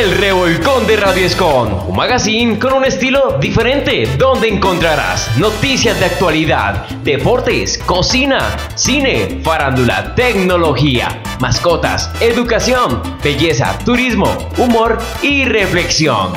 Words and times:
El 0.00 0.16
Revolcón 0.16 0.86
de 0.86 0.96
Radio 0.96 1.26
Escon, 1.26 1.70
un 1.86 1.94
magazine 1.94 2.58
con 2.58 2.72
un 2.72 2.84
estilo 2.86 3.36
diferente, 3.38 4.08
donde 4.16 4.48
encontrarás 4.48 5.36
noticias 5.36 6.00
de 6.00 6.06
actualidad, 6.06 6.88
deportes, 7.04 7.76
cocina, 7.76 8.56
cine, 8.74 9.42
farándula, 9.44 10.14
tecnología, 10.14 11.20
mascotas, 11.40 12.10
educación, 12.22 13.02
belleza, 13.22 13.78
turismo, 13.84 14.34
humor 14.56 14.96
y 15.20 15.44
reflexión. 15.44 16.32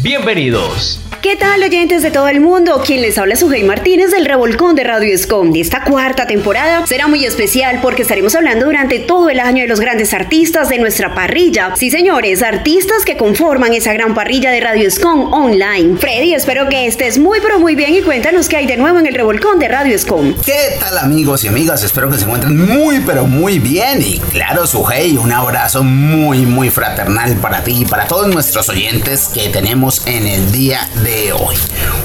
Bienvenidos. 0.00 1.03
¿Qué 1.24 1.36
tal 1.36 1.62
oyentes 1.62 2.02
de 2.02 2.10
todo 2.10 2.28
el 2.28 2.42
mundo? 2.42 2.82
Quien 2.84 3.00
les 3.00 3.16
habla 3.16 3.32
es 3.32 3.40
Sujei 3.40 3.64
Martínez 3.64 4.10
del 4.10 4.26
Revolcón 4.26 4.76
de 4.76 4.84
Radio 4.84 5.14
Escom. 5.14 5.56
Esta 5.56 5.82
cuarta 5.82 6.26
temporada 6.26 6.86
será 6.86 7.08
muy 7.08 7.24
especial 7.24 7.78
porque 7.80 8.02
estaremos 8.02 8.34
hablando 8.34 8.66
durante 8.66 8.98
todo 8.98 9.30
el 9.30 9.40
año 9.40 9.62
de 9.62 9.68
los 9.68 9.80
grandes 9.80 10.12
artistas 10.12 10.68
de 10.68 10.76
nuestra 10.76 11.14
parrilla. 11.14 11.72
Sí, 11.76 11.90
señores, 11.90 12.42
artistas 12.42 13.06
que 13.06 13.16
conforman 13.16 13.72
esa 13.72 13.94
gran 13.94 14.12
parrilla 14.12 14.50
de 14.50 14.60
Radio 14.60 14.86
Escom 14.86 15.32
online. 15.32 15.96
Freddy, 15.96 16.34
espero 16.34 16.68
que 16.68 16.86
estés 16.86 17.16
muy 17.16 17.38
pero 17.40 17.58
muy 17.58 17.74
bien 17.74 17.94
y 17.94 18.02
cuéntanos 18.02 18.46
qué 18.50 18.58
hay 18.58 18.66
de 18.66 18.76
nuevo 18.76 18.98
en 18.98 19.06
el 19.06 19.14
Revolcón 19.14 19.58
de 19.58 19.68
Radio 19.68 19.96
Escom. 19.96 20.34
¿Qué 20.44 20.76
tal 20.78 20.98
amigos 20.98 21.42
y 21.44 21.48
amigas? 21.48 21.82
Espero 21.84 22.10
que 22.10 22.18
se 22.18 22.24
encuentren 22.24 22.54
muy 22.54 23.00
pero 23.00 23.26
muy 23.26 23.58
bien. 23.60 24.02
Y 24.02 24.18
claro, 24.18 24.66
Sujei, 24.66 25.16
un 25.16 25.32
abrazo 25.32 25.82
muy 25.82 26.44
muy 26.44 26.68
fraternal 26.68 27.34
para 27.36 27.64
ti 27.64 27.78
y 27.80 27.84
para 27.86 28.06
todos 28.06 28.26
nuestros 28.28 28.68
oyentes 28.68 29.30
que 29.32 29.48
tenemos 29.48 30.06
en 30.06 30.26
el 30.26 30.52
día 30.52 30.86
de 31.02 31.13
hoy. 31.32 31.54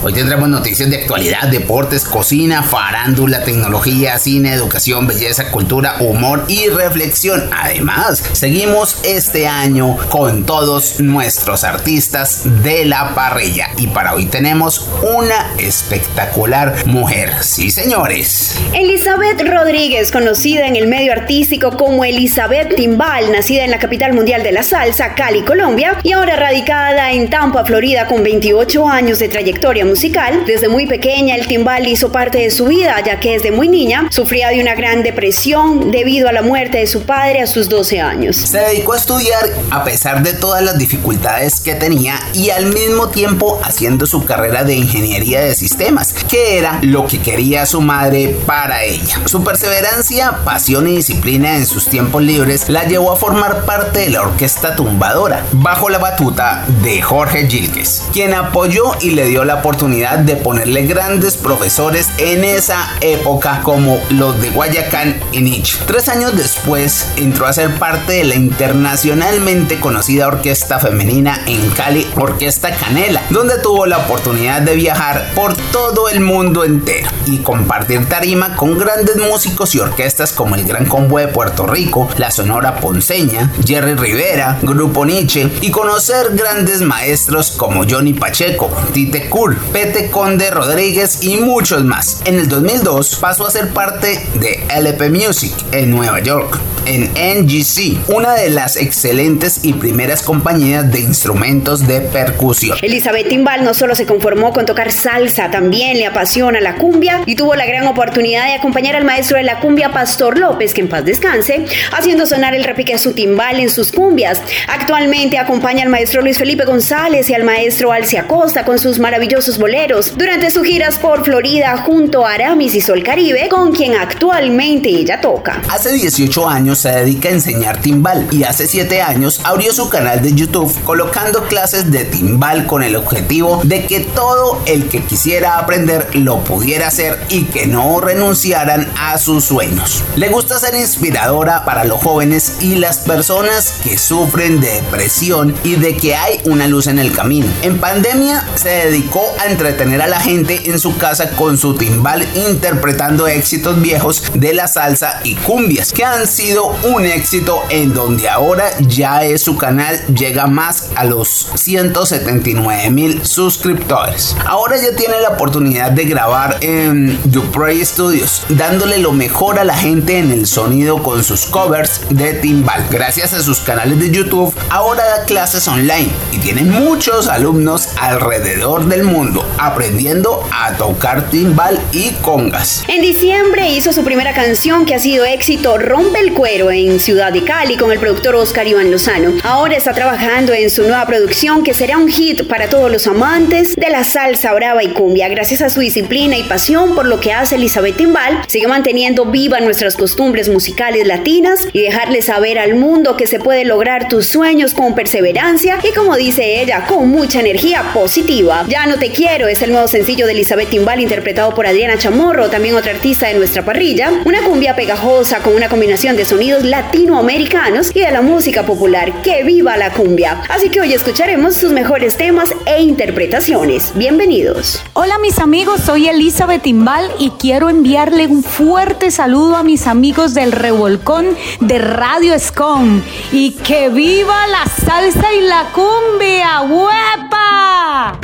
Hoy 0.03 0.13
tendremos 0.13 0.47
noticias 0.49 0.89
de 0.89 1.01
actualidad, 1.01 1.47
deportes, 1.49 2.05
cocina, 2.05 2.63
farándula, 2.63 3.43
tecnología, 3.43 4.17
cine, 4.17 4.53
educación, 4.53 5.07
belleza, 5.07 5.51
cultura, 5.51 5.95
humor 5.99 6.45
y 6.47 6.67
reflexión. 6.69 7.49
Además, 7.51 8.23
seguimos 8.33 8.97
este 9.03 9.47
año 9.47 9.97
con 10.09 10.45
todos 10.45 10.99
nuestros 10.99 11.63
artistas 11.63 12.43
de 12.63 12.85
la 12.85 13.13
parrilla. 13.15 13.69
Y 13.77 13.87
para 13.87 14.13
hoy 14.13 14.25
tenemos 14.25 14.87
una 15.01 15.53
espectacular 15.57 16.85
mujer. 16.85 17.33
Sí, 17.41 17.71
señores. 17.71 18.55
Elizabeth 18.73 19.41
Rodríguez, 19.41 20.11
conocida 20.11 20.67
en 20.67 20.75
el 20.75 20.87
medio 20.87 21.11
artístico 21.11 21.75
como 21.75 22.05
Elizabeth 22.05 22.75
Timbal, 22.75 23.31
nacida 23.31 23.65
en 23.65 23.71
la 23.71 23.79
capital 23.79 24.13
mundial 24.13 24.43
de 24.43 24.51
la 24.51 24.63
salsa, 24.63 25.15
Cali, 25.15 25.41
Colombia, 25.41 25.99
y 26.03 26.13
ahora 26.13 26.35
radicada 26.35 27.11
en 27.11 27.29
Tampa, 27.29 27.65
Florida, 27.65 28.07
con 28.07 28.23
28 28.23 28.87
años 28.87 28.98
años 28.99 29.19
de 29.19 29.29
trayectoria 29.29 29.85
musical. 29.85 30.43
Desde 30.45 30.67
muy 30.67 30.85
pequeña 30.85 31.35
el 31.35 31.47
timbal 31.47 31.87
hizo 31.87 32.11
parte 32.11 32.39
de 32.39 32.51
su 32.51 32.65
vida, 32.65 33.01
ya 33.05 33.17
que 33.21 33.31
desde 33.31 33.49
muy 33.49 33.69
niña 33.69 34.09
sufría 34.11 34.49
de 34.49 34.59
una 34.59 34.75
gran 34.75 35.03
depresión 35.03 35.89
debido 35.89 36.27
a 36.27 36.33
la 36.33 36.41
muerte 36.41 36.79
de 36.79 36.87
su 36.87 37.03
padre 37.03 37.41
a 37.41 37.47
sus 37.47 37.69
12 37.69 38.01
años. 38.01 38.35
Se 38.35 38.59
dedicó 38.59 38.91
a 38.93 38.97
estudiar 38.97 39.49
a 39.71 39.85
pesar 39.85 40.21
de 40.21 40.33
todas 40.33 40.61
las 40.61 40.77
dificultades 40.77 41.61
que 41.61 41.75
tenía 41.75 42.19
y 42.33 42.49
al 42.49 42.65
mismo 42.65 43.07
tiempo 43.07 43.61
haciendo 43.63 44.05
su 44.05 44.25
carrera 44.25 44.65
de 44.65 44.75
ingeniería 44.75 45.39
de 45.39 45.55
sistemas, 45.55 46.13
que 46.29 46.57
era 46.57 46.79
lo 46.81 47.07
que 47.07 47.21
quería 47.21 47.65
su 47.65 47.79
madre 47.79 48.35
para 48.45 48.83
ella. 48.83 49.21
Su 49.27 49.45
perseverancia, 49.45 50.39
pasión 50.43 50.89
y 50.89 50.97
disciplina 50.97 51.55
en 51.55 51.65
sus 51.65 51.87
tiempos 51.87 52.21
libres 52.21 52.67
la 52.67 52.83
llevó 52.83 53.13
a 53.13 53.15
formar 53.15 53.63
parte 53.63 53.99
de 53.99 54.09
la 54.09 54.23
orquesta 54.23 54.75
tumbadora, 54.75 55.45
bajo 55.53 55.87
la 55.89 55.99
batuta 55.99 56.65
de 56.83 57.01
Jorge 57.01 57.47
Gilques, 57.47 58.03
quien 58.11 58.33
apoyó 58.33 58.88
y 59.01 59.11
le 59.11 59.25
dio 59.25 59.45
la 59.45 59.55
oportunidad 59.55 60.19
de 60.19 60.35
ponerle 60.35 60.85
grandes 60.85 61.35
profesores 61.35 62.09
en 62.17 62.43
esa 62.43 62.89
época 63.01 63.61
como 63.63 63.99
los 64.09 64.39
de 64.41 64.49
Guayacán 64.49 65.19
y 65.31 65.41
Nietzsche. 65.41 65.77
Tres 65.85 66.09
años 66.09 66.35
después 66.35 67.07
entró 67.17 67.47
a 67.47 67.53
ser 67.53 67.75
parte 67.75 68.13
de 68.13 68.23
la 68.23 68.35
internacionalmente 68.35 69.79
conocida 69.79 70.27
orquesta 70.27 70.79
femenina 70.79 71.41
en 71.47 71.69
Cali, 71.71 72.07
Orquesta 72.15 72.71
Canela, 72.71 73.21
donde 73.29 73.59
tuvo 73.59 73.85
la 73.85 73.99
oportunidad 73.99 74.61
de 74.61 74.75
viajar 74.75 75.31
por 75.35 75.55
todo 75.71 76.09
el 76.09 76.19
mundo 76.19 76.63
entero 76.63 77.09
y 77.25 77.39
compartir 77.39 78.07
tarima 78.07 78.55
con 78.55 78.77
grandes 78.77 79.17
músicos 79.17 79.75
y 79.75 79.79
orquestas 79.79 80.31
como 80.31 80.55
el 80.55 80.65
Gran 80.65 80.85
Combo 80.85 81.19
de 81.19 81.27
Puerto 81.27 81.67
Rico, 81.67 82.07
la 82.17 82.31
Sonora 82.31 82.77
Ponceña, 82.77 83.51
Jerry 83.65 83.95
Rivera, 83.95 84.57
Grupo 84.61 85.05
Nietzsche 85.05 85.49
y 85.61 85.71
conocer 85.71 86.35
grandes 86.35 86.81
maestros 86.81 87.51
como 87.51 87.83
Johnny 87.89 88.13
Pacheco, 88.13 88.68
Tite 88.93 89.29
Cool, 89.29 89.57
Pete 89.71 90.09
Conde 90.09 90.51
Rodríguez 90.51 91.23
y 91.23 91.37
muchos 91.37 91.83
más. 91.83 92.21
En 92.25 92.35
el 92.35 92.47
2002 92.47 93.17
pasó 93.21 93.47
a 93.47 93.51
ser 93.51 93.69
parte 93.69 94.27
de 94.35 94.63
LP 94.69 95.09
Music 95.09 95.53
en 95.71 95.91
Nueva 95.91 96.19
York, 96.19 96.59
en 96.89 97.03
NGC, 97.13 98.09
una 98.09 98.33
de 98.33 98.49
las 98.49 98.75
excelentes 98.75 99.59
y 99.63 99.73
primeras 99.73 100.23
compañías 100.23 100.91
de 100.91 101.01
instrumentos 101.01 101.87
de 101.87 102.01
percusión. 102.01 102.79
Elizabeth 102.81 103.29
Timbal 103.29 103.63
no 103.63 103.75
solo 103.75 103.93
se 103.93 104.07
conformó 104.07 104.51
con 104.53 104.65
tocar 104.65 104.91
salsa, 104.91 105.51
también 105.51 105.97
le 105.97 106.07
apasiona 106.07 106.59
la 106.59 106.75
cumbia 106.75 107.21
y 107.27 107.35
tuvo 107.35 107.53
la 107.53 107.67
gran 107.67 107.85
oportunidad 107.85 108.47
de 108.47 108.53
acompañar 108.53 108.95
al 108.95 109.05
maestro 109.05 109.37
de 109.37 109.43
la 109.43 109.59
cumbia 109.59 109.91
Pastor 109.91 110.39
López, 110.39 110.73
que 110.73 110.81
en 110.81 110.89
paz 110.89 111.05
descanse, 111.05 111.65
haciendo 111.95 112.25
sonar 112.25 112.55
el 112.55 112.63
repique 112.63 112.95
a 112.95 112.97
su 112.97 113.13
timbal 113.13 113.59
en 113.59 113.69
sus 113.69 113.91
cumbias. 113.91 114.41
Actualmente 114.67 115.37
acompaña 115.37 115.83
al 115.83 115.89
maestro 115.89 116.23
Luis 116.23 116.39
Felipe 116.39 116.65
González 116.65 117.29
y 117.29 117.35
al 117.35 117.43
maestro 117.43 117.91
Alcia 117.91 118.27
Costa 118.27 118.65
con 118.65 118.79
sus 118.79 118.97
maravillosos 118.97 119.59
boleros 119.59 120.17
durante 120.17 120.49
sus 120.49 120.65
giras 120.65 120.97
por 120.97 121.23
Florida 121.23 121.77
junto 121.77 122.25
a 122.25 122.33
Aramis 122.33 122.73
y 122.73 122.81
Sol 122.81 123.03
Caribe, 123.03 123.47
con 123.47 123.73
quien 123.73 123.93
actualmente 123.93 124.89
ella 124.89 125.21
toca. 125.21 125.61
Hace 125.69 125.93
18 125.93 126.49
años 126.49 126.78
se 126.79 126.89
dedica 126.89 127.29
a 127.29 127.33
enseñar 127.33 127.81
timbal 127.81 128.27
y 128.31 128.43
hace 128.43 128.67
7 128.67 129.01
años 129.01 129.41
abrió 129.43 129.73
su 129.73 129.89
canal 129.89 130.21
de 130.21 130.33
YouTube 130.33 130.73
colocando 130.83 131.43
clases 131.43 131.91
de 131.91 132.05
timbal 132.05 132.65
con 132.67 132.83
el 132.83 132.95
objetivo 132.95 133.61
de 133.63 133.85
que 133.85 133.99
todo 133.99 134.61
el 134.65 134.87
que 134.87 135.03
quisiera 135.03 135.57
aprender 135.57 136.07
lo 136.13 136.43
pudiera 136.43 136.87
hacer 136.87 137.19
y 137.29 137.43
que 137.43 137.67
no 137.67 137.99
renunciaran 137.99 138.89
a 138.97 139.17
sus 139.17 139.45
sueños. 139.45 140.03
Le 140.15 140.29
gusta 140.29 140.57
ser 140.59 140.75
inspiradora 140.75 141.65
para 141.65 141.83
los 141.83 142.01
jóvenes 142.01 142.57
y 142.61 142.75
las 142.75 142.99
personas 142.99 143.73
que 143.83 143.97
sufren 143.97 144.61
de 144.61 144.81
depresión 144.81 145.55
y 145.63 145.75
de 145.75 145.97
que 145.97 146.15
hay 146.15 146.39
una 146.45 146.67
luz 146.67 146.87
en 146.87 146.99
el 146.99 147.11
camino. 147.11 147.47
En 147.61 147.79
pandemia 147.79 148.45
se 148.55 148.69
dedicó 148.69 149.23
a 149.39 149.49
entretener 149.49 150.01
a 150.01 150.07
la 150.07 150.19
gente 150.19 150.69
en 150.69 150.79
su 150.79 150.97
casa 150.97 151.31
con 151.31 151.57
su 151.57 151.75
timbal 151.75 152.25
interpretando 152.35 153.27
éxitos 153.27 153.81
viejos 153.81 154.23
de 154.33 154.53
la 154.53 154.67
salsa 154.67 155.19
y 155.23 155.35
cumbias 155.35 155.91
que 155.91 156.05
han 156.05 156.27
sido 156.27 156.68
un 156.83 157.05
éxito 157.05 157.61
en 157.69 157.93
donde 157.93 158.29
ahora 158.29 158.69
ya 158.79 159.23
es 159.23 159.43
su 159.43 159.57
canal 159.57 159.99
llega 160.07 160.47
más 160.47 160.89
a 160.95 161.03
los 161.03 161.47
179 161.55 162.89
mil 162.91 163.25
suscriptores. 163.25 164.35
Ahora 164.45 164.77
ya 164.77 164.95
tiene 164.95 165.21
la 165.21 165.29
oportunidad 165.29 165.91
de 165.91 166.05
grabar 166.05 166.57
en 166.61 167.19
Duprey 167.31 167.83
Studios 167.85 168.43
dándole 168.49 168.97
lo 168.97 169.11
mejor 169.11 169.59
a 169.59 169.63
la 169.63 169.77
gente 169.77 170.17
en 170.17 170.31
el 170.31 170.47
sonido 170.47 171.01
con 171.03 171.23
sus 171.23 171.45
covers 171.45 172.01
de 172.09 172.33
timbal. 172.33 172.87
Gracias 172.89 173.33
a 173.33 173.41
sus 173.41 173.59
canales 173.59 173.99
de 173.99 174.11
YouTube 174.11 174.53
ahora 174.69 175.03
da 175.05 175.25
clases 175.25 175.67
online 175.67 176.09
y 176.31 176.39
tiene 176.39 176.63
muchos 176.63 177.27
alumnos 177.27 177.89
alrededor 177.99 178.85
del 178.85 179.03
mundo 179.03 179.47
aprendiendo 179.57 180.43
a 180.51 180.73
tocar 180.73 181.29
timbal 181.29 181.79
y 181.91 182.11
congas. 182.21 182.83
En 182.87 183.01
diciembre 183.01 183.69
hizo 183.69 183.93
su 183.93 184.03
primera 184.03 184.33
canción 184.33 184.85
que 184.85 184.95
ha 184.95 184.99
sido 184.99 185.25
éxito 185.25 185.77
Rompe 185.77 186.19
el 186.19 186.33
Cuero 186.49 186.71
en 186.71 186.99
Ciudad 186.99 187.31
de 187.31 187.43
Cali 187.43 187.77
con 187.77 187.91
el 187.91 187.99
productor 187.99 188.33
Oscar 188.33 188.67
Iván 188.67 188.89
Lozano. 188.89 189.33
Ahora 189.43 189.75
está 189.75 189.93
trabajando 189.93 190.51
en 190.51 190.71
su 190.71 190.81
nueva 190.81 191.05
producción 191.05 191.63
que 191.63 191.75
será 191.75 191.99
un 191.99 192.07
hit 192.07 192.47
para 192.47 192.69
todos 192.69 192.91
los 192.91 193.05
amantes 193.05 193.75
de 193.75 193.87
la 193.91 194.03
salsa 194.03 194.51
brava 194.53 194.81
y 194.81 194.87
cumbia. 194.87 195.27
Gracias 195.27 195.61
a 195.61 195.69
su 195.69 195.79
disciplina 195.79 196.39
y 196.39 196.43
pasión 196.43 196.95
por 196.95 197.05
lo 197.05 197.19
que 197.19 197.33
hace 197.33 197.53
Elizabeth 197.53 197.97
Timbal, 197.97 198.41
sigue 198.47 198.67
manteniendo 198.67 199.25
viva 199.25 199.59
nuestras 199.59 199.95
costumbres 199.95 200.49
musicales 200.49 201.05
latinas 201.05 201.67
y 201.71 201.83
dejarle 201.83 202.23
saber 202.23 202.57
al 202.57 202.73
mundo 202.73 203.15
que 203.15 203.27
se 203.27 203.37
puede 203.37 203.63
lograr 203.63 204.07
tus 204.07 204.25
sueños 204.25 204.73
con 204.73 204.95
perseverancia 204.95 205.77
y 205.83 205.93
como 205.93 206.15
dice 206.15 206.63
ella, 206.63 206.87
con 206.87 207.09
mucha 207.09 207.41
energía 207.41 207.91
positiva. 207.93 208.65
Ya 208.67 208.87
no 208.87 208.97
te 208.97 209.11
quiero 209.11 209.47
es 209.47 209.61
el 209.61 209.71
nuevo 209.71 209.87
sencillo 209.87 210.25
de 210.25 210.31
Elizabeth 210.31 210.71
Timbal 210.71 210.99
interpretado 210.99 211.53
por 211.53 211.67
Adriana 211.67 211.99
Chamorro, 211.99 212.49
también 212.49 212.73
otra 212.73 212.93
artista 212.93 213.27
de 213.27 213.35
nuestra 213.35 213.63
parrilla. 213.63 214.23
Una 214.25 214.41
cumbia 214.41 214.75
pegajosa 214.75 215.43
con 215.43 215.53
una 215.53 215.69
combinación 215.69 216.15
de 216.15 216.25
sonidos 216.25 216.38
latinoamericanos 216.39 217.93
y 217.93 217.99
de 217.99 218.11
la 218.11 218.21
música 218.21 218.63
popular. 218.63 219.21
¡Que 219.21 219.43
viva 219.43 219.75
la 219.75 219.91
cumbia! 219.91 220.41
Así 220.47 220.69
que 220.69 220.79
hoy 220.79 220.93
escucharemos 220.93 221.55
sus 221.55 221.71
mejores 221.71 222.15
temas 222.15 222.55
e 222.65 222.81
interpretaciones. 222.81 223.91
Bienvenidos. 223.95 224.81
Hola 224.93 225.17
mis 225.19 225.39
amigos, 225.39 225.81
soy 225.81 226.07
Elizabeth 226.07 226.61
Timbal 226.61 227.11
y 227.19 227.31
quiero 227.31 227.69
enviarle 227.69 228.27
un 228.27 228.41
fuerte 228.41 229.11
saludo 229.11 229.57
a 229.57 229.63
mis 229.63 229.85
amigos 229.85 230.33
del 230.33 230.53
Revolcón 230.53 231.27
de 231.59 231.77
Radio 231.77 232.39
Scom. 232.39 233.01
Y 233.33 233.51
que 233.51 233.89
viva 233.89 234.47
la 234.47 234.65
salsa 234.65 235.33
y 235.33 235.41
la 235.41 235.65
cumbia, 235.73 236.61
¡huepa! 236.61 238.17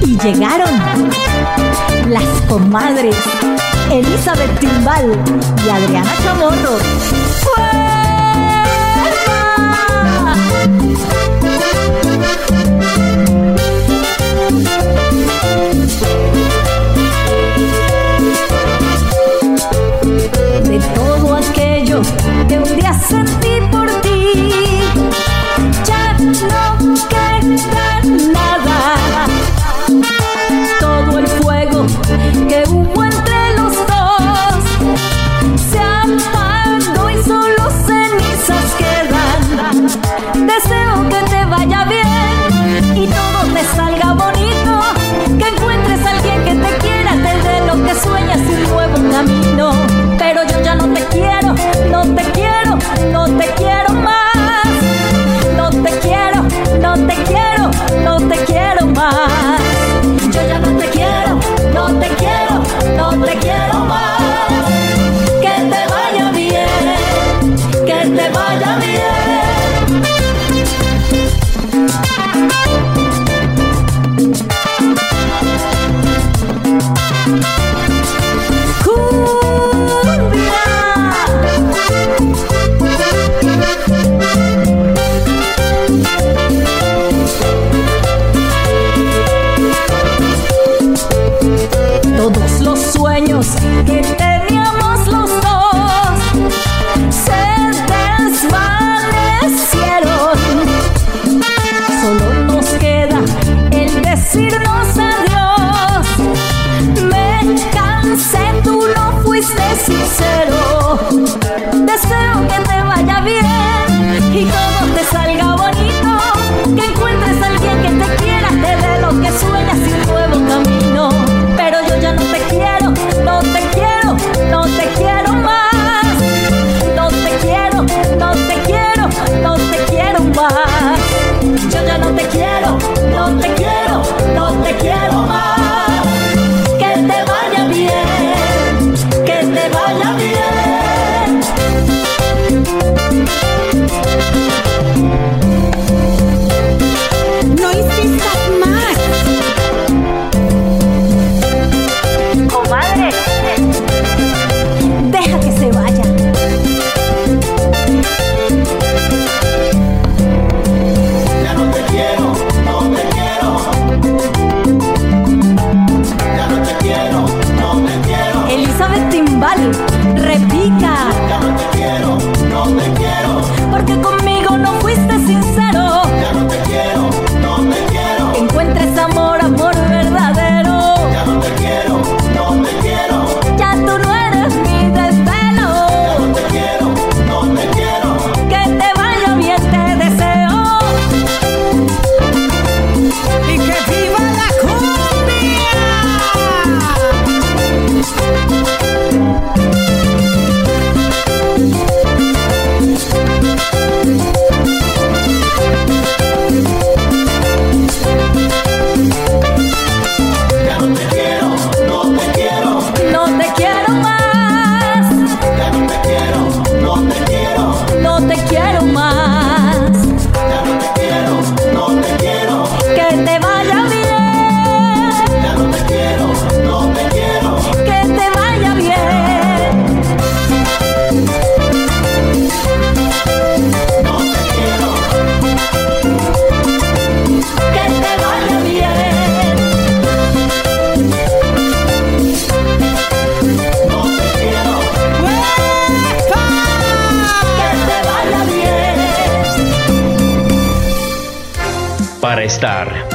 Y 0.00 0.18
llegaron 0.18 0.80
las 2.08 2.26
comadres 2.48 3.14
Elizabeth 3.90 4.58
Timbal 4.60 5.12
y 5.66 5.68
Adriana 5.70 6.10
Chamorro. 6.22 7.93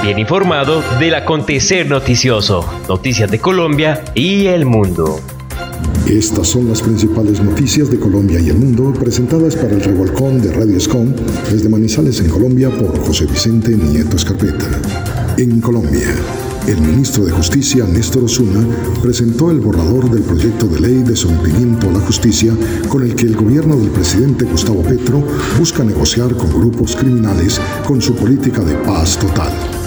Bien 0.01 0.19
informado 0.19 0.83
del 0.99 1.15
acontecer 1.15 1.87
noticioso, 1.89 2.65
noticias 2.87 3.31
de 3.31 3.39
Colombia 3.39 4.03
y 4.13 4.47
el 4.47 4.65
mundo. 4.65 5.19
Estas 6.07 6.47
son 6.47 6.67
las 6.67 6.81
principales 6.81 7.39
noticias 7.41 7.89
de 7.89 7.99
Colombia 7.99 8.39
y 8.39 8.49
el 8.49 8.57
mundo 8.57 8.93
presentadas 8.99 9.55
para 9.55 9.73
el 9.73 9.83
revolcón 9.83 10.41
de 10.41 10.51
Radio 10.51 10.77
Escom 10.77 11.13
desde 11.51 11.69
Manizales 11.69 12.19
en 12.19 12.29
Colombia 12.29 12.69
por 12.69 12.99
José 12.99 13.25
Vicente 13.27 13.71
Nieto 13.71 14.17
Escarpeta. 14.17 14.81
En 15.37 15.61
Colombia. 15.61 16.15
El 16.69 16.81
ministro 16.81 17.25
de 17.25 17.31
Justicia, 17.31 17.83
Néstor 17.83 18.25
Osuna, 18.25 18.63
presentó 19.01 19.49
el 19.49 19.59
borrador 19.59 20.07
del 20.11 20.21
proyecto 20.21 20.67
de 20.67 20.79
ley 20.79 21.01
de 21.01 21.15
sometimiento 21.15 21.89
a 21.89 21.93
la 21.93 21.99
justicia 21.99 22.55
con 22.89 23.01
el 23.01 23.15
que 23.15 23.25
el 23.25 23.35
gobierno 23.35 23.75
del 23.75 23.89
presidente 23.89 24.45
Gustavo 24.45 24.83
Petro 24.83 25.23
busca 25.57 25.83
negociar 25.83 26.35
con 26.37 26.51
grupos 26.51 26.95
criminales 26.95 27.59
con 27.87 28.03
su 28.03 28.13
política 28.13 28.61
de 28.61 28.75
paz 28.75 29.17
total. 29.17 29.78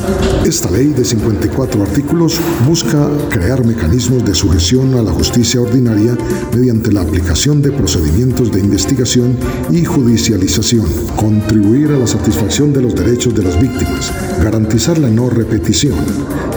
Esta 0.44 0.70
ley 0.70 0.88
de 0.88 1.04
54 1.04 1.82
artículos 1.82 2.40
busca 2.66 3.08
crear 3.30 3.64
mecanismos 3.64 4.24
de 4.24 4.34
sujeción 4.34 4.94
a 4.94 5.02
la 5.02 5.12
justicia 5.12 5.60
ordinaria 5.60 6.16
mediante 6.54 6.92
la 6.92 7.02
aplicación 7.02 7.62
de 7.62 7.70
procedimientos 7.72 8.50
de 8.50 8.60
investigación 8.60 9.36
y 9.70 9.84
judicialización, 9.84 10.86
contribuir 11.16 11.92
a 11.92 11.98
la 11.98 12.06
satisfacción 12.06 12.72
de 12.72 12.82
los 12.82 12.94
derechos 12.94 13.34
de 13.34 13.44
las 13.44 13.60
víctimas, 13.60 14.12
garantizar 14.42 14.98
la 14.98 15.08
no 15.08 15.30
repetición, 15.30 15.98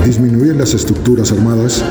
disminuir 0.05 0.55
las 0.55 0.73
estructuras 0.73 1.31
armadas, 1.31 1.83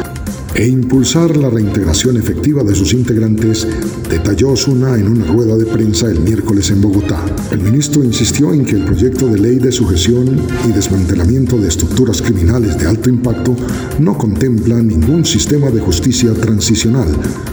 e 0.54 0.68
impulsar 0.68 1.36
la 1.36 1.50
reintegración 1.50 2.16
efectiva 2.16 2.62
de 2.62 2.74
sus 2.74 2.94
integrantes, 2.94 3.66
detalló 4.08 4.50
Osuna 4.50 4.96
en 4.96 5.08
una 5.08 5.26
rueda 5.26 5.56
de 5.56 5.66
prensa 5.66 6.08
el 6.08 6.20
miércoles 6.20 6.70
en 6.70 6.80
Bogotá. 6.80 7.20
El 7.50 7.60
ministro 7.60 8.04
insistió 8.04 8.52
en 8.52 8.64
que 8.64 8.76
el 8.76 8.84
proyecto 8.84 9.26
de 9.26 9.38
ley 9.38 9.58
de 9.58 9.72
sujeción 9.72 10.40
y 10.68 10.72
desmantelamiento 10.72 11.58
de 11.58 11.68
estructuras 11.68 12.22
criminales 12.22 12.78
de 12.78 12.86
alto 12.86 13.10
impacto 13.10 13.56
no 13.98 14.16
contempla 14.16 14.80
ningún 14.80 15.24
sistema 15.24 15.70
de 15.70 15.80
justicia 15.80 16.32
transicional, 16.34 17.08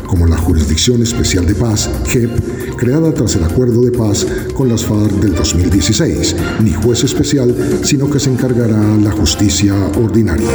como 0.06 0.28
la 0.28 0.38
Jurisdicción 0.38 1.02
Especial 1.02 1.48
de 1.48 1.56
Paz, 1.56 1.90
JEP, 2.08 2.76
creada 2.78 3.14
tras 3.14 3.36
el 3.36 3.44
acuerdo 3.44 3.82
de 3.82 3.92
paz 3.92 4.28
con 4.54 4.70
las 4.70 4.86
FARC 4.86 5.14
del 5.22 5.34
2016, 5.34 6.36
ni 6.64 6.74
juez 6.74 7.04
especial, 7.04 7.56
sino 7.84 8.10
que 8.10 8.20
se 8.20 8.32
encargará 8.32 8.98
la 8.98 9.12
justicia 9.12 9.74
ordinaria. 9.98 10.50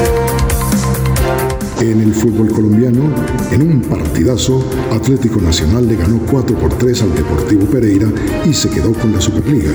En 1.81 2.01
el 2.01 2.15
fútbol 2.15 2.51
colombiano, 2.51 3.13
en 3.53 3.63
un 3.63 3.81
partidazo, 3.83 4.65
Atlético 4.91 5.43
Nacional 5.43 5.87
le 5.87 5.97
ganó 5.97 6.19
4 6.31 6.59
por 6.59 6.73
3 6.73 7.03
al 7.03 7.15
Deportivo 7.15 7.67
Pereira 7.67 8.09
y 8.47 8.55
se 8.55 8.71
quedó 8.71 8.95
con 8.95 9.13
la 9.13 9.21
Superliga. 9.21 9.73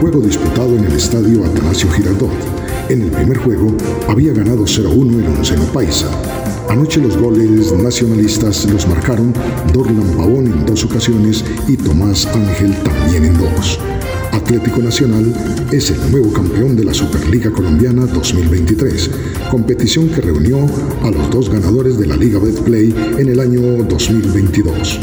Juego 0.00 0.20
disputado 0.20 0.76
en 0.76 0.84
el 0.84 0.92
estadio 0.92 1.44
Atanasio 1.44 1.90
Girardot. 1.90 2.30
En 2.88 3.02
el 3.02 3.10
primer 3.10 3.38
juego 3.38 3.74
había 4.08 4.32
ganado 4.32 4.62
0-1 4.62 5.18
el 5.18 5.26
Onceno 5.26 5.64
Paisa. 5.72 6.08
Anoche 6.68 7.00
los 7.00 7.16
goles 7.16 7.72
nacionalistas 7.72 8.64
los 8.66 8.86
marcaron 8.86 9.34
Dorlan 9.72 10.16
Pavón 10.16 10.46
en 10.46 10.64
dos 10.64 10.84
ocasiones 10.84 11.44
y 11.66 11.76
Tomás 11.76 12.26
Ángel 12.28 12.76
también 12.84 13.24
en 13.24 13.38
dos. 13.38 13.80
Atlético 14.32 14.80
Nacional 14.82 15.32
es 15.72 15.90
el 15.90 16.10
nuevo 16.10 16.32
campeón 16.32 16.76
de 16.76 16.84
la 16.84 16.94
Superliga 16.94 17.50
Colombiana 17.50 18.06
2023, 18.06 19.10
competición 19.50 20.08
que 20.08 20.20
reunió 20.20 20.58
a 21.02 21.10
los 21.10 21.30
dos 21.30 21.50
ganadores 21.50 21.98
de 21.98 22.06
la 22.06 22.16
Liga 22.16 22.38
Betplay 22.38 22.94
en 23.18 23.28
el 23.28 23.40
año 23.40 23.60
2022. 23.84 25.00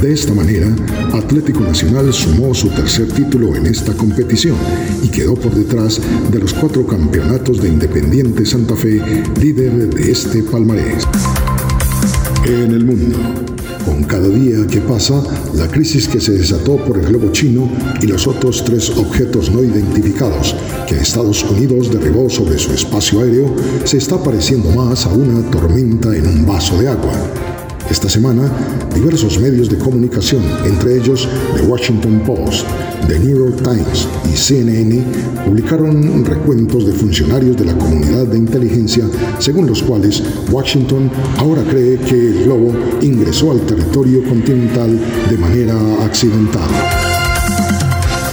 De 0.00 0.12
esta 0.12 0.34
manera, 0.34 0.74
Atlético 1.12 1.60
Nacional 1.60 2.12
sumó 2.12 2.54
su 2.54 2.68
tercer 2.70 3.06
título 3.08 3.54
en 3.54 3.66
esta 3.66 3.92
competición 3.92 4.56
y 5.02 5.08
quedó 5.08 5.34
por 5.34 5.54
detrás 5.54 6.00
de 6.30 6.38
los 6.40 6.52
cuatro 6.52 6.86
campeonatos 6.86 7.62
de 7.62 7.68
Independiente 7.68 8.44
Santa 8.44 8.74
Fe, 8.74 9.00
líder 9.40 9.90
de 9.90 10.10
este 10.10 10.42
palmarés. 10.42 11.06
En 12.44 12.72
el 12.72 12.84
mundo. 12.84 13.16
Con 13.84 14.02
cada 14.02 14.28
día 14.28 14.66
que 14.66 14.80
pasa, 14.80 15.22
la 15.54 15.68
crisis 15.68 16.08
que 16.08 16.20
se 16.20 16.32
desató 16.32 16.76
por 16.76 16.98
el 16.98 17.06
globo 17.06 17.30
chino 17.30 17.70
y 18.00 18.06
los 18.06 18.26
otros 18.26 18.64
tres 18.64 18.90
objetos 18.90 19.50
no 19.50 19.62
identificados 19.62 20.56
que 20.88 20.96
Estados 20.96 21.44
Unidos 21.44 21.92
derribó 21.92 22.28
sobre 22.28 22.58
su 22.58 22.72
espacio 22.72 23.20
aéreo 23.20 23.54
se 23.84 23.98
está 23.98 24.20
pareciendo 24.20 24.70
más 24.70 25.06
a 25.06 25.10
una 25.10 25.48
tormenta 25.50 26.16
en 26.16 26.26
un 26.26 26.44
vaso 26.44 26.80
de 26.80 26.88
agua. 26.88 27.51
Esta 27.90 28.08
semana, 28.08 28.50
diversos 28.94 29.38
medios 29.38 29.68
de 29.68 29.76
comunicación, 29.76 30.42
entre 30.64 30.96
ellos 30.96 31.28
The 31.56 31.62
Washington 31.62 32.22
Post, 32.24 32.66
The 33.08 33.18
New 33.18 33.38
York 33.38 33.62
Times 33.62 34.08
y 34.32 34.36
CNN, 34.36 35.04
publicaron 35.44 36.24
recuentos 36.24 36.86
de 36.86 36.92
funcionarios 36.92 37.56
de 37.56 37.66
la 37.66 37.76
comunidad 37.76 38.26
de 38.26 38.38
inteligencia 38.38 39.04
según 39.38 39.66
los 39.66 39.82
cuales 39.82 40.22
Washington 40.50 41.10
ahora 41.38 41.62
cree 41.64 41.98
que 41.98 42.14
el 42.14 42.44
globo 42.44 42.72
ingresó 43.02 43.50
al 43.50 43.60
territorio 43.62 44.22
continental 44.24 44.98
de 45.28 45.36
manera 45.36 45.76
accidental. 46.04 47.01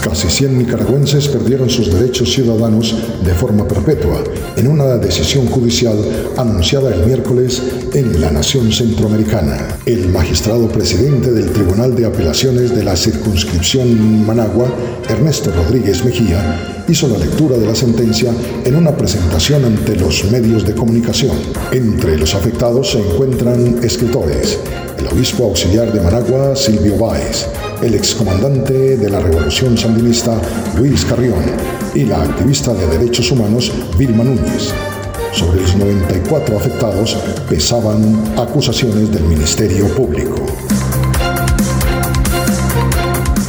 Casi 0.09 0.27
100 0.27 0.57
nicaragüenses 0.57 1.27
perdieron 1.27 1.69
sus 1.69 1.93
derechos 1.93 2.33
ciudadanos 2.33 2.95
de 3.23 3.31
forma 3.35 3.67
perpetua 3.67 4.23
en 4.57 4.67
una 4.67 4.97
decisión 4.97 5.45
judicial 5.45 5.95
anunciada 6.35 6.91
el 6.91 7.05
miércoles 7.05 7.61
en 7.93 8.19
la 8.19 8.31
nación 8.31 8.71
centroamericana. 8.71 9.67
El 9.85 10.09
magistrado 10.09 10.67
presidente 10.67 11.31
del 11.31 11.51
Tribunal 11.51 11.95
de 11.95 12.07
Apelaciones 12.07 12.75
de 12.75 12.83
la 12.83 12.95
circunscripción 12.95 14.25
Managua, 14.25 14.67
Ernesto 15.07 15.51
Rodríguez 15.51 16.03
Mejía, 16.03 16.83
hizo 16.87 17.07
la 17.07 17.19
lectura 17.19 17.57
de 17.57 17.67
la 17.67 17.75
sentencia 17.75 18.33
en 18.65 18.75
una 18.75 18.97
presentación 18.97 19.63
ante 19.63 19.95
los 19.95 20.23
medios 20.31 20.65
de 20.65 20.73
comunicación. 20.73 21.37
Entre 21.71 22.17
los 22.17 22.33
afectados 22.33 22.93
se 22.93 22.99
encuentran 22.99 23.77
escritores, 23.83 24.57
el 24.97 25.05
obispo 25.05 25.43
auxiliar 25.43 25.93
de 25.93 26.01
Managua, 26.01 26.55
Silvio 26.55 26.97
Báez, 26.97 27.47
el 27.81 27.95
excomandante 27.95 28.97
de 28.97 29.09
la 29.09 29.19
Revolución 29.19 29.77
Sandinista, 29.77 30.39
Luis 30.77 31.05
Carrión, 31.05 31.43
y 31.93 32.03
la 32.05 32.21
activista 32.21 32.73
de 32.73 32.85
derechos 32.87 33.31
humanos, 33.31 33.71
Vilma 33.97 34.23
Núñez. 34.23 34.73
Sobre 35.31 35.61
los 35.61 35.75
94 35.75 36.57
afectados 36.57 37.17
pesaban 37.47 38.33
acusaciones 38.37 39.11
del 39.11 39.23
Ministerio 39.23 39.87
Público. 39.95 40.35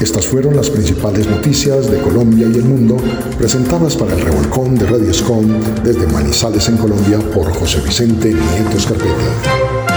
Estas 0.01 0.27
fueron 0.27 0.57
las 0.57 0.71
principales 0.71 1.27
noticias 1.27 1.91
de 1.91 1.99
Colombia 1.99 2.49
y 2.51 2.57
el 2.57 2.65
mundo 2.65 2.97
presentadas 3.37 3.97
para 3.97 4.15
el 4.15 4.21
revolcón 4.23 4.77
de 4.77 4.87
Radio 4.87 5.11
Escom 5.11 5.47
desde 5.85 6.07
Manizales 6.07 6.69
en 6.69 6.79
Colombia 6.79 7.19
por 7.35 7.53
José 7.53 7.81
Vicente 7.85 8.29
Nieto 8.33 8.79
Escarpeta. 8.79 9.90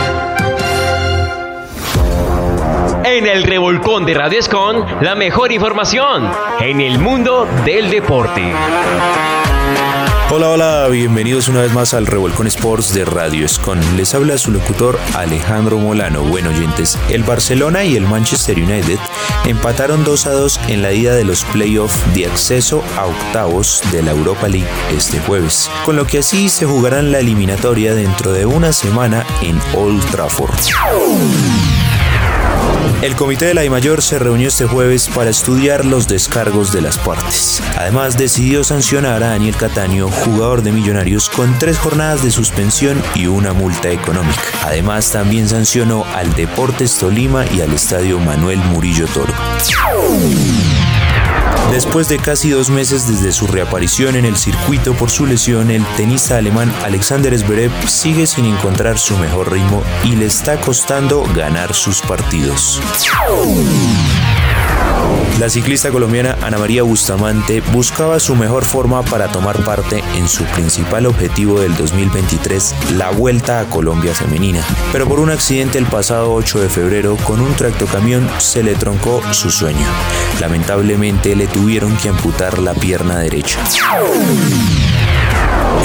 En 3.14 3.28
el 3.28 3.44
revolcón 3.44 4.08
de 4.08 4.16
Radio 4.16 4.40
Escon, 4.40 4.84
la 5.02 5.14
mejor 5.14 5.52
información 5.52 6.32
en 6.60 6.82
el 6.82 6.98
mundo 6.98 7.48
del 7.64 7.92
deporte. 7.92 8.42
Hola, 10.32 10.50
hola, 10.50 10.88
bienvenidos 10.90 11.48
una 11.48 11.62
vez 11.62 11.72
más 11.74 11.94
al 11.94 12.08
Revolcón 12.08 12.48
Sports 12.48 12.92
de 12.92 13.06
Radio 13.06 13.46
Escon. 13.46 13.80
Les 13.98 14.16
habla 14.16 14.40
su 14.40 14.50
locutor 14.50 15.00
Alejandro 15.16 15.78
Molano. 15.78 16.24
Bueno, 16.24 16.50
oyentes, 16.50 16.98
el 17.12 17.22
Barcelona 17.22 17.84
y 17.84 17.96
el 17.98 18.08
Manchester 18.08 18.58
United 18.58 18.98
empataron 19.46 20.04
2 20.04 20.26
a 20.26 20.32
2 20.32 20.60
en 20.70 20.82
la 20.82 20.92
ida 20.92 21.14
de 21.14 21.24
los 21.24 21.44
playoffs 21.44 22.16
de 22.16 22.26
acceso 22.26 22.84
a 22.98 23.06
octavos 23.06 23.84
de 23.92 24.02
la 24.02 24.10
Europa 24.10 24.48
League 24.48 24.68
este 24.92 25.20
jueves, 25.20 25.70
con 25.86 25.98
lo 25.98 26.08
que 26.08 26.18
así 26.18 26.50
se 26.50 26.66
jugarán 26.66 27.12
la 27.12 27.20
eliminatoria 27.20 27.94
dentro 27.94 28.32
de 28.34 28.48
una 28.48 28.74
semana 28.74 29.24
en 29.44 29.60
Old 29.76 30.04
Trafford. 30.10 30.58
El 33.04 33.18
comité 33.18 33.48
de 33.48 33.54
la 33.54 33.70
mayor 33.70 34.02
se 34.02 34.18
reunió 34.18 34.48
este 34.48 34.66
jueves 34.66 35.10
para 35.14 35.30
estudiar 35.30 35.84
los 35.84 36.08
descargos 36.08 36.72
de 36.72 36.80
las 36.80 36.98
partes. 36.98 37.62
Además, 37.78 38.18
decidió 38.18 38.64
sancionar 38.64 39.22
a 39.24 39.28
Daniel 39.32 39.58
Cataño, 39.58 40.08
jugador 40.08 40.62
de 40.62 40.72
Millonarios, 40.72 41.28
con 41.28 41.60
tres 41.60 41.78
jornadas 41.78 42.24
de 42.24 42.32
suspensión 42.32 43.04
y 43.14 43.28
una 43.28 43.52
multa 43.52 43.92
económica. 43.92 44.40
Además, 44.64 45.12
también 45.12 45.50
sancionó 45.50 46.06
al 46.16 46.34
Deportes 46.34 46.98
Tolima 46.98 47.44
y 47.54 47.60
al 47.60 47.74
Estadio 47.74 48.20
Manuel 48.20 48.60
Murillo 48.60 49.06
Toro. 49.08 49.34
Después 51.74 52.08
de 52.08 52.20
casi 52.20 52.52
dos 52.52 52.70
meses 52.70 53.08
desde 53.08 53.32
su 53.32 53.48
reaparición 53.48 54.16
en 54.16 54.26
el 54.26 54.38
circuito 54.38 54.94
por 54.94 55.10
su 55.10 55.26
lesión, 55.26 55.72
el 55.72 55.84
tenista 55.98 56.38
alemán 56.38 56.72
Alexander 56.84 57.36
Zverev 57.36 57.72
sigue 57.88 58.28
sin 58.28 58.46
encontrar 58.46 59.00
su 59.00 59.18
mejor 59.18 59.52
ritmo 59.52 59.82
y 60.04 60.16
le 60.16 60.26
está 60.28 60.62
costando 60.62 61.24
ganar 61.34 61.74
sus 61.74 62.00
partidos. 62.02 62.80
La 65.40 65.50
ciclista 65.50 65.90
colombiana 65.90 66.38
Ana 66.44 66.60
María 66.60 66.84
Bustamante 66.84 67.62
buscaba 67.74 68.20
su 68.20 68.36
mejor 68.36 68.64
forma 68.64 69.02
para 69.02 69.28
tomar 69.30 69.58
parte 69.66 70.04
en 70.16 70.28
su 70.30 70.44
principal 70.46 71.08
objetivo 71.08 71.60
del 71.60 71.76
2023, 71.76 72.76
la 72.98 73.10
Vuelta 73.10 73.60
a 73.60 73.66
Colombia 73.66 74.14
Femenina. 74.14 74.64
Pero 74.92 75.08
por 75.08 75.20
un 75.20 75.32
accidente 75.32 75.80
el 75.80 75.88
pasado 75.88 76.34
8 76.34 76.62
de 76.62 76.70
febrero 76.70 77.18
con 77.18 77.42
un 77.42 77.54
tractocamión 77.56 78.30
se 78.38 78.62
le 78.62 78.76
troncó 78.76 79.24
su 79.34 79.50
sueño. 79.50 79.88
Lamentablemente 80.40 81.36
le 81.36 81.48
tuvieron 81.48 81.98
que 81.98 82.10
amputar 82.10 82.60
la 82.60 82.76
pierna 82.76 83.18
derecha. 83.18 83.60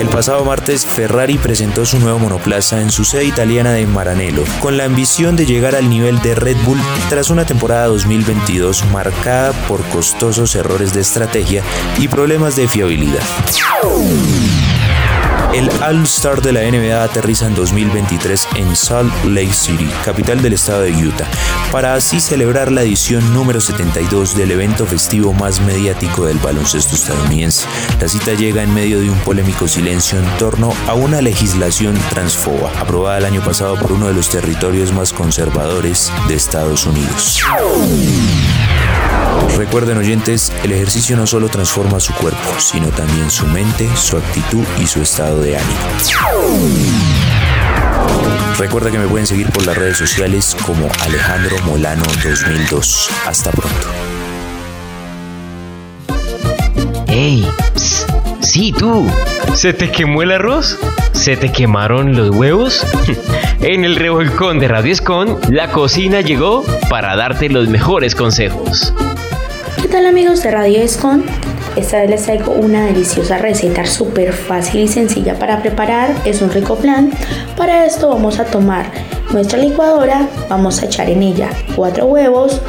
El 0.01 0.09
pasado 0.09 0.45
martes, 0.45 0.87
Ferrari 0.87 1.39
presentó 1.39 1.85
su 1.85 1.99
nuevo 1.99 2.19
monoplaza 2.21 2.81
en 2.81 2.91
su 2.91 3.05
sede 3.05 3.25
italiana 3.25 3.73
de 3.73 3.87
Maranello, 3.87 4.45
con 4.61 4.77
la 4.77 4.85
ambición 4.85 5.35
de 5.35 5.45
llegar 5.45 5.75
al 5.75 5.91
nivel 5.91 6.21
de 6.23 6.37
Red 6.37 6.57
Bull 6.65 6.79
tras 7.09 7.31
una 7.31 7.45
temporada 7.45 7.87
2022 7.87 8.85
marcada 8.93 9.53
por 9.67 9.83
costosos 9.89 10.55
errores 10.55 10.93
de 10.93 11.01
estrategia 11.01 11.65
y 11.99 12.07
problemas 12.07 12.55
de 12.55 12.69
fiabilidad. 12.69 13.23
El 15.59 15.69
All-Star 15.83 16.41
de 16.41 16.53
la 16.53 16.61
NBA 16.61 17.03
aterriza 17.03 17.45
en 17.49 17.57
2023 17.57 18.47
en 18.55 18.77
Salt 18.77 19.13
Lake 19.25 19.53
City, 19.53 19.91
capital 20.05 20.41
del 20.41 20.53
estado 20.53 20.83
de 20.83 20.93
Utah, 20.93 21.27
para 21.73 21.95
así 21.95 22.21
celebrar 22.21 22.71
la 22.71 22.83
edición 22.83 23.35
número 23.35 23.61
72 23.61 24.37
del 24.37 24.53
evento 24.53 24.87
festivo 24.87 25.33
más 25.33 25.61
mediático 25.61 26.27
del 26.27 26.39
baloncesto 26.39 26.95
estadounidense. 26.95 27.67
La 28.01 28.07
cita 28.07 28.35
llega 28.35 28.63
en 28.63 28.73
medio 28.73 29.01
de 29.01 29.11
un 29.11 29.19
polémico 29.19 29.67
silencio 29.67 30.21
en 30.21 30.39
torno 30.39 30.73
a 30.87 30.95
una 30.95 31.21
legislación 31.21 31.99
transfoba, 32.11 32.71
aprobada 32.79 33.19
el 33.19 33.25
año 33.25 33.43
pasado 33.43 33.75
por 33.81 33.91
uno 33.91 34.07
de 34.07 34.15
los 34.15 34.29
territorios 34.29 34.93
más 34.93 35.13
conservadores 35.13 36.13
de 36.29 36.37
Estados 36.37 36.87
Unidos. 36.87 37.43
Recuerden 39.57 39.99
oyentes, 39.99 40.53
el 40.63 40.73
ejercicio 40.73 41.17
no 41.17 41.27
solo 41.27 41.49
transforma 41.49 41.99
su 41.99 42.13
cuerpo, 42.15 42.59
sino 42.59 42.89
también 42.89 43.31
su 43.31 43.47
mente, 43.47 43.89
su 43.97 44.17
actitud 44.17 44.65
y 44.81 44.87
su 44.87 45.03
estado 45.03 45.41
de 45.41 45.57
ánimo. 45.57 45.81
Recuerda 48.59 48.91
que 48.91 48.99
me 48.99 49.07
pueden 49.07 49.27
seguir 49.27 49.51
por 49.51 49.67
las 49.67 49.77
redes 49.77 49.99
sociales 49.99 50.57
como 50.65 50.89
Alejandro 51.01 51.57
Molano 51.65 52.05
2002. 52.25 53.11
Hasta 53.27 53.51
pronto. 53.51 53.89
¡Ey! 57.09 57.49
Sí, 58.41 58.73
tú. 58.73 59.07
¿Se 59.55 59.73
te 59.73 59.91
quemó 59.91 60.23
el 60.23 60.33
arroz? 60.33 60.79
¿Se 61.13 61.37
te 61.37 61.51
quemaron 61.51 62.17
los 62.17 62.31
huevos? 62.31 62.87
en 63.61 63.85
el 63.85 63.97
revolcón 63.97 64.61
de 64.61 64.69
Radio 64.69 64.93
Escon, 64.93 65.39
la 65.51 65.71
cocina 65.73 66.21
llegó 66.21 66.65
para 66.89 67.17
darte 67.17 67.49
los 67.49 67.69
mejores 67.69 68.15
consejos. 68.15 68.93
¿Qué 69.83 69.89
tal 69.89 70.07
amigos 70.07 70.43
de 70.43 70.51
Radio 70.51 70.81
Escon? 70.81 71.25
Esta 71.77 72.01
vez 72.01 72.11
les 72.11 72.23
traigo 72.25 72.53
una 72.53 72.87
deliciosa 72.87 73.39
receta 73.39 73.85
súper 73.87 74.33
fácil 74.33 74.83
y 74.83 74.89
sencilla 74.89 75.39
para 75.39 75.61
preparar. 75.61 76.15
Es 76.25 76.41
un 76.41 76.51
rico 76.51 76.77
plan. 76.77 77.11
Para 77.57 77.85
esto 77.87 78.09
vamos 78.09 78.39
a 78.39 78.45
tomar 78.45 78.91
nuestra 79.33 79.59
licuadora, 79.59 80.29
vamos 80.49 80.83
a 80.83 80.87
echar 80.87 81.11
en 81.11 81.23
ella 81.23 81.51
cuatro 81.75 82.07
huevos, 82.07 82.61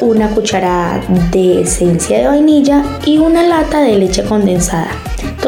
una 0.00 0.28
cucharada 0.30 1.00
de 1.30 1.62
esencia 1.62 2.18
de 2.18 2.26
vainilla 2.26 2.84
y 3.04 3.18
una 3.18 3.42
lata 3.42 3.80
de 3.80 3.96
leche 3.96 4.24
condensada. 4.24 4.90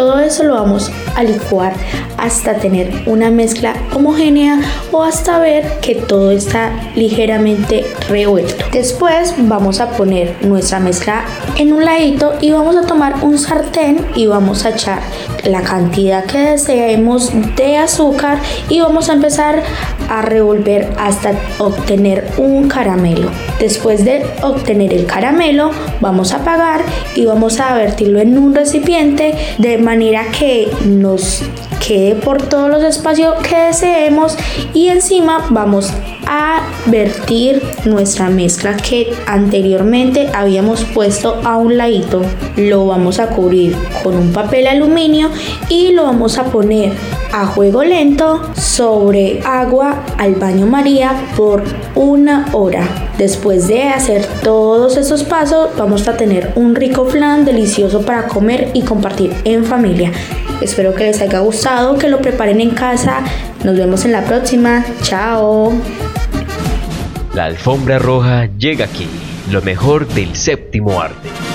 Todo 0.01 0.19
eso 0.19 0.45
lo 0.45 0.55
vamos 0.55 0.91
a 1.15 1.23
licuar 1.23 1.75
hasta 2.17 2.55
tener 2.55 3.03
una 3.05 3.31
mezcla 3.31 3.75
homogénea 3.95 4.59
o 4.93 5.03
hasta 5.03 5.39
ver 5.39 5.81
que 5.83 5.95
todo 5.95 6.31
está 6.31 6.73
ligeramente 6.95 7.85
revuelto. 8.09 8.65
Después 8.73 9.35
vamos 9.37 9.79
a 9.79 9.91
poner 9.91 10.37
nuestra 10.41 10.81
mezcla 10.81 11.25
en 11.59 11.75
un 11.75 11.85
ladito 11.85 12.33
y 12.41 12.51
vamos 12.51 12.77
a 12.77 12.87
tomar 12.87 13.23
un 13.23 13.37
sartén 13.39 14.07
y 14.15 14.27
vamos 14.27 14.65
a 14.65 14.71
echar 14.71 15.01
la 15.45 15.63
cantidad 15.63 16.25
que 16.25 16.39
deseemos 16.39 17.31
de 17.57 17.77
azúcar 17.77 18.39
y 18.71 18.81
vamos 18.81 19.11
a 19.11 19.15
empezar 19.15 19.63
a 20.09 20.23
revolver 20.23 20.93
hasta 20.99 21.33
obtener 21.59 22.27
un 22.37 22.69
caramelo. 22.69 23.31
Después 23.59 24.05
de 24.05 24.25
obtener 24.43 24.93
el 24.93 25.07
caramelo 25.07 25.71
vamos 26.01 26.33
a 26.33 26.39
apagar 26.39 26.83
y 27.15 27.27
vamos 27.27 27.61
a 27.61 27.75
vertirlo 27.75 28.19
en 28.19 28.37
un 28.37 28.55
recipiente 28.55 29.35
de 29.59 29.79
manera 29.91 30.27
que 30.31 30.71
nos 30.87 31.43
quede 31.85 32.15
por 32.15 32.41
todos 32.41 32.71
los 32.71 32.85
espacios 32.85 33.35
que 33.43 33.57
deseemos 33.57 34.37
y 34.73 34.87
encima 34.87 35.49
vamos 35.51 35.93
a 36.29 36.61
vertir 36.87 37.63
nuestra 37.85 38.31
mezcla 38.31 38.77
que 38.77 39.13
anteriormente 39.27 40.29
habíamos 40.35 40.85
puesto 40.85 41.41
a 41.45 41.57
un 41.57 41.77
ladito 41.77 42.23
lo 42.57 42.87
vamos 42.87 43.19
a 43.19 43.29
cubrir 43.29 43.75
con 44.03 44.17
un 44.17 44.33
papel 44.33 44.67
aluminio 44.67 45.31
y 45.69 45.93
lo 45.93 46.05
vamos 46.05 46.39
a 46.39 46.45
poner 46.45 46.93
a 47.33 47.47
juego 47.47 47.85
lento 47.85 48.43
sobre 48.55 49.41
agua 49.45 50.05
al 50.19 50.35
baño 50.35 50.67
María 50.67 51.13
por 51.37 51.63
una 51.95 52.47
hora. 52.53 52.83
Después 53.19 53.69
de 53.69 53.85
hacer 53.85 54.27
todos 54.43 54.97
esos 54.97 55.25
pasos, 55.25 55.71
vamos 55.77 56.09
a 56.09 56.17
tener 56.17 56.53
un 56.57 56.75
rico 56.75 57.05
flan 57.05 57.45
delicioso 57.45 58.03
para 58.03 58.27
comer 58.27 58.71
y 58.75 58.83
compartir 58.83 59.35
en 59.45 59.65
familia. 59.65 60.11
Espero 60.61 60.95
que 60.95 61.05
les 61.05 61.21
haya 61.21 61.41
gustado, 61.41 61.99
que 61.99 62.09
lo 62.09 62.21
preparen 62.21 62.61
en 62.61 62.71
casa. 62.71 63.19
Nos 63.65 63.77
vemos 63.77 64.05
en 64.05 64.13
la 64.13 64.25
próxima. 64.25 64.85
Chao. 65.03 65.73
La 67.33 67.45
alfombra 67.45 68.01
roja 68.01 68.47
llega 68.59 68.87
aquí, 68.87 69.07
lo 69.53 69.63
mejor 69.63 70.09
del 70.09 70.35
séptimo 70.35 71.01
arte. 71.01 71.50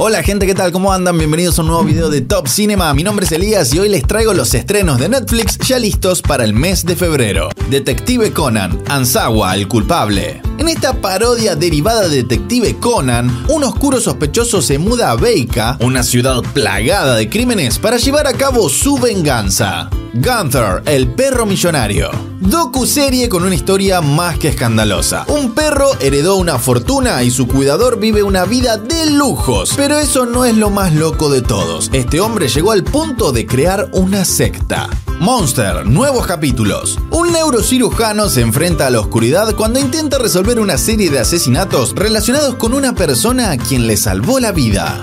Hola 0.00 0.22
gente, 0.22 0.46
¿qué 0.46 0.54
tal? 0.54 0.70
¿Cómo 0.70 0.92
andan? 0.92 1.18
Bienvenidos 1.18 1.58
a 1.58 1.62
un 1.62 1.68
nuevo 1.68 1.82
video 1.82 2.08
de 2.08 2.20
Top 2.20 2.46
Cinema. 2.46 2.94
Mi 2.94 3.02
nombre 3.02 3.26
es 3.26 3.32
Elías 3.32 3.74
y 3.74 3.80
hoy 3.80 3.88
les 3.88 4.04
traigo 4.04 4.32
los 4.32 4.54
estrenos 4.54 5.00
de 5.00 5.08
Netflix 5.08 5.58
ya 5.58 5.80
listos 5.80 6.22
para 6.22 6.44
el 6.44 6.54
mes 6.54 6.86
de 6.86 6.94
febrero. 6.94 7.48
Detective 7.68 8.32
Conan, 8.32 8.80
Ansawa, 8.86 9.56
el 9.56 9.66
culpable. 9.66 10.40
En 10.58 10.68
esta 10.68 11.00
parodia 11.00 11.54
derivada 11.54 12.08
de 12.08 12.16
Detective 12.16 12.78
Conan, 12.80 13.44
un 13.48 13.62
oscuro 13.62 14.00
sospechoso 14.00 14.60
se 14.60 14.76
muda 14.76 15.12
a 15.12 15.14
Beika, 15.14 15.78
una 15.80 16.02
ciudad 16.02 16.42
plagada 16.52 17.14
de 17.14 17.30
crímenes, 17.30 17.78
para 17.78 17.96
llevar 17.96 18.26
a 18.26 18.32
cabo 18.32 18.68
su 18.68 18.98
venganza. 18.98 19.88
Gunther, 20.14 20.82
el 20.86 21.14
perro 21.14 21.46
millonario. 21.46 22.10
Docu-serie 22.40 23.28
con 23.28 23.44
una 23.44 23.54
historia 23.54 24.00
más 24.00 24.36
que 24.38 24.48
escandalosa. 24.48 25.26
Un 25.28 25.54
perro 25.54 25.90
heredó 26.00 26.36
una 26.36 26.58
fortuna 26.58 27.22
y 27.22 27.30
su 27.30 27.46
cuidador 27.46 28.00
vive 28.00 28.24
una 28.24 28.44
vida 28.44 28.78
de 28.78 29.12
lujos. 29.12 29.74
Pero 29.76 29.98
eso 29.98 30.26
no 30.26 30.44
es 30.44 30.56
lo 30.56 30.70
más 30.70 30.92
loco 30.92 31.30
de 31.30 31.42
todos. 31.42 31.88
Este 31.92 32.20
hombre 32.20 32.48
llegó 32.48 32.72
al 32.72 32.82
punto 32.82 33.30
de 33.30 33.46
crear 33.46 33.90
una 33.92 34.24
secta. 34.24 34.88
Monster, 35.20 35.84
nuevos 35.84 36.28
capítulos. 36.28 36.96
Un 37.10 37.32
neurocirujano 37.32 38.28
se 38.28 38.40
enfrenta 38.40 38.86
a 38.86 38.90
la 38.90 39.00
oscuridad 39.00 39.56
cuando 39.56 39.80
intenta 39.80 40.16
resolver 40.16 40.60
una 40.60 40.78
serie 40.78 41.10
de 41.10 41.18
asesinatos 41.18 41.92
relacionados 41.96 42.54
con 42.54 42.72
una 42.72 42.94
persona 42.94 43.50
a 43.50 43.56
quien 43.56 43.88
le 43.88 43.96
salvó 43.96 44.38
la 44.38 44.52
vida. 44.52 45.00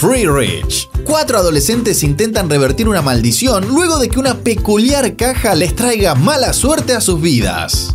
Free 0.00 0.26
Rich. 0.26 0.88
Cuatro 1.04 1.36
adolescentes 1.36 2.02
intentan 2.02 2.48
revertir 2.48 2.88
una 2.88 3.02
maldición 3.02 3.68
luego 3.68 3.98
de 3.98 4.08
que 4.08 4.18
una 4.18 4.38
peculiar 4.38 5.16
caja 5.16 5.54
les 5.54 5.76
traiga 5.76 6.14
mala 6.14 6.54
suerte 6.54 6.94
a 6.94 7.02
sus 7.02 7.20
vidas. 7.20 7.94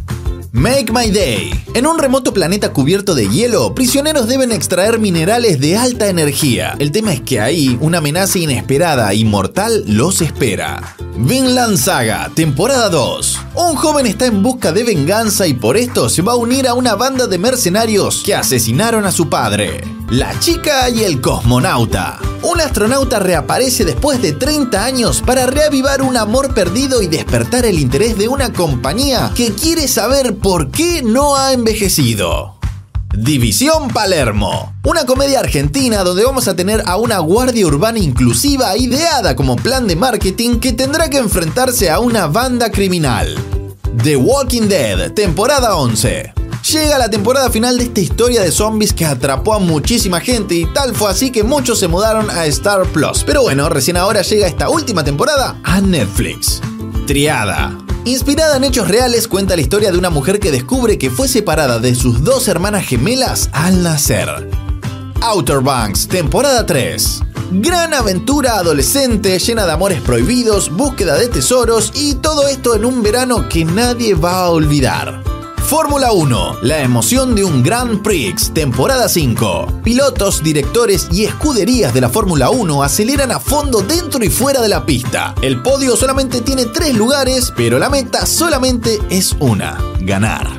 Make 0.51 0.91
My 0.93 1.09
Day. 1.09 1.51
En 1.73 1.87
un 1.87 1.97
remoto 1.97 2.33
planeta 2.33 2.71
cubierto 2.71 3.15
de 3.15 3.29
hielo, 3.29 3.73
prisioneros 3.73 4.27
deben 4.27 4.51
extraer 4.51 4.99
minerales 4.99 5.59
de 5.59 5.75
alta 5.75 6.07
energía. 6.07 6.75
El 6.77 6.91
tema 6.91 7.13
es 7.13 7.21
que 7.21 7.39
ahí 7.39 7.77
una 7.81 7.97
amenaza 7.97 8.37
inesperada 8.37 9.13
y 9.15 9.25
mortal 9.25 9.83
los 9.87 10.21
espera. 10.21 10.95
Vinland 11.19 11.77
Saga, 11.77 12.29
temporada 12.35 12.89
2. 12.89 13.39
Un 13.55 13.75
joven 13.75 14.05
está 14.05 14.27
en 14.27 14.43
busca 14.43 14.71
de 14.71 14.83
venganza 14.83 15.47
y 15.47 15.55
por 15.55 15.75
esto 15.75 16.09
se 16.09 16.21
va 16.21 16.33
a 16.33 16.35
unir 16.35 16.67
a 16.67 16.75
una 16.75 16.93
banda 16.93 17.25
de 17.25 17.39
mercenarios 17.39 18.21
que 18.23 18.35
asesinaron 18.35 19.03
a 19.03 19.11
su 19.11 19.27
padre. 19.27 19.83
La 20.09 20.39
chica 20.39 20.89
y 20.89 21.03
el 21.03 21.19
cosmonauta. 21.19 22.19
Un 22.43 22.61
astronauta 22.61 23.17
reaparece 23.17 23.83
después 23.83 24.21
de 24.21 24.33
30 24.33 24.83
años 24.83 25.23
para 25.25 25.47
reavivar 25.47 26.03
un 26.03 26.17
amor 26.17 26.53
perdido 26.53 27.01
y 27.01 27.07
despertar 27.07 27.65
el 27.65 27.79
interés 27.79 28.15
de 28.17 28.27
una 28.27 28.53
compañía 28.53 29.31
que 29.35 29.51
quiere 29.53 29.87
saber 29.87 30.37
por 30.37 30.69
qué 30.69 31.01
no 31.01 31.35
ha 31.35 31.51
envejecido. 31.51 32.56
División 33.19 33.87
Palermo, 33.87 34.75
una 34.83 35.07
comedia 35.07 35.39
argentina 35.39 36.03
donde 36.03 36.23
vamos 36.23 36.47
a 36.47 36.55
tener 36.55 36.83
a 36.85 36.97
una 36.97 37.17
guardia 37.17 37.65
urbana 37.65 37.97
inclusiva 37.97 38.77
ideada 38.77 39.35
como 39.35 39.55
plan 39.55 39.87
de 39.87 39.95
marketing 39.95 40.59
que 40.59 40.71
tendrá 40.71 41.09
que 41.09 41.17
enfrentarse 41.17 41.89
a 41.89 41.99
una 41.99 42.27
banda 42.27 42.69
criminal. 42.71 43.35
The 44.03 44.17
Walking 44.17 44.67
Dead, 44.67 45.13
temporada 45.13 45.75
11. 45.75 46.31
Llega 46.71 46.99
la 46.99 47.09
temporada 47.09 47.49
final 47.49 47.79
de 47.79 47.85
esta 47.85 48.01
historia 48.01 48.43
de 48.43 48.51
zombies 48.51 48.93
que 48.93 49.05
atrapó 49.05 49.55
a 49.55 49.59
muchísima 49.59 50.19
gente 50.19 50.53
y 50.53 50.71
tal 50.71 50.93
fue 50.93 51.09
así 51.09 51.31
que 51.31 51.43
muchos 51.43 51.79
se 51.79 51.87
mudaron 51.87 52.29
a 52.29 52.45
Star 52.45 52.85
Plus. 52.85 53.23
Pero 53.25 53.41
bueno, 53.41 53.67
recién 53.67 53.97
ahora 53.97 54.21
llega 54.21 54.45
esta 54.45 54.69
última 54.69 55.03
temporada 55.03 55.59
a 55.63 55.81
Netflix. 55.81 56.61
Triada. 57.07 57.86
Inspirada 58.05 58.57
en 58.57 58.63
hechos 58.63 58.87
reales, 58.87 59.27
cuenta 59.27 59.55
la 59.55 59.61
historia 59.61 59.91
de 59.91 59.97
una 59.97 60.09
mujer 60.09 60.39
que 60.39 60.51
descubre 60.51 60.97
que 60.97 61.09
fue 61.09 61.27
separada 61.27 61.79
de 61.79 61.95
sus 61.95 62.23
dos 62.23 62.47
hermanas 62.47 62.85
gemelas 62.85 63.49
al 63.51 63.83
nacer. 63.83 64.49
Outer 65.21 65.61
Banks, 65.61 66.07
temporada 66.07 66.65
3. 66.65 67.21
Gran 67.51 67.93
aventura 67.93 68.57
adolescente 68.57 69.37
llena 69.39 69.65
de 69.65 69.71
amores 69.71 70.01
prohibidos, 70.01 70.69
búsqueda 70.69 71.17
de 71.17 71.27
tesoros 71.27 71.91
y 71.95 72.15
todo 72.15 72.47
esto 72.47 72.75
en 72.75 72.85
un 72.85 73.01
verano 73.01 73.47
que 73.49 73.65
nadie 73.65 74.15
va 74.15 74.43
a 74.43 74.49
olvidar. 74.49 75.36
Fórmula 75.67 76.13
1, 76.13 76.59
la 76.61 76.79
emoción 76.79 77.35
de 77.35 77.43
un 77.43 77.61
Grand 77.61 78.01
Prix, 78.01 78.53
temporada 78.53 79.09
5. 79.09 79.81
Pilotos, 79.83 80.41
directores 80.41 81.09
y 81.11 81.25
escuderías 81.25 81.93
de 81.93 81.99
la 81.99 82.07
Fórmula 82.07 82.49
1 82.49 82.83
aceleran 82.83 83.33
a 83.33 83.41
fondo 83.41 83.81
dentro 83.81 84.23
y 84.23 84.29
fuera 84.29 84.61
de 84.61 84.69
la 84.69 84.85
pista. 84.85 85.35
El 85.41 85.61
podio 85.61 85.97
solamente 85.97 86.39
tiene 86.39 86.67
tres 86.67 86.95
lugares, 86.95 87.51
pero 87.53 87.79
la 87.79 87.89
meta 87.89 88.25
solamente 88.25 88.97
es 89.09 89.35
una, 89.41 89.77
ganar. 89.99 90.49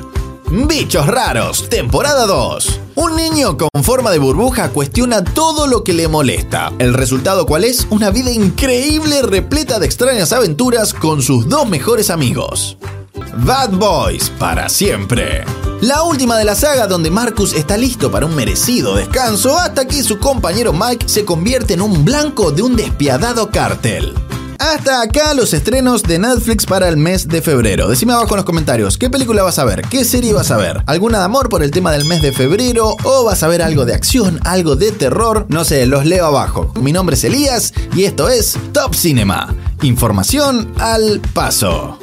Bichos 0.51 1.07
raros, 1.07 1.67
temporada 1.69 2.27
2. 2.27 2.79
Un 2.93 3.15
niño 3.15 3.57
con 3.57 3.83
forma 3.83 4.11
de 4.11 4.19
burbuja 4.19 4.69
cuestiona 4.69 5.23
todo 5.23 5.65
lo 5.65 5.83
que 5.83 5.93
le 5.93 6.07
molesta. 6.07 6.71
¿El 6.77 6.93
resultado 6.93 7.47
cuál 7.47 7.63
es? 7.63 7.87
Una 7.89 8.11
vida 8.11 8.29
increíble 8.29 9.23
repleta 9.23 9.79
de 9.79 9.87
extrañas 9.87 10.33
aventuras 10.33 10.93
con 10.93 11.23
sus 11.23 11.49
dos 11.49 11.67
mejores 11.67 12.11
amigos. 12.11 12.77
Bad 13.37 13.71
Boys 13.71 14.29
para 14.29 14.69
siempre. 14.69 15.43
La 15.81 16.03
última 16.03 16.37
de 16.37 16.45
la 16.45 16.55
saga 16.55 16.87
donde 16.87 17.09
Marcus 17.09 17.53
está 17.53 17.77
listo 17.77 18.11
para 18.11 18.25
un 18.25 18.35
merecido 18.35 18.95
descanso 18.95 19.57
hasta 19.57 19.85
que 19.85 20.03
su 20.03 20.19
compañero 20.19 20.73
Mike 20.73 21.07
se 21.07 21.25
convierte 21.25 21.73
en 21.73 21.81
un 21.81 22.03
blanco 22.03 22.51
de 22.51 22.61
un 22.61 22.75
despiadado 22.75 23.49
cártel. 23.49 24.13
Hasta 24.59 25.01
acá 25.01 25.33
los 25.33 25.53
estrenos 25.53 26.03
de 26.03 26.19
Netflix 26.19 26.65
para 26.65 26.89
el 26.89 26.97
mes 26.97 27.29
de 27.29 27.41
febrero. 27.41 27.87
Decime 27.87 28.11
abajo 28.11 28.31
en 28.31 28.37
los 28.37 28.45
comentarios, 28.45 28.97
¿qué 28.97 29.09
película 29.09 29.41
vas 29.41 29.57
a 29.57 29.63
ver? 29.63 29.83
¿Qué 29.83 30.03
serie 30.03 30.33
vas 30.33 30.51
a 30.51 30.57
ver? 30.57 30.83
¿Alguna 30.85 31.19
de 31.19 31.23
amor 31.23 31.47
por 31.47 31.63
el 31.63 31.71
tema 31.71 31.93
del 31.93 32.03
mes 32.03 32.21
de 32.21 32.33
febrero? 32.33 32.97
¿O 33.05 33.23
vas 33.23 33.41
a 33.41 33.47
ver 33.47 33.61
algo 33.61 33.85
de 33.85 33.93
acción, 33.93 34.37
algo 34.43 34.75
de 34.75 34.91
terror? 34.91 35.45
No 35.47 35.63
sé, 35.63 35.85
los 35.85 36.05
leo 36.05 36.25
abajo. 36.25 36.73
Mi 36.81 36.91
nombre 36.91 37.15
es 37.15 37.23
Elías 37.23 37.73
y 37.95 38.03
esto 38.03 38.27
es 38.27 38.57
Top 38.73 38.93
Cinema. 38.93 39.55
Información 39.81 40.73
al 40.77 41.21
paso. 41.33 41.97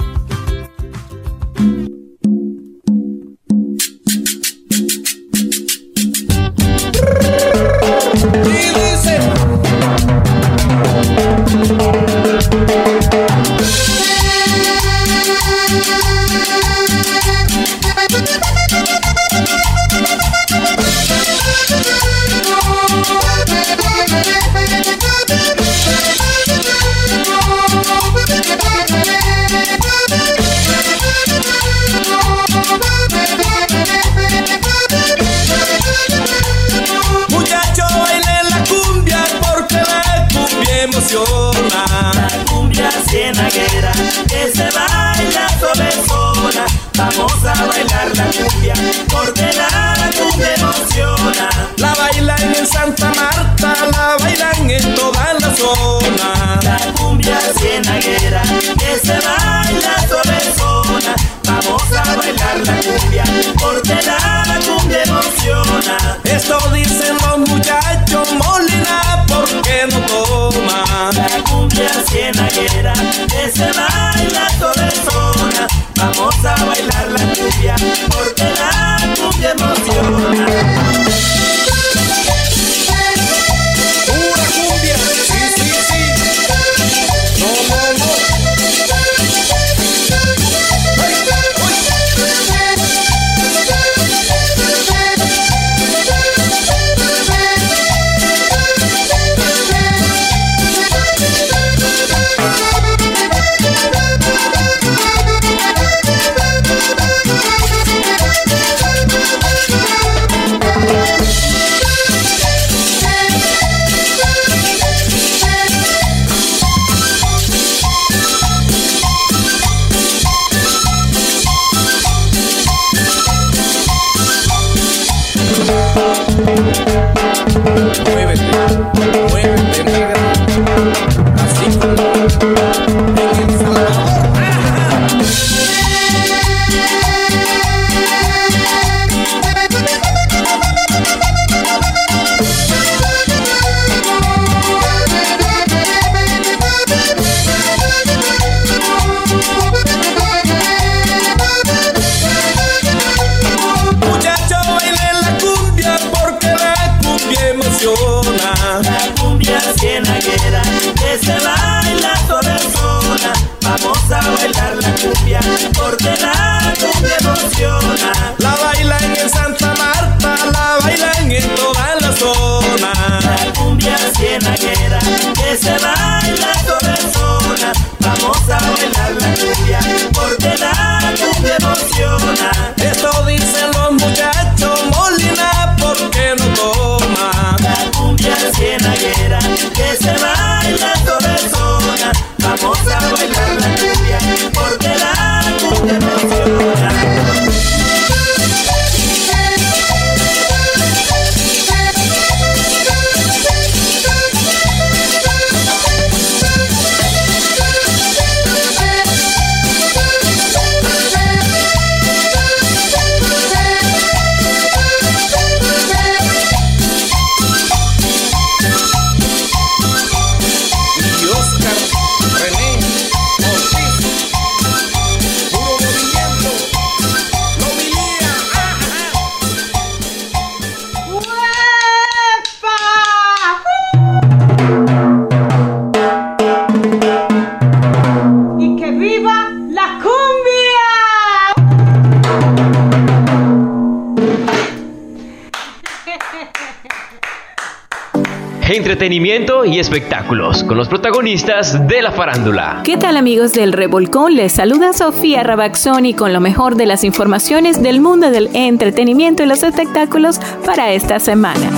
Con 250.67 250.77
los 250.77 250.89
protagonistas 250.89 251.87
de 251.89 252.03
la 252.03 252.13
farándula. 252.13 252.83
¿Qué 252.85 252.99
tal 252.99 253.17
amigos 253.17 253.55
del 253.55 253.73
Revolcón? 253.73 254.37
Les 254.37 254.53
saluda 254.53 254.93
Sofía 254.93 255.43
Rabaxoni 255.43 256.13
con 256.13 256.35
lo 256.35 256.41
mejor 256.41 256.77
de 256.77 256.85
las 256.85 257.03
informaciones 257.03 257.83
del 257.83 258.03
mundo 258.03 258.31
del 258.31 258.51
entretenimiento 258.53 259.43
y 259.43 259.47
los 259.47 259.63
espectáculos 259.63 260.39
para 260.67 260.93
esta 260.93 261.19
semana. 261.19 261.71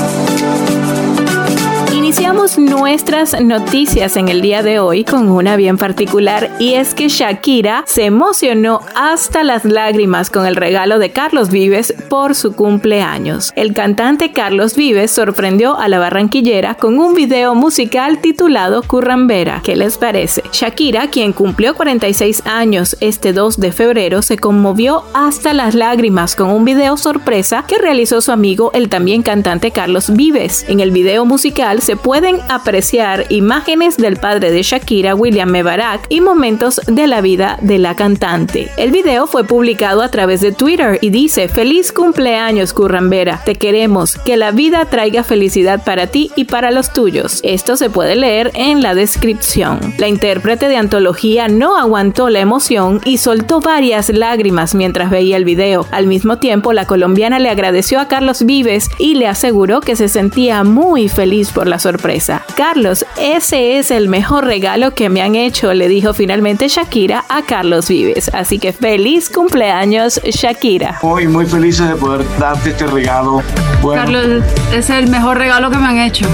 Nuestras 2.29 3.41
noticias 3.41 4.17
en 4.17 4.29
el 4.29 4.43
día 4.43 4.63
de 4.63 4.81
hoy 4.81 5.03
con 5.03 5.31
una 5.31 5.57
bien 5.57 5.79
particular 5.79 6.51
y 6.59 6.75
es 6.75 6.93
que 6.93 7.09
Shakira 7.09 7.85
se 7.87 8.05
emocionó 8.05 8.81
hasta 8.95 9.43
las 9.43 9.65
lágrimas 9.65 10.29
con 10.29 10.45
el 10.45 10.55
regalo 10.55 10.99
de 10.99 11.11
Carlos 11.11 11.51
Vives 11.51 11.95
por 12.11 12.35
su 12.35 12.55
cumpleaños. 12.55 13.53
El 13.57 13.73
cantante 13.73 14.33
Carlos 14.33 14.77
Vives 14.77 15.11
sorprendió 15.11 15.79
a 15.79 15.89
la 15.89 15.99
barranquillera 15.99 16.75
con 16.75 16.99
un 16.99 17.15
video 17.15 17.55
musical 17.55 18.19
titulado 18.19 18.83
Currambera. 18.83 19.63
¿Qué 19.65 19.75
les 19.75 19.97
parece? 19.97 20.43
Shakira, 20.53 21.09
quien 21.09 21.33
cumplió 21.33 21.75
46 21.75 22.43
años 22.47 22.97
este 23.01 23.33
2 23.33 23.59
de 23.59 23.73
febrero, 23.73 24.21
se 24.21 24.37
conmovió 24.37 25.05
hasta 25.15 25.55
las 25.55 25.75
lágrimas 25.75 26.37
con 26.37 26.51
un 26.51 26.65
video 26.65 26.99
sorpresa 26.99 27.65
que 27.67 27.79
realizó 27.79 28.21
su 28.21 28.33
amigo 28.33 28.71
el 28.75 28.91
también 28.91 29.23
cantante 29.23 29.71
Carlos 29.71 30.11
Vives. 30.15 30.67
En 30.69 30.81
el 30.81 30.91
video 30.91 31.25
musical 31.25 31.81
se 31.81 31.97
pueden 32.19 32.41
apreciar 32.49 33.27
imágenes 33.29 33.97
del 33.97 34.17
padre 34.17 34.51
de 34.51 34.65
Shakira, 34.65 35.15
William 35.15 35.49
Mebarak, 35.49 36.05
y 36.09 36.21
momentos 36.21 36.81
de 36.89 37.07
la 37.07 37.21
vida 37.21 37.61
de 37.63 37.79
la 37.79 37.95
cantante. 37.95 38.73
El 38.77 38.91
video 38.91 39.29
fue 39.29 39.45
publicado 39.45 40.03
a 40.03 40.09
través 40.11 40.41
de 40.41 40.51
Twitter 40.51 40.99
y 41.01 41.11
dice, 41.11 41.47
feliz 41.49 41.93
cumpleaños 41.93 42.73
Currambera, 42.73 43.41
te 43.45 43.55
queremos, 43.55 44.17
que 44.17 44.37
la 44.37 44.51
vida 44.51 44.85
traiga 44.87 45.23
felicidad 45.23 45.85
para 45.85 46.09
ti 46.09 46.33
y 46.35 46.47
para 46.47 46.73
los 46.73 46.93
tuyos. 46.93 47.39
Esto 47.45 47.77
se 47.77 47.89
puede 47.89 48.17
leer 48.17 48.51
en 48.55 48.83
la 48.83 48.97
descripción. 48.97 49.79
La 49.99 50.09
intérprete 50.09 50.67
de 50.67 50.77
antología 50.77 51.47
no 51.47 51.77
aguantó 51.77 52.31
la 52.31 52.41
emoción 52.41 53.01
y 53.05 53.19
soltó 53.19 53.61
varias 53.61 54.09
lágrimas 54.09 54.75
mientras 54.75 55.09
veía 55.11 55.37
el 55.37 55.45
video. 55.45 55.87
Al 55.93 56.09
mismo 56.09 56.39
tiempo, 56.39 56.73
la 56.73 56.85
colombiana 56.85 57.39
le 57.39 57.49
agradeció 57.49 58.01
a 58.01 58.09
Carlos 58.09 58.45
Vives 58.45 58.91
y 58.99 59.15
le 59.15 59.29
aseguró 59.29 59.81
que 59.81 59.95
se 59.95 60.09
sentía 60.09 60.65
muy 60.65 61.09
feliz 61.09 61.53
por 61.53 61.69
la 61.69 61.79
sorpresa. 61.79 62.08
Carlos, 62.57 63.05
ese 63.21 63.79
es 63.79 63.91
el 63.91 64.09
mejor 64.09 64.47
regalo 64.47 64.95
que 64.95 65.09
me 65.09 65.21
han 65.21 65.35
hecho, 65.35 65.75
le 65.75 65.89
dijo 65.89 66.15
finalmente 66.15 66.69
Shakira 66.69 67.25
a 67.29 67.43
Carlos 67.43 67.89
Vives. 67.89 68.31
Así 68.33 68.59
que 68.59 68.73
feliz 68.73 69.29
cumpleaños 69.29 70.21
Shakira. 70.25 70.99
Hoy 71.03 71.29
muy 71.29 71.45
felices 71.45 71.89
de 71.89 71.97
poder 71.97 72.25
darte 72.39 72.71
este 72.71 72.87
regalo. 72.87 73.43
Bueno, 73.83 74.03
Carlos, 74.03 74.45
es 74.73 74.89
el 74.91 75.09
mejor 75.09 75.39
regalo 75.39 75.71
que 75.71 75.77
me 75.77 75.87
han 75.87 75.99
hecho. 75.99 76.27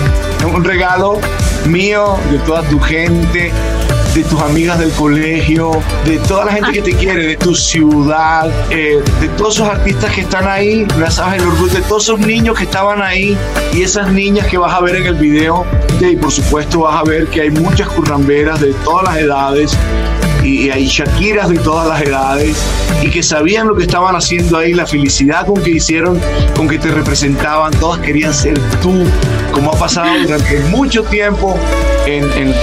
un 0.54 0.62
regalo 0.62 1.18
mío, 1.66 2.16
de 2.30 2.38
toda 2.38 2.62
tu 2.62 2.78
gente, 2.78 3.52
de 4.14 4.22
tus 4.22 4.40
amigas 4.40 4.78
del 4.78 4.92
colegio, 4.92 5.72
de 6.04 6.18
toda 6.18 6.44
la 6.44 6.52
gente 6.52 6.72
que 6.72 6.82
te 6.82 6.94
quiere, 6.94 7.26
de 7.26 7.36
tu 7.36 7.54
ciudad, 7.54 8.48
eh, 8.70 9.02
de 9.20 9.28
todos 9.30 9.56
esos 9.56 9.68
artistas 9.68 10.12
que 10.14 10.20
están 10.20 10.46
ahí, 10.46 10.86
ya 10.98 11.10
sabes, 11.10 11.42
el 11.42 11.48
orgullo 11.48 11.74
de 11.74 11.82
todos 11.82 12.04
esos 12.04 12.20
niños 12.20 12.56
que 12.56 12.64
estaban 12.64 13.02
ahí 13.02 13.36
y 13.72 13.82
esas 13.82 14.12
niñas 14.12 14.46
que 14.46 14.56
vas 14.56 14.72
a 14.72 14.80
ver 14.80 14.96
en 14.96 15.06
el 15.06 15.14
video. 15.16 15.66
Y 16.00 16.16
por 16.16 16.30
supuesto 16.30 16.80
vas 16.80 17.00
a 17.00 17.04
ver 17.04 17.26
que 17.26 17.40
hay 17.42 17.50
muchas 17.50 17.88
curramberas 17.88 18.60
de 18.60 18.72
todas 18.84 19.04
las 19.04 19.16
edades 19.16 19.76
y 20.44 20.70
hay 20.70 20.86
Shakiras 20.86 21.48
de 21.48 21.58
todas 21.58 21.88
las 21.88 22.02
edades 22.02 22.56
y 23.02 23.08
que 23.10 23.22
sabían 23.22 23.66
lo 23.66 23.74
que 23.74 23.82
estaban 23.84 24.14
haciendo 24.14 24.58
ahí, 24.58 24.74
la 24.74 24.86
felicidad 24.86 25.46
con 25.46 25.62
que 25.62 25.70
hicieron, 25.70 26.20
con 26.56 26.68
que 26.68 26.78
te 26.78 26.90
representaban, 26.90 27.72
todas 27.80 27.98
querían 28.00 28.32
ser 28.34 28.58
tú, 28.82 28.92
como 29.52 29.72
ha 29.72 29.78
pasado 29.78 30.08
durante 30.22 30.60
mucho 30.70 31.02
tiempo 31.04 31.58
en, 32.06 32.24
en- 32.32 32.54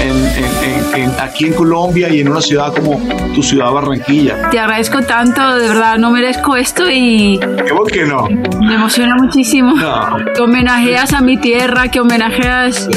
en- 0.96 1.12
aquí 1.20 1.46
en 1.46 1.54
Colombia 1.54 2.10
y 2.13 2.20
en 2.22 2.30
una 2.30 2.41
ciudad 2.41 2.74
como 2.74 3.00
tu 3.34 3.41
ciudad 3.41 3.72
Barranquilla. 3.72 4.50
Te 4.52 4.60
agradezco 4.60 5.02
tanto, 5.02 5.56
de 5.56 5.67
verdad, 5.67 5.98
no 5.98 6.12
merezco 6.12 6.56
esto 6.56 6.84
y 6.89 7.39
¿Cómo 7.70 7.84
que 7.86 8.06
no? 8.06 8.28
me 8.60 8.76
emociona 8.76 9.15
muchísimo. 9.15 9.76
No. 9.76 10.17
Que 10.36 10.41
homenajeas 10.41 11.13
a 11.13 11.22
mi 11.22 11.38
tierra, 11.38 11.89
que 11.89 12.00
homenajeas 12.00 12.88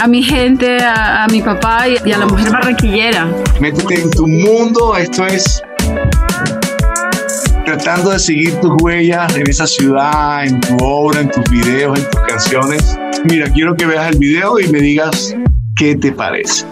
a 0.00 0.06
mi 0.06 0.22
gente, 0.22 0.78
a, 0.82 1.24
a 1.24 1.28
mi 1.28 1.42
papá 1.42 1.88
y, 1.88 1.96
y 2.04 2.12
a 2.12 2.18
la 2.18 2.26
mujer 2.26 2.50
barranquillera. 2.50 3.28
Métete 3.60 4.02
en 4.02 4.10
tu 4.10 4.26
mundo, 4.26 4.96
esto 4.96 5.26
es 5.26 5.62
tratando 7.64 8.10
de 8.10 8.18
seguir 8.18 8.54
tus 8.60 8.72
huellas 8.82 9.34
en 9.36 9.48
esa 9.48 9.66
ciudad, 9.66 10.44
en 10.44 10.60
tu 10.60 10.76
obra, 10.84 11.20
en 11.20 11.30
tus 11.30 11.44
videos, 11.50 11.98
en 11.98 12.10
tus 12.10 12.20
canciones. 12.28 12.98
Mira, 13.24 13.48
quiero 13.50 13.74
que 13.74 13.86
veas 13.86 14.12
el 14.12 14.18
video 14.18 14.60
y 14.60 14.68
me 14.68 14.80
digas 14.80 15.34
qué 15.76 15.96
te 15.96 16.12
parece. 16.12 16.66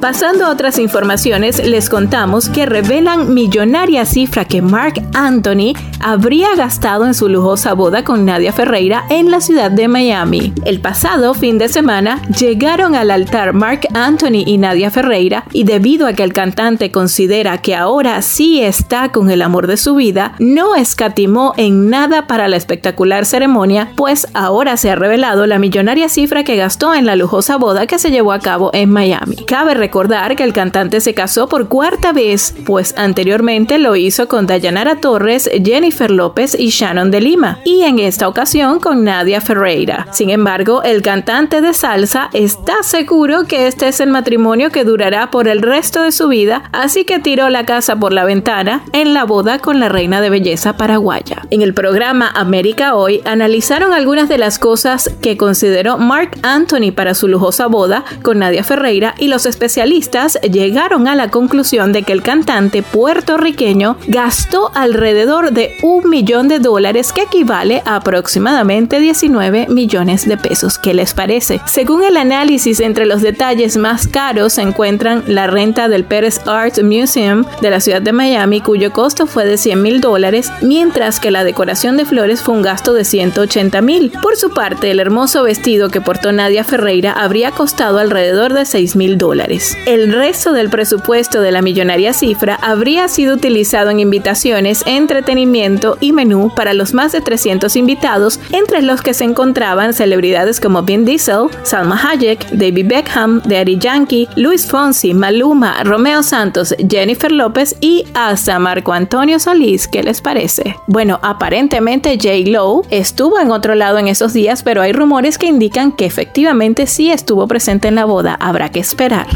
Pasando 0.00 0.44
a 0.44 0.50
otras 0.50 0.78
informaciones, 0.78 1.66
les 1.66 1.88
contamos 1.88 2.50
que 2.50 2.66
revelan 2.66 3.32
millonaria 3.32 4.04
cifra 4.04 4.44
que 4.44 4.60
Mark 4.60 5.00
Anthony 5.14 5.72
habría 6.04 6.54
gastado 6.54 7.06
en 7.06 7.14
su 7.14 7.30
lujosa 7.30 7.72
boda 7.72 8.04
con 8.04 8.26
Nadia 8.26 8.52
Ferreira 8.52 9.06
en 9.08 9.30
la 9.30 9.40
ciudad 9.40 9.70
de 9.70 9.88
Miami. 9.88 10.52
El 10.66 10.82
pasado 10.82 11.32
fin 11.32 11.56
de 11.56 11.70
semana 11.70 12.20
llegaron 12.38 12.94
al 12.94 13.10
altar 13.10 13.54
Mark 13.54 13.88
Anthony 13.94 14.44
y 14.44 14.58
Nadia 14.58 14.90
Ferreira 14.90 15.44
y 15.50 15.64
debido 15.64 16.06
a 16.06 16.12
que 16.12 16.22
el 16.22 16.34
cantante 16.34 16.92
considera 16.92 17.56
que 17.56 17.74
ahora 17.74 18.20
sí 18.20 18.60
está 18.60 19.12
con 19.12 19.30
el 19.30 19.40
amor 19.40 19.66
de 19.66 19.78
su 19.78 19.94
vida, 19.94 20.34
no 20.38 20.76
escatimó 20.76 21.54
en 21.56 21.88
nada 21.88 22.26
para 22.26 22.48
la 22.48 22.56
espectacular 22.56 23.24
ceremonia, 23.24 23.92
pues 23.96 24.28
ahora 24.34 24.76
se 24.76 24.90
ha 24.90 24.96
revelado 24.96 25.46
la 25.46 25.58
millonaria 25.58 26.10
cifra 26.10 26.44
que 26.44 26.56
gastó 26.56 26.94
en 26.94 27.06
la 27.06 27.16
lujosa 27.16 27.56
boda 27.56 27.86
que 27.86 27.98
se 27.98 28.10
llevó 28.10 28.32
a 28.32 28.40
cabo 28.40 28.70
en 28.74 28.90
Miami. 28.90 29.36
Cabe 29.46 29.72
recordar 29.72 30.36
que 30.36 30.44
el 30.44 30.52
cantante 30.52 31.00
se 31.00 31.14
casó 31.14 31.48
por 31.48 31.68
cuarta 31.68 32.12
vez, 32.12 32.54
pues 32.66 32.94
anteriormente 32.98 33.78
lo 33.78 33.96
hizo 33.96 34.28
con 34.28 34.46
Dayanara 34.46 34.96
Torres, 34.96 35.48
Jennifer 35.64 35.93
López 36.10 36.56
y 36.58 36.70
Shannon 36.70 37.10
de 37.10 37.20
Lima, 37.20 37.60
y 37.64 37.82
en 37.82 37.98
esta 37.98 38.28
ocasión 38.28 38.80
con 38.80 39.04
Nadia 39.04 39.40
Ferreira. 39.40 40.06
Sin 40.12 40.30
embargo, 40.30 40.82
el 40.82 41.02
cantante 41.02 41.60
de 41.60 41.72
salsa 41.72 42.30
está 42.32 42.82
seguro 42.82 43.44
que 43.44 43.66
este 43.66 43.88
es 43.88 44.00
el 44.00 44.10
matrimonio 44.10 44.70
que 44.70 44.84
durará 44.84 45.30
por 45.30 45.48
el 45.48 45.62
resto 45.62 46.02
de 46.02 46.12
su 46.12 46.28
vida, 46.28 46.68
así 46.72 47.04
que 47.04 47.18
tiró 47.18 47.48
la 47.48 47.64
casa 47.64 47.96
por 47.96 48.12
la 48.12 48.24
ventana 48.24 48.84
en 48.92 49.14
la 49.14 49.24
boda 49.24 49.58
con 49.58 49.80
la 49.80 49.88
reina 49.88 50.20
de 50.20 50.30
belleza 50.30 50.76
paraguaya. 50.76 51.42
En 51.50 51.62
el 51.62 51.74
programa 51.74 52.30
América 52.34 52.94
Hoy 52.94 53.22
analizaron 53.24 53.92
algunas 53.92 54.28
de 54.28 54.38
las 54.38 54.58
cosas 54.58 55.10
que 55.22 55.36
consideró 55.36 55.98
Mark 55.98 56.38
Anthony 56.42 56.92
para 56.94 57.14
su 57.14 57.28
lujosa 57.28 57.66
boda 57.66 58.04
con 58.22 58.38
Nadia 58.40 58.64
Ferreira 58.64 59.14
y 59.18 59.28
los 59.28 59.46
especialistas 59.46 60.38
llegaron 60.42 61.08
a 61.08 61.14
la 61.14 61.30
conclusión 61.30 61.92
de 61.92 62.02
que 62.02 62.12
el 62.12 62.22
cantante 62.22 62.82
puertorriqueño 62.82 63.96
gastó 64.06 64.70
alrededor 64.74 65.52
de 65.52 65.76
un 65.84 66.08
millón 66.08 66.48
de 66.48 66.60
dólares 66.60 67.12
que 67.12 67.24
equivale 67.24 67.82
a 67.84 67.96
aproximadamente 67.96 69.00
19 69.00 69.66
millones 69.68 70.26
de 70.26 70.38
pesos. 70.38 70.78
¿Qué 70.78 70.94
les 70.94 71.12
parece? 71.12 71.60
Según 71.66 72.02
el 72.02 72.16
análisis, 72.16 72.80
entre 72.80 73.04
los 73.04 73.20
detalles 73.20 73.76
más 73.76 74.08
caros 74.08 74.54
se 74.54 74.62
encuentran 74.62 75.22
la 75.26 75.46
renta 75.46 75.90
del 75.90 76.04
Pérez 76.04 76.40
Art 76.46 76.80
Museum 76.82 77.44
de 77.60 77.68
la 77.68 77.80
ciudad 77.80 78.00
de 78.00 78.12
Miami, 78.12 78.62
cuyo 78.62 78.94
costo 78.94 79.26
fue 79.26 79.44
de 79.44 79.58
100 79.58 79.82
mil 79.82 80.00
dólares, 80.00 80.50
mientras 80.62 81.20
que 81.20 81.30
la 81.30 81.44
decoración 81.44 81.98
de 81.98 82.06
flores 82.06 82.40
fue 82.40 82.54
un 82.54 82.62
gasto 82.62 82.94
de 82.94 83.04
180 83.04 83.82
mil. 83.82 84.10
Por 84.22 84.36
su 84.36 84.54
parte, 84.54 84.90
el 84.90 85.00
hermoso 85.00 85.42
vestido 85.42 85.90
que 85.90 86.00
portó 86.00 86.32
Nadia 86.32 86.64
Ferreira 86.64 87.12
habría 87.12 87.50
costado 87.50 87.98
alrededor 87.98 88.54
de 88.54 88.64
6 88.64 88.96
mil 88.96 89.18
dólares. 89.18 89.76
El 89.84 90.14
resto 90.14 90.54
del 90.54 90.70
presupuesto 90.70 91.42
de 91.42 91.52
la 91.52 91.60
millonaria 91.60 92.14
cifra 92.14 92.58
habría 92.62 93.06
sido 93.08 93.34
utilizado 93.34 93.90
en 93.90 94.00
invitaciones, 94.00 94.82
entretenimiento 94.86 95.63
y 96.00 96.12
menú 96.12 96.50
para 96.54 96.74
los 96.74 96.92
más 96.92 97.12
de 97.12 97.20
300 97.20 97.74
invitados, 97.76 98.38
entre 98.52 98.82
los 98.82 99.00
que 99.00 99.14
se 99.14 99.24
encontraban 99.24 99.94
celebridades 99.94 100.60
como 100.60 100.82
Vin 100.82 101.04
Diesel, 101.04 101.46
Salma 101.62 101.98
Hayek, 102.02 102.50
David 102.50 102.86
Beckham, 102.86 103.40
Daddy 103.44 103.78
Yankee, 103.78 104.28
Luis 104.36 104.66
Fonsi, 104.66 105.14
Maluma, 105.14 105.82
Romeo 105.84 106.22
Santos, 106.22 106.74
Jennifer 106.88 107.32
López 107.32 107.76
y 107.80 108.04
hasta 108.14 108.58
Marco 108.58 108.92
Antonio 108.92 109.38
Solís. 109.38 109.88
¿Qué 109.88 110.02
les 110.02 110.20
parece? 110.20 110.76
Bueno, 110.86 111.18
aparentemente 111.22 112.18
J. 112.20 112.50
Lowe 112.50 112.82
estuvo 112.90 113.40
en 113.40 113.50
otro 113.50 113.74
lado 113.74 113.98
en 113.98 114.08
esos 114.08 114.32
días, 114.32 114.62
pero 114.62 114.82
hay 114.82 114.92
rumores 114.92 115.38
que 115.38 115.46
indican 115.46 115.92
que 115.92 116.04
efectivamente 116.04 116.86
sí 116.86 117.10
estuvo 117.10 117.48
presente 117.48 117.88
en 117.88 117.94
la 117.94 118.04
boda. 118.04 118.36
Habrá 118.38 118.70
que 118.70 118.80
esperar. 118.80 119.26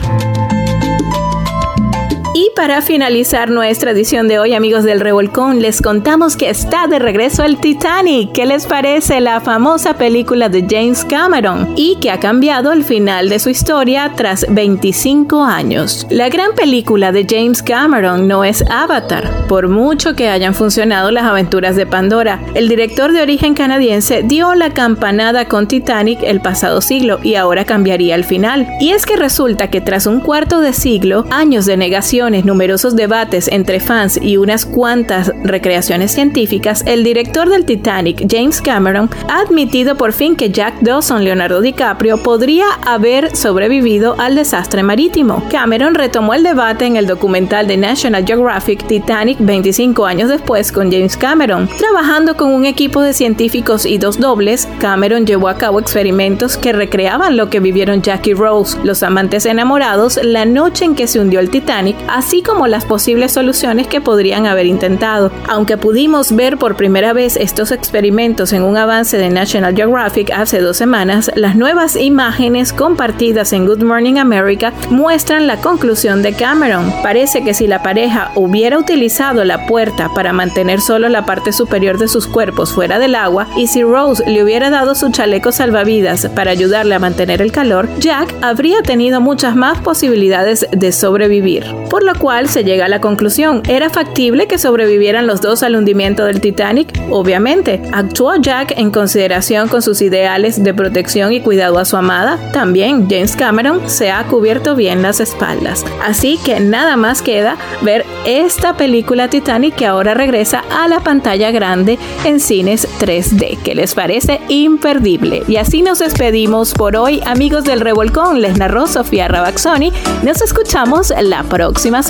Para 2.59 2.83
finalizar 2.83 3.51
nuestra 3.51 3.93
edición 3.93 4.27
de 4.27 4.41
hoy, 4.41 4.53
amigos 4.53 4.83
del 4.83 4.99
Revolcón, 4.99 5.63
les 5.63 5.81
contamos 5.81 6.37
que 6.37 6.51
está 6.51 6.89
de 6.89 6.99
regreso 6.99 7.45
el 7.45 7.59
Titanic. 7.59 8.33
¿Qué 8.33 8.47
les 8.47 8.67
parece 8.67 9.21
la 9.21 9.41
famosa 9.41 9.95
película 9.95 10.49
de 10.49 10.67
James 10.69 11.05
Cameron? 11.05 11.75
Y 11.77 11.99
que 12.01 12.11
ha 12.11 12.19
cambiado 12.19 12.73
el 12.73 12.83
final 12.83 13.29
de 13.29 13.39
su 13.39 13.49
historia 13.49 14.11
tras 14.17 14.45
25 14.49 15.45
años. 15.45 16.05
La 16.11 16.31
gran 16.31 16.57
película 16.57 17.13
de 17.13 17.25
James 17.31 17.63
Cameron 17.63 18.27
no 18.27 18.43
es 18.43 18.65
Avatar, 18.69 19.47
por 19.47 19.69
mucho 19.69 20.17
que 20.17 20.29
hayan 20.29 20.53
funcionado 20.53 21.13
las 21.13 21.27
aventuras 21.27 21.77
de 21.77 21.87
Pandora. 21.87 22.41
El 22.55 22.69
director 22.69 23.13
de 23.13 23.23
origen 23.23 23.55
canadiense 23.55 24.25
dio 24.25 24.57
la 24.57 24.71
campanada 24.71 25.45
con 25.45 25.69
Titanic 25.69 26.25
el 26.25 26.41
pasado 26.41 26.81
siglo 26.81 27.21
y 27.23 27.37
ahora 27.37 27.65
cambiaría 27.65 28.17
el 28.17 28.25
final. 28.25 28.67
Y 28.81 28.91
es 28.91 29.07
que 29.07 29.15
resulta 29.15 29.71
que 29.71 29.81
tras 29.81 30.07
un 30.07 30.19
cuarto 30.19 30.61
de 30.61 30.73
siglo, 30.73 31.25
años 31.31 31.65
de 31.65 31.77
negación, 31.77 32.35
numerosos 32.49 32.97
debates 32.97 33.47
entre 33.47 33.79
fans 33.79 34.19
y 34.21 34.39
unas 34.39 34.67
cuantas 34.67 35.33
recreaciones 35.45 36.11
científicas, 36.11 36.83
el 36.87 37.05
director 37.05 37.49
del 37.49 37.65
Titanic, 37.65 38.27
James 38.29 38.61
Cameron, 38.61 39.11
ha 39.29 39.41
admitido 39.41 39.97
por 39.97 40.13
fin 40.13 40.35
que 40.35 40.51
Jack 40.51 40.81
Dawson, 40.81 41.23
Leonardo 41.23 41.61
DiCaprio, 41.61 42.23
podría 42.23 42.67
haber 42.87 43.37
sobrevivido 43.37 44.17
al 44.19 44.35
desastre 44.35 44.83
marítimo. 44.83 45.45
Cameron 45.51 45.95
retomó 45.95 46.35
el 46.35 46.43
debate 46.43 46.87
en 46.87 46.97
el 46.97 47.07
documental 47.07 47.67
de 47.69 47.77
National 47.77 48.25
Geographic 48.27 48.87
Titanic 48.87 49.37
25 49.39 50.07
años 50.07 50.31
después 50.31 50.73
con 50.73 50.91
James 50.91 51.17
Cameron. 51.17 51.69
Trabajando 51.79 52.37
con 52.37 52.53
un 52.53 52.65
equipo 52.65 53.03
de 53.03 53.13
científicos 53.13 53.85
y 53.85 53.99
dos 53.99 54.19
dobles, 54.19 54.67
Cameron 54.81 55.27
llevó 55.27 55.49
a 55.49 55.59
cabo 55.59 55.81
experimentos 55.81 56.57
que 56.57 56.73
recreaban 56.73 57.37
lo 57.37 57.51
que 57.51 57.61
vivieron 57.61 58.01
Jack 58.01 58.27
y 58.29 58.35
Rose, 58.35 58.79
los 58.85 59.03
amantes 59.03 59.45
enamorados, 59.45 60.19
la 60.23 60.47
noche 60.47 60.87
en 60.87 60.95
que 60.95 61.07
se 61.07 61.21
hundió 61.21 61.41
el 61.41 61.51
Titanic, 61.51 61.97
así 62.09 62.38
como 62.43 62.67
las 62.67 62.85
posibles 62.85 63.33
soluciones 63.33 63.87
que 63.87 64.01
podrían 64.01 64.47
haber 64.47 64.67
intentado. 64.67 65.31
Aunque 65.49 65.77
pudimos 65.77 66.35
ver 66.35 66.59
por 66.59 66.77
primera 66.77 67.13
vez 67.13 67.37
estos 67.37 67.71
experimentos 67.71 68.53
en 68.53 68.63
un 68.63 68.77
avance 68.77 69.19
de 69.19 69.31
National 69.31 69.75
Geographic 69.75 70.31
hace 70.31 70.61
dos 70.61 70.77
semanas, 70.77 71.31
las 71.35 71.57
nuevas 71.57 71.97
imágenes 71.97 72.73
compartidas 72.73 73.53
en 73.53 73.67
Good 73.67 73.83
Morning 73.83 74.17
America 74.17 74.73
muestran 74.91 75.47
la 75.47 75.61
conclusión 75.61 76.23
de 76.23 76.33
Cameron. 76.35 76.93
Parece 77.03 77.43
que 77.43 77.55
si 77.55 77.67
la 77.67 77.83
pareja 77.83 78.33
hubiera 78.35 78.79
utilizado 78.79 79.45
la 79.45 79.67
puerta 79.67 80.11
para 80.15 80.33
mantener 80.33 80.81
solo 80.81 81.09
la 81.09 81.27
parte 81.27 81.53
superior 81.53 81.99
de 81.99 82.09
sus 82.09 82.27
cuerpos 82.27 82.73
fuera 82.73 82.99
del 82.99 83.15
agua 83.15 83.47
y 83.57 83.67
si 83.67 83.83
Rose 83.83 84.23
le 84.29 84.43
hubiera 84.43 84.71
dado 84.71 84.95
su 84.95 85.11
chaleco 85.11 85.53
salvavidas 85.53 86.29
para 86.35 86.51
ayudarle 86.51 86.95
a 86.95 86.99
mantener 86.99 87.43
el 87.43 87.53
calor, 87.53 87.89
Jack 87.99 88.35
habría 88.43 88.83
tenido 88.83 89.21
muchas 89.21 89.57
más 89.57 89.79
posibilidades 89.79 90.67
de 90.73 90.93
sobrevivir. 90.93 91.65
Por 91.91 92.03
lo 92.03 92.15
cual 92.19 92.49
se 92.49 92.65
llega 92.65 92.85
a 92.85 92.89
la 92.89 93.01
conclusión, 93.01 93.63
¿era 93.69 93.89
factible 93.89 94.47
que 94.47 94.59
sobrevivieran 94.59 95.27
los 95.27 95.41
dos 95.41 95.63
al 95.63 95.77
hundimiento 95.77 96.25
del 96.25 96.41
Titanic? 96.41 96.89
Obviamente. 97.11 97.81
¿Actuó 97.93 98.37
Jack 98.37 98.75
en 98.77 98.91
consideración 98.91 99.69
con 99.69 99.81
sus 99.81 100.03
ideales 100.03 100.63
de 100.63 100.75
protección 100.75 101.33
y 101.33 101.41
cuidado 101.41 101.79
a 101.79 101.85
su 101.85 101.97
amada? 101.97 102.39
También 102.53 103.09
James 103.09 103.37
Cameron 103.37 103.89
se 103.89 104.11
ha 104.11 104.25
cubierto 104.25 104.75
bien 104.75 105.03
las 105.03 105.21
espaldas. 105.21 105.85
Así 106.05 106.39
que 106.45 106.61
nada 106.61 106.97
más 106.97 107.23
queda 107.23 107.57
ver 107.83 108.05
esta 108.27 108.77
película 108.77 109.29
Titanic 109.29 109.77
que 109.77 109.87
ahora 109.87 110.15
regresa 110.15 110.65
a 110.71 110.89
la 110.89 111.01
pantalla 111.01 111.51
grande 111.51 111.99
en 112.25 112.41
cines 112.41 112.87
3D, 113.01 113.59
que 113.63 113.75
les 113.75 113.95
parece 113.95 114.41
imperdible. 114.49 115.45
Y 115.49 115.57
así 115.57 115.83
nos 115.83 116.01
despedimos 116.01 116.75
por 116.75 116.97
hoy, 116.97 117.23
amigos 117.25 117.65
del 117.65 117.81
Revolcón. 117.81 118.43
Les 118.43 118.59
narró 118.59 118.87
Sofía 118.87 119.29
Rabaxoni. 119.29 119.93
Nos 120.23 120.43
escuchamos 120.43 121.13
la 121.23 121.43
próxima 121.45 122.03
semana. 122.03 122.08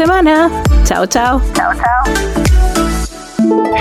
Chao, 0.84 1.06
chao. 1.06 1.40
Chao, 1.54 1.74
chao 1.74 2.67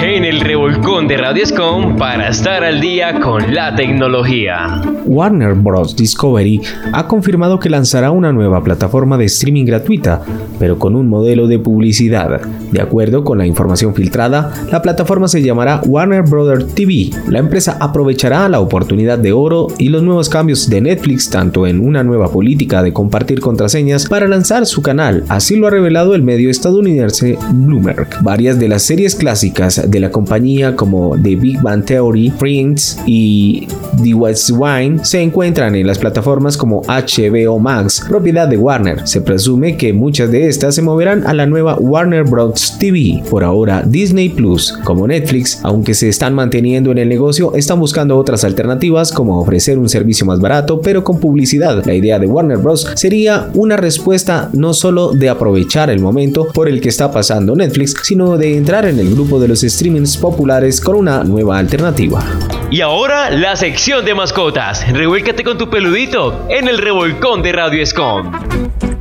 en 0.01 0.23
el 0.23 0.39
revolcón 0.39 1.08
de 1.08 1.17
Radioscom 1.17 1.97
para 1.97 2.30
estar 2.30 2.63
al 2.63 2.80
día 2.80 3.19
con 3.19 3.53
la 3.53 3.75
tecnología. 3.75 4.82
Warner 5.06 5.56
Bros. 5.56 5.95
Discovery 5.95 6.62
ha 6.93 7.08
confirmado 7.08 7.60
que 7.60 7.69
lanzará 7.69 8.12
una 8.12 8.32
nueva 8.32 8.63
plataforma 8.63 9.17
de 9.17 9.25
streaming 9.25 9.65
gratuita, 9.65 10.21
pero 10.60 10.80
con 10.80 10.95
un 10.95 11.10
modelo 11.10 11.47
de 11.47 11.60
publicidad. 11.60 12.41
De 12.71 12.82
acuerdo 12.82 13.23
con 13.23 13.38
la 13.38 13.45
información 13.45 13.95
filtrada, 13.95 14.53
la 14.71 14.82
plataforma 14.82 15.27
se 15.27 15.41
llamará 15.41 15.82
Warner 15.86 16.23
Bros. 16.23 16.73
TV. 16.73 17.10
La 17.27 17.39
empresa 17.39 17.77
aprovechará 17.80 18.47
la 18.49 18.60
oportunidad 18.60 19.17
de 19.17 19.34
oro 19.34 19.67
y 19.77 19.89
los 19.89 20.03
nuevos 20.03 20.30
cambios 20.30 20.69
de 20.69 20.82
Netflix 20.82 21.30
tanto 21.30 21.67
en 21.67 21.80
una 21.80 22.03
nueva 22.03 22.32
política 22.32 22.84
de 22.84 22.93
compartir 22.93 23.39
contraseñas 23.39 24.08
para 24.08 24.27
lanzar 24.27 24.65
su 24.65 24.82
canal, 24.82 25.23
así 25.27 25.56
lo 25.56 25.67
ha 25.67 25.71
revelado 25.71 26.15
el 26.15 26.21
medio 26.21 26.49
estadounidense 26.49 27.38
Bloomberg. 27.51 28.08
Varias 28.21 28.60
de 28.60 28.67
las 28.69 28.84
series 28.84 29.15
clásicas 29.15 29.57
de 29.58 30.00
la 30.00 30.12
compañía 30.12 30.76
como 30.76 31.15
The 31.20 31.36
Big 31.36 31.60
Bang 31.63 31.84
Theory, 31.84 32.30
Prince 32.30 33.02
y 33.08 33.67
The 34.04 34.13
West 34.13 34.52
Wine 34.52 35.04
se 35.04 35.20
encuentran 35.20 35.74
en 35.74 35.88
las 35.88 35.98
plataformas 35.98 36.56
como 36.56 36.84
HBO 36.84 37.58
Max, 37.58 38.06
propiedad 38.08 38.48
de 38.48 38.56
Warner. 38.56 39.08
Se 39.08 39.20
presume 39.22 39.76
que 39.76 39.93
muchas 39.93 40.30
de 40.30 40.48
estas 40.48 40.76
se 40.76 40.84
moverán 40.84 41.26
a 41.26 41.34
la 41.34 41.48
nueva 41.48 41.76
Warner 41.80 42.24
Bros. 42.24 42.78
TV. 42.80 43.24
Por 43.32 43.43
ahora, 43.43 43.82
Disney 43.84 44.30
Plus, 44.30 44.78
como 44.84 45.08
Netflix, 45.08 45.60
aunque 45.63 45.96
se 45.96 46.10
están 46.10 46.36
manteniendo 46.36 46.91
en 46.91 47.00
el 47.00 47.10
negocio, 47.10 47.56
están 47.56 47.80
buscando 47.80 48.15
otras 48.15 48.43
alternativas 48.43 49.12
como 49.12 49.39
ofrecer 49.39 49.80
un 49.80 49.89
servicio 49.89 50.28
más 50.28 50.39
barato 50.39 50.82
pero 50.82 51.04
con 51.04 51.20
publicidad. 51.20 51.84
La 51.86 51.96
idea 51.96 52.20
de 52.20 52.28
Warner 52.28 52.60
Bros. 52.60 52.88
sería 52.96 53.50
una 53.56 53.76
respuesta 53.76 54.52
no 54.54 54.76
solo 54.76 55.13
de 55.13 55.30
aprovechar 55.30 55.89
el 55.89 56.00
momento 56.00 56.48
por 56.54 56.70
el 56.70 56.80
que 56.80 56.89
está 56.89 57.12
pasando 57.12 57.56
Netflix, 57.56 57.96
sino 58.04 58.38
de 58.38 58.56
entrar 58.56 58.86
en 58.86 59.00
el 59.00 59.10
grupo 59.10 59.39
de 59.39 59.46
los 59.47 59.62
streamings 59.62 60.17
populares 60.17 60.81
con 60.81 60.95
una 60.95 61.23
nueva 61.23 61.57
alternativa. 61.57 62.23
Y 62.69 62.81
ahora 62.81 63.29
la 63.29 63.55
sección 63.55 64.05
de 64.05 64.13
mascotas. 64.13 64.86
Revuélcate 64.91 65.43
con 65.43 65.57
tu 65.57 65.69
peludito 65.69 66.45
en 66.49 66.67
el 66.67 66.77
revolcón 66.77 67.41
de 67.41 67.53
Radio 67.53 67.81
Escom. 67.81 68.31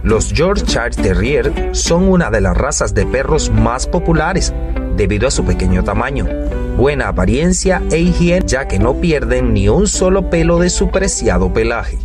Los 0.02 0.32
Yorkshire 0.32 0.90
Terrier 0.90 1.70
son 1.72 2.08
una 2.08 2.30
de 2.30 2.40
las 2.40 2.56
razas 2.56 2.94
de 2.94 3.06
perros 3.06 3.50
más 3.50 3.88
populares 3.88 4.54
debido 4.96 5.26
a 5.28 5.30
su 5.30 5.44
pequeño 5.44 5.84
tamaño, 5.84 6.26
buena 6.76 7.08
apariencia 7.08 7.82
e 7.90 7.98
higiene, 7.98 8.46
ya 8.46 8.68
que 8.68 8.78
no 8.78 9.00
pierden 9.00 9.52
ni 9.52 9.68
un 9.68 9.88
solo 9.88 10.30
pelo 10.30 10.58
de 10.58 10.70
su 10.70 10.90
preciado 10.90 11.52
pelaje. 11.52 11.98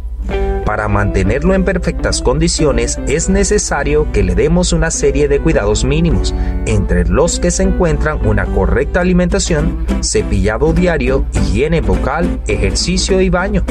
Para 0.71 0.87
mantenerlo 0.87 1.53
en 1.53 1.65
perfectas 1.65 2.21
condiciones 2.21 2.97
es 3.05 3.27
necesario 3.27 4.09
que 4.13 4.23
le 4.23 4.35
demos 4.35 4.71
una 4.71 4.89
serie 4.89 5.27
de 5.27 5.41
cuidados 5.41 5.83
mínimos, 5.83 6.33
entre 6.65 7.03
los 7.09 7.41
que 7.41 7.51
se 7.51 7.63
encuentran 7.63 8.25
una 8.25 8.45
correcta 8.45 9.01
alimentación, 9.01 9.85
cepillado 10.01 10.71
diario, 10.71 11.25
higiene 11.33 11.81
vocal, 11.81 12.39
ejercicio 12.47 13.19
y 13.19 13.29
baño. 13.29 13.65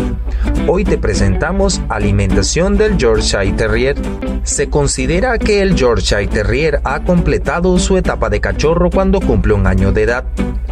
Hoy 0.69 0.85
te 0.85 0.99
presentamos 0.99 1.81
alimentación 1.89 2.77
del 2.77 2.99
Yorkshire 2.99 3.53
Terrier. 3.53 3.97
Se 4.43 4.69
considera 4.69 5.39
que 5.39 5.63
el 5.63 5.77
Yorkshire 5.77 6.27
Terrier 6.27 6.83
ha 6.85 7.03
completado 7.03 7.79
su 7.79 7.97
etapa 7.97 8.29
de 8.29 8.43
cachorro 8.43 8.91
cuando 8.91 9.23
cumple 9.23 9.55
un 9.55 9.67
año 9.67 9.91
de 9.91 10.03
edad. 10.03 10.25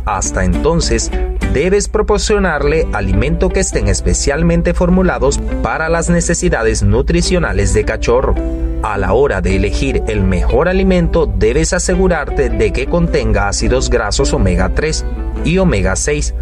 Hasta 0.04 0.44
entonces, 0.44 1.10
debes 1.52 1.88
proporcionarle 1.88 2.86
alimento 2.92 3.48
que 3.48 3.60
estén 3.60 3.88
especialmente 3.88 4.74
formulados 4.74 5.38
para 5.62 5.88
las 5.88 6.10
necesidades 6.10 6.82
nutricionales 6.82 7.74
de 7.74 7.84
cachorro. 7.84 8.34
A 8.82 8.96
la 8.96 9.12
hora 9.12 9.40
de 9.40 9.56
elegir 9.56 10.02
el 10.06 10.22
mejor 10.22 10.68
alimento 10.68 11.26
debes 11.26 11.72
asegurarte 11.72 12.48
de 12.48 12.72
que 12.72 12.86
contenga 12.86 13.48
ácidos 13.48 13.90
grasos 13.90 14.32
omega 14.32 14.70
3 14.74 15.04
y 15.44 15.58
omega 15.58 15.96
6 15.96 16.34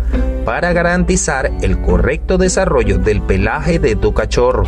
para 0.44 0.72
garantizar 0.72 1.50
el 1.62 1.80
correcto 1.80 2.38
desarrollo 2.38 2.98
del 2.98 3.22
pelaje 3.22 3.78
de 3.78 3.96
tu 3.96 4.12
cachorro. 4.12 4.64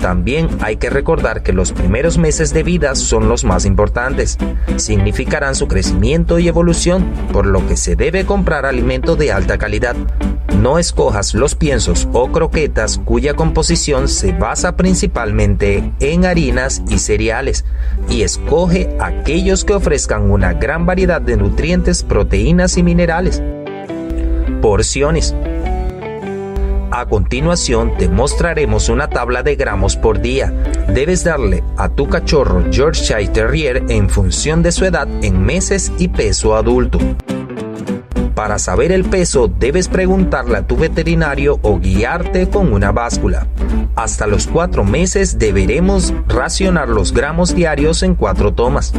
También 0.00 0.48
hay 0.62 0.76
que 0.76 0.88
recordar 0.88 1.42
que 1.42 1.52
los 1.52 1.72
primeros 1.72 2.16
meses 2.16 2.54
de 2.54 2.62
vida 2.62 2.94
son 2.94 3.28
los 3.28 3.44
más 3.44 3.66
importantes. 3.66 4.38
Significarán 4.76 5.54
su 5.54 5.68
crecimiento 5.68 6.38
y 6.38 6.48
evolución, 6.48 7.04
por 7.32 7.46
lo 7.46 7.66
que 7.66 7.76
se 7.76 7.96
debe 7.96 8.24
comprar 8.24 8.64
alimento 8.64 9.14
de 9.14 9.30
alta 9.30 9.58
calidad. 9.58 9.94
No 10.56 10.78
escojas 10.78 11.34
los 11.34 11.54
piensos 11.54 12.08
o 12.12 12.32
croquetas 12.32 12.98
cuya 12.98 13.34
composición 13.34 14.08
se 14.08 14.32
basa 14.32 14.76
principalmente 14.76 15.92
en 16.00 16.24
harinas 16.24 16.82
y 16.88 16.98
cereales 16.98 17.64
y 18.08 18.22
escoge 18.22 18.96
aquellos 19.00 19.64
que 19.64 19.74
ofrezcan 19.74 20.30
una 20.30 20.54
gran 20.54 20.86
variedad 20.86 21.20
de 21.20 21.36
nutrientes, 21.36 22.02
proteínas 22.02 22.78
y 22.78 22.82
minerales. 22.82 23.42
Porciones. 24.60 25.34
A 26.92 27.06
continuación 27.06 27.96
te 27.96 28.08
mostraremos 28.08 28.88
una 28.88 29.08
tabla 29.08 29.44
de 29.44 29.54
gramos 29.54 29.96
por 29.96 30.20
día. 30.20 30.52
Debes 30.88 31.22
darle 31.22 31.62
a 31.76 31.88
tu 31.88 32.08
cachorro 32.08 32.68
Yorkshire 32.68 33.28
Terrier 33.28 33.84
en 33.88 34.10
función 34.10 34.62
de 34.64 34.72
su 34.72 34.84
edad 34.84 35.06
en 35.22 35.40
meses 35.40 35.92
y 35.98 36.08
peso 36.08 36.56
adulto. 36.56 36.98
Para 38.34 38.58
saber 38.58 38.90
el 38.90 39.04
peso 39.04 39.46
debes 39.46 39.86
preguntarle 39.86 40.56
a 40.56 40.66
tu 40.66 40.76
veterinario 40.76 41.60
o 41.62 41.78
guiarte 41.78 42.48
con 42.48 42.72
una 42.72 42.90
báscula. 42.90 43.46
Hasta 43.94 44.26
los 44.26 44.48
cuatro 44.48 44.82
meses 44.82 45.38
deberemos 45.38 46.12
racionar 46.26 46.88
los 46.88 47.12
gramos 47.12 47.54
diarios 47.54 48.02
en 48.02 48.16
cuatro 48.16 48.52
tomas. 48.52 48.92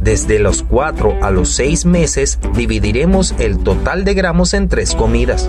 Desde 0.00 0.40
los 0.40 0.64
4 0.64 1.18
a 1.22 1.30
los 1.30 1.54
6 1.54 1.86
meses 1.86 2.40
dividiremos 2.56 3.36
el 3.38 3.58
total 3.58 4.04
de 4.04 4.14
gramos 4.14 4.52
en 4.52 4.68
tres 4.68 4.96
comidas. 4.96 5.48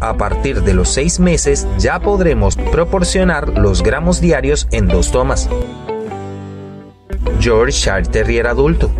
A 0.00 0.14
partir 0.16 0.62
de 0.62 0.74
los 0.74 0.90
6 0.90 1.20
meses 1.20 1.66
ya 1.78 2.00
podremos 2.00 2.56
proporcionar 2.56 3.58
los 3.58 3.82
gramos 3.82 4.20
diarios 4.20 4.68
en 4.70 4.88
dos 4.88 5.10
tomas. 5.10 5.48
Yorkshire 7.40 8.02
Terrier 8.02 8.46
adulto. 8.46 8.90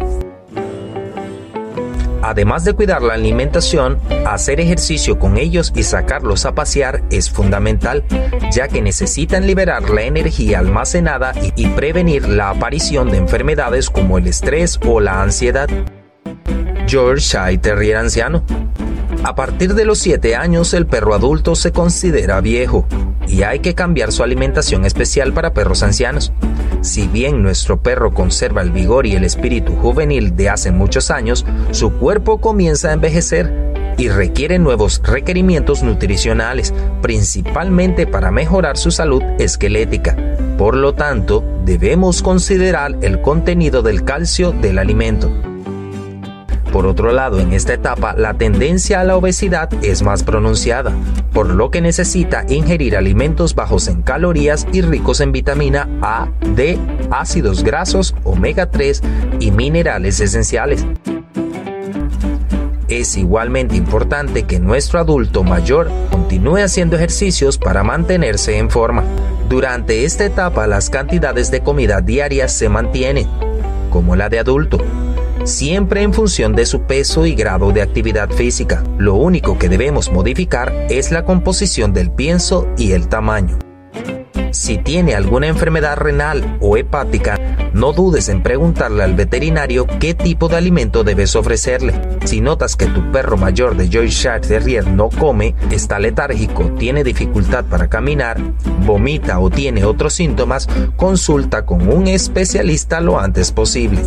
Además 2.22 2.64
de 2.64 2.72
cuidar 2.72 3.02
la 3.02 3.14
alimentación, 3.14 4.00
hacer 4.26 4.58
ejercicio 4.58 5.18
con 5.18 5.36
ellos 5.36 5.72
y 5.76 5.84
sacarlos 5.84 6.44
a 6.44 6.56
pasear 6.56 7.02
es 7.10 7.30
fundamental, 7.30 8.04
ya 8.50 8.66
que 8.66 8.82
necesitan 8.82 9.46
liberar 9.46 9.90
la 9.90 10.02
energía 10.02 10.58
almacenada 10.58 11.34
y, 11.54 11.68
prevenir 11.68 12.28
la 12.28 12.50
aparición 12.50 13.10
de 13.10 13.18
enfermedades 13.18 13.90
como 13.90 14.18
el 14.18 14.26
estrés 14.26 14.80
o 14.84 14.98
la 14.98 15.22
ansiedad. 15.22 15.68
Yorkshire 16.88 17.58
Terrier 17.58 17.98
anciano. 17.98 18.42
A 19.24 19.34
partir 19.34 19.74
de 19.74 19.84
los 19.84 19.98
7 19.98 20.36
años 20.36 20.72
el 20.74 20.86
perro 20.86 21.14
adulto 21.14 21.54
se 21.54 21.72
considera 21.72 22.40
viejo 22.40 22.86
y 23.26 23.42
hay 23.42 23.58
que 23.58 23.74
cambiar 23.74 24.12
su 24.12 24.22
alimentación 24.22 24.84
especial 24.84 25.32
para 25.32 25.52
perros 25.52 25.82
ancianos. 25.82 26.32
Si 26.80 27.08
bien 27.08 27.42
nuestro 27.42 27.82
perro 27.82 28.14
conserva 28.14 28.62
el 28.62 28.70
vigor 28.70 29.06
y 29.06 29.16
el 29.16 29.24
espíritu 29.24 29.74
juvenil 29.74 30.36
de 30.36 30.50
hace 30.50 30.70
muchos 30.70 31.10
años, 31.10 31.44
su 31.72 31.92
cuerpo 31.94 32.40
comienza 32.40 32.90
a 32.90 32.92
envejecer 32.92 33.52
y 33.98 34.08
requiere 34.08 34.58
nuevos 34.58 35.00
requerimientos 35.02 35.82
nutricionales, 35.82 36.72
principalmente 37.02 38.06
para 38.06 38.30
mejorar 38.30 38.76
su 38.76 38.90
salud 38.90 39.22
esquelética. 39.38 40.16
Por 40.58 40.76
lo 40.76 40.94
tanto, 40.94 41.42
debemos 41.64 42.22
considerar 42.22 42.96
el 43.00 43.20
contenido 43.20 43.82
del 43.82 44.04
calcio 44.04 44.52
del 44.52 44.78
alimento. 44.78 45.30
Por 46.76 46.86
otro 46.86 47.10
lado, 47.10 47.40
en 47.40 47.54
esta 47.54 47.72
etapa 47.72 48.12
la 48.12 48.34
tendencia 48.34 49.00
a 49.00 49.04
la 49.04 49.16
obesidad 49.16 49.70
es 49.82 50.02
más 50.02 50.22
pronunciada, 50.22 50.92
por 51.32 51.46
lo 51.46 51.70
que 51.70 51.80
necesita 51.80 52.44
ingerir 52.50 52.98
alimentos 52.98 53.54
bajos 53.54 53.88
en 53.88 54.02
calorías 54.02 54.66
y 54.74 54.82
ricos 54.82 55.22
en 55.22 55.32
vitamina 55.32 55.88
A, 56.02 56.28
D, 56.54 56.78
ácidos 57.10 57.64
grasos, 57.64 58.14
omega 58.24 58.70
3 58.70 59.02
y 59.40 59.52
minerales 59.52 60.20
esenciales. 60.20 60.84
Es 62.88 63.16
igualmente 63.16 63.74
importante 63.74 64.42
que 64.42 64.60
nuestro 64.60 65.00
adulto 65.00 65.44
mayor 65.44 65.90
continúe 66.10 66.58
haciendo 66.58 66.96
ejercicios 66.96 67.56
para 67.56 67.84
mantenerse 67.84 68.58
en 68.58 68.68
forma. 68.68 69.02
Durante 69.48 70.04
esta 70.04 70.26
etapa 70.26 70.66
las 70.66 70.90
cantidades 70.90 71.50
de 71.50 71.60
comida 71.62 72.02
diarias 72.02 72.52
se 72.52 72.68
mantienen, 72.68 73.26
como 73.88 74.14
la 74.14 74.28
de 74.28 74.40
adulto, 74.40 74.78
siempre 75.46 76.02
en 76.02 76.12
función 76.12 76.54
de 76.54 76.66
su 76.66 76.82
peso 76.82 77.24
y 77.24 77.34
grado 77.34 77.70
de 77.72 77.82
actividad 77.82 78.30
física. 78.30 78.82
Lo 78.98 79.14
único 79.14 79.58
que 79.58 79.68
debemos 79.68 80.10
modificar 80.10 80.86
es 80.90 81.12
la 81.12 81.24
composición 81.24 81.92
del 81.92 82.10
pienso 82.10 82.68
y 82.76 82.92
el 82.92 83.08
tamaño. 83.08 83.58
Si 84.50 84.78
tiene 84.78 85.14
alguna 85.14 85.48
enfermedad 85.48 85.96
renal 85.98 86.56
o 86.60 86.76
hepática, 86.76 87.38
no 87.74 87.92
dudes 87.92 88.30
en 88.30 88.42
preguntarle 88.42 89.02
al 89.02 89.14
veterinario 89.14 89.86
qué 90.00 90.14
tipo 90.14 90.48
de 90.48 90.56
alimento 90.56 91.04
debes 91.04 91.36
ofrecerle. 91.36 91.92
Si 92.24 92.40
notas 92.40 92.74
que 92.74 92.86
tu 92.86 93.12
perro 93.12 93.36
mayor 93.36 93.76
de 93.76 93.88
Yorkshire 93.90 94.40
Terrier 94.40 94.86
no 94.86 95.10
come, 95.10 95.54
está 95.70 95.98
letárgico, 95.98 96.70
tiene 96.78 97.04
dificultad 97.04 97.66
para 97.66 97.88
caminar, 97.88 98.40
vomita 98.86 99.38
o 99.40 99.50
tiene 99.50 99.84
otros 99.84 100.14
síntomas, 100.14 100.68
consulta 100.96 101.66
con 101.66 101.86
un 101.86 102.06
especialista 102.06 103.00
lo 103.00 103.20
antes 103.20 103.52
posible 103.52 104.00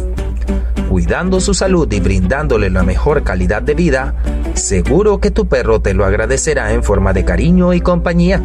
cuidando 0.89 1.39
su 1.39 1.53
salud 1.53 1.91
y 1.91 1.99
brindándole 1.99 2.69
la 2.69 2.83
mejor 2.83 3.23
calidad 3.23 3.61
de 3.61 3.73
vida, 3.73 4.15
seguro 4.53 5.19
que 5.19 5.31
tu 5.31 5.47
perro 5.47 5.81
te 5.81 5.93
lo 5.93 6.05
agradecerá 6.05 6.73
en 6.73 6.83
forma 6.83 7.13
de 7.13 7.25
cariño 7.25 7.73
y 7.73 7.81
compañía. 7.81 8.41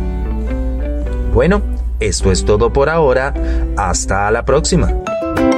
Bueno, 1.33 1.63
esto 2.01 2.31
es 2.31 2.45
todo 2.45 2.73
por 2.73 2.89
ahora. 2.89 3.35
Hasta 3.77 4.31
la 4.31 4.45
próxima. 4.45 4.93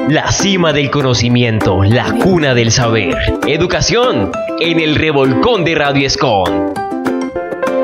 La 0.08 0.30
cima 0.30 0.72
del 0.72 0.90
conocimiento, 0.90 1.82
la 1.82 2.14
cuna 2.22 2.54
del 2.54 2.70
saber. 2.70 3.16
Educación 3.46 4.30
en 4.60 4.80
el 4.80 4.94
revolcón 4.94 5.64
de 5.64 5.74
Radio 5.74 6.06
Escon. 6.06 6.72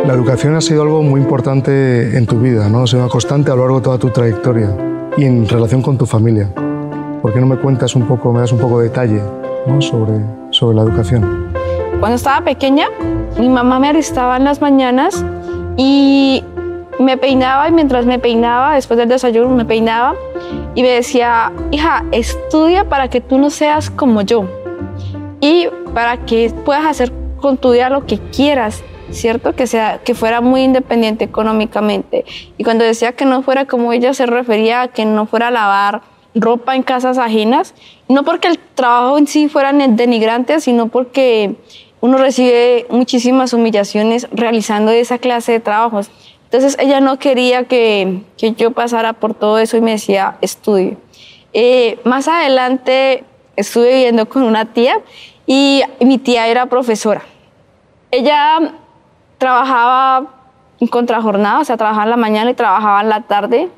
La 0.07 0.15
educación 0.15 0.57
ha 0.57 0.61
sido 0.61 0.83
algo 0.83 1.03
muy 1.03 1.21
importante 1.21 2.17
en 2.17 2.27
tu 2.27 2.41
vida, 2.41 2.69
¿no? 2.69 2.85
Ha 2.85 2.87
sido 2.87 3.01
una 3.03 3.09
constante 3.09 3.51
a 3.51 3.55
lo 3.55 3.63
largo 3.63 3.79
de 3.79 3.85
toda 3.85 3.99
tu 3.99 4.11
trayectoria 4.11 4.77
y 5.17 5.25
en 5.25 5.49
relación 5.49 5.83
con 5.83 5.99
tu 5.99 6.07
familia. 6.07 6.49
¿Por 7.23 7.33
qué 7.33 7.39
no 7.39 7.47
me 7.47 7.57
cuentas 7.57 7.95
un 7.95 8.03
poco, 8.09 8.33
me 8.33 8.41
das 8.41 8.51
un 8.51 8.59
poco 8.59 8.81
de 8.81 8.89
detalle 8.89 9.23
sobre, 9.79 10.19
sobre 10.51 10.75
la 10.75 10.83
educación? 10.83 11.53
Cuando 12.01 12.17
estaba 12.17 12.45
pequeña, 12.45 12.89
mi 13.39 13.49
mamá 13.49 13.79
me 13.79 13.91
arrestaba 13.91 14.37
en 14.37 14.43
las 14.43 14.61
mañanas 14.61 15.25
y 15.77 16.43
me 16.99 17.17
peinaba 17.17 17.69
y 17.69 17.73
mientras 17.73 18.07
me 18.07 18.19
peinaba, 18.19 18.75
después 18.75 18.99
del 18.99 19.09
desayuno 19.09 19.55
me 19.55 19.65
peinaba 19.65 20.17
y 20.75 20.83
me 20.83 20.89
decía, 20.89 21.53
hija, 21.71 22.05
estudia 22.11 22.89
para 22.89 23.07
que 23.07 23.21
tú 23.21 23.39
no 23.39 23.51
seas 23.51 23.89
como 23.89 24.23
yo 24.23 24.45
y 25.41 25.69
para 25.95 26.17
que 26.27 26.53
puedas 26.65 26.87
hacer 26.87 27.13
con 27.41 27.57
tu 27.57 27.71
día 27.71 27.89
lo 27.89 28.05
que 28.05 28.19
quieras, 28.19 28.83
¿cierto? 29.11 29.55
Que, 29.55 29.69
sea, 29.69 30.01
que 30.03 30.17
fuera 30.17 30.41
muy 30.41 30.63
independiente 30.63 31.25
económicamente. 31.25 32.25
Y 32.59 32.65
cuando 32.65 32.83
decía 32.83 33.13
que 33.13 33.27
no 33.27 33.43
fuera 33.43 33.67
como 33.67 33.93
ella, 33.93 34.13
se 34.13 34.27
refería 34.27 34.83
a 34.83 34.89
que 34.89 35.05
no 35.05 35.27
fuera 35.27 35.49
a 35.49 35.51
lavar 35.53 36.12
ropa 36.35 36.75
en 36.75 36.83
casas 36.83 37.19
ajenas, 37.19 37.75
no 38.09 38.25
porque 38.25 38.49
el 38.49 38.59
trabajo 38.59 39.19
en 39.19 39.27
sí 39.27 39.49
fuera 39.49 39.73
denigrante, 39.73 40.61
sino 40.61 40.89
porque 40.89 41.57
uno 42.01 42.19
recibe 42.19 42.87
muchísimas 42.91 43.53
humillaciones 43.53 44.29
realizando 44.33 44.91
esa 44.91 45.19
clase 45.19 45.53
de 45.53 45.61
trabajos. 45.61 46.11
Entonces 46.45 46.77
ella 46.79 47.01
no 47.01 47.19
quería 47.19 47.65
que, 47.65 48.23
que 48.37 48.53
yo 48.53 48.73
pasara 48.73 49.15
por 49.15 49.35
todo 49.35 49.59
eso 49.59 49.77
y 49.77 49.81
me 49.81 49.93
decía, 49.93 50.37
estudio. 50.41 50.97
Eh, 51.53 51.99
más 52.05 52.29
adelante 52.29 53.25
estuve 53.57 53.89
viviendo 53.95 54.29
con 54.29 54.43
una 54.43 54.73
tía 54.73 55.01
y 55.47 55.83
mi 56.01 56.19
tía 56.19 56.49
era 56.49 56.67
profesora. 56.67 57.23
Ella 58.11 58.75
trabajaba 59.39 60.27
en 60.81 60.89
contrajornada, 60.89 61.61
o 61.61 61.65
sea, 61.65 61.77
trabajaba 61.77 62.05
en 62.05 62.11
la 62.11 62.17
mañana 62.17 62.51
y 62.51 62.55
trabajaba 62.55 63.01
en 63.01 63.09
la 63.09 63.23
tarde. 63.23 63.69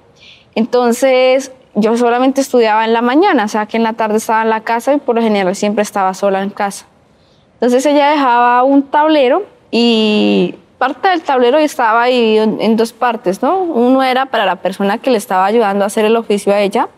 Entonces 0.55 1.53
yo 1.75 1.97
solamente 1.97 2.41
estudiaba 2.41 2.85
en 2.85 2.93
la 2.93 3.03
mañana, 3.03 3.45
o 3.45 3.49
sea 3.49 3.67
que 3.67 3.77
en 3.77 3.83
la 3.83 3.95
tarde 3.95 4.17
estaba 4.17 4.43
en 4.43 4.51
la 4.51 4.61
casa 4.61 4.95
y 4.95 4.99
por 4.99 5.17
lo 5.17 5.23
general 5.23 5.55
siempre 5.57 5.83
estaba 5.83 6.15
sola 6.15 6.43
en 6.43 6.51
casa. 6.51 6.87
Entonces 7.55 7.85
ella 7.87 8.11
dejaba 8.11 8.63
un 8.63 8.83
tablero 8.83 9.45
y 9.71 10.55
parte 10.79 11.09
del 11.09 11.23
tablero 11.23 11.59
estaba 11.59 12.07
dividido 12.07 12.45
en, 12.45 12.77
dos 12.77 12.93
partes, 12.93 13.43
¿no? 13.43 13.59
Uno 13.59 14.03
era 14.03 14.27
para 14.27 14.45
la 14.47 14.57
persona 14.57 14.99
que 14.99 15.11
le 15.11 15.19
estaba 15.19 15.47
ayudando 15.47 15.85
a 15.85 15.87
hacer 15.87 16.05
el 16.05 16.17
oficio 16.17 16.53
a 16.53 16.61
ella. 16.61 16.89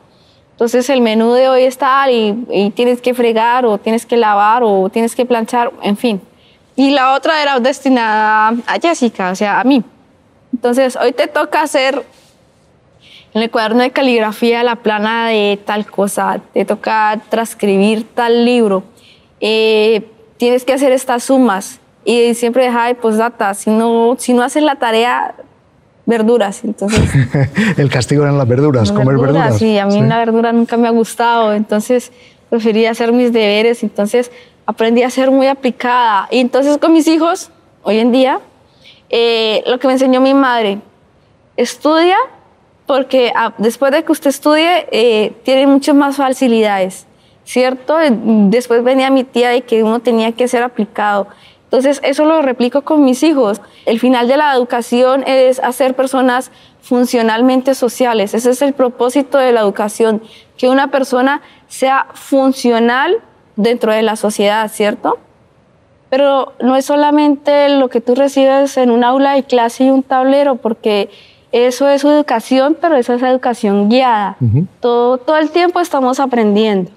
Entonces 0.52 0.88
el 0.90 1.00
menú 1.00 1.32
de 1.32 1.48
hoy 1.48 1.62
está 1.64 2.10
y, 2.10 2.44
y 2.50 2.70
tienes 2.70 3.00
que 3.00 3.14
fregar 3.14 3.66
o 3.66 3.78
tienes 3.78 4.06
que 4.06 4.16
lavar 4.16 4.62
o 4.64 4.88
tienes 4.90 5.14
que 5.14 5.24
planchar, 5.26 5.70
en 5.82 5.96
fin. 5.96 6.20
Y 6.74 6.90
la 6.90 7.14
otra 7.14 7.42
era 7.42 7.58
destinada 7.60 8.54
a 8.66 8.78
Jessica, 8.80 9.30
o 9.30 9.34
sea, 9.34 9.60
a 9.60 9.64
mí. 9.64 9.82
Entonces 10.52 10.96
hoy 10.96 11.12
te 11.12 11.26
toca 11.26 11.62
hacer 11.62 12.04
en 13.36 13.42
el 13.42 13.50
cuaderno 13.50 13.82
de 13.82 13.90
caligrafía 13.90 14.62
la 14.62 14.76
plana 14.76 15.28
de 15.28 15.60
tal 15.62 15.84
cosa, 15.84 16.40
te 16.54 16.64
toca 16.64 17.20
transcribir 17.28 18.06
tal 18.14 18.46
libro, 18.46 18.82
eh, 19.42 20.08
tienes 20.38 20.64
que 20.64 20.72
hacer 20.72 20.90
estas 20.90 21.24
sumas 21.24 21.78
y 22.02 22.32
siempre 22.32 22.64
deja 22.64 22.86
de 22.86 22.94
postdata, 22.94 23.52
si 23.52 23.68
no, 23.68 24.16
si 24.18 24.32
no 24.32 24.42
haces 24.42 24.62
la 24.62 24.76
tarea, 24.76 25.34
verduras, 26.06 26.64
entonces... 26.64 26.98
el 27.76 27.90
castigo 27.90 28.22
eran 28.22 28.38
las 28.38 28.48
verduras, 28.48 28.90
comer 28.90 29.18
verduras. 29.18 29.58
Sí, 29.58 29.76
a 29.76 29.84
mí 29.84 30.00
la 30.00 30.16
verdura 30.16 30.50
nunca 30.52 30.78
me 30.78 30.88
ha 30.88 30.92
gustado, 30.92 31.52
entonces 31.52 32.12
prefería 32.48 32.90
hacer 32.90 33.12
mis 33.12 33.34
deberes, 33.34 33.82
entonces 33.82 34.32
aprendí 34.64 35.02
a 35.02 35.10
ser 35.10 35.30
muy 35.30 35.46
aplicada. 35.46 36.26
Y 36.30 36.40
entonces 36.40 36.78
con 36.78 36.94
mis 36.94 37.06
hijos, 37.06 37.50
hoy 37.82 37.98
en 37.98 38.12
día, 38.12 38.40
eh, 39.10 39.62
lo 39.66 39.78
que 39.78 39.88
me 39.88 39.92
enseñó 39.92 40.22
mi 40.22 40.32
madre, 40.32 40.78
estudia 41.58 42.16
porque 42.86 43.32
ah, 43.34 43.52
después 43.58 43.92
de 43.92 44.04
que 44.04 44.12
usted 44.12 44.30
estudie, 44.30 44.86
eh, 44.90 45.32
tiene 45.42 45.66
muchas 45.66 45.94
más 45.94 46.16
facilidades, 46.16 47.06
¿cierto? 47.44 47.96
Después 48.00 48.82
venía 48.84 49.10
mi 49.10 49.24
tía 49.24 49.50
de 49.50 49.62
que 49.62 49.82
uno 49.82 50.00
tenía 50.00 50.32
que 50.32 50.48
ser 50.48 50.62
aplicado. 50.62 51.28
Entonces, 51.64 52.00
eso 52.04 52.24
lo 52.24 52.42
replico 52.42 52.82
con 52.82 53.04
mis 53.04 53.24
hijos. 53.24 53.60
El 53.86 53.98
final 53.98 54.28
de 54.28 54.36
la 54.36 54.54
educación 54.54 55.24
es 55.26 55.58
hacer 55.58 55.96
personas 55.96 56.52
funcionalmente 56.80 57.74
sociales. 57.74 58.34
Ese 58.34 58.50
es 58.50 58.62
el 58.62 58.72
propósito 58.72 59.38
de 59.38 59.52
la 59.52 59.60
educación, 59.60 60.22
que 60.56 60.68
una 60.68 60.92
persona 60.92 61.42
sea 61.66 62.06
funcional 62.14 63.16
dentro 63.56 63.92
de 63.92 64.02
la 64.02 64.14
sociedad, 64.14 64.70
¿cierto? 64.70 65.18
Pero 66.08 66.52
no 66.60 66.76
es 66.76 66.84
solamente 66.84 67.68
lo 67.68 67.88
que 67.88 68.00
tú 68.00 68.14
recibes 68.14 68.76
en 68.76 68.92
un 68.92 69.02
aula 69.02 69.34
de 69.34 69.42
clase 69.42 69.84
y 69.84 69.90
un 69.90 70.04
tablero, 70.04 70.54
porque 70.54 71.10
eso 71.56 71.88
es 71.88 72.04
educación, 72.04 72.76
pero 72.80 72.96
eso 72.96 73.14
es 73.14 73.22
educación 73.22 73.88
guiada. 73.88 74.36
todo, 74.80 75.18
todo 75.18 75.36
el 75.36 75.50
tiempo 75.50 75.80
estamos 75.80 76.20
aprendiendo. 76.20 76.90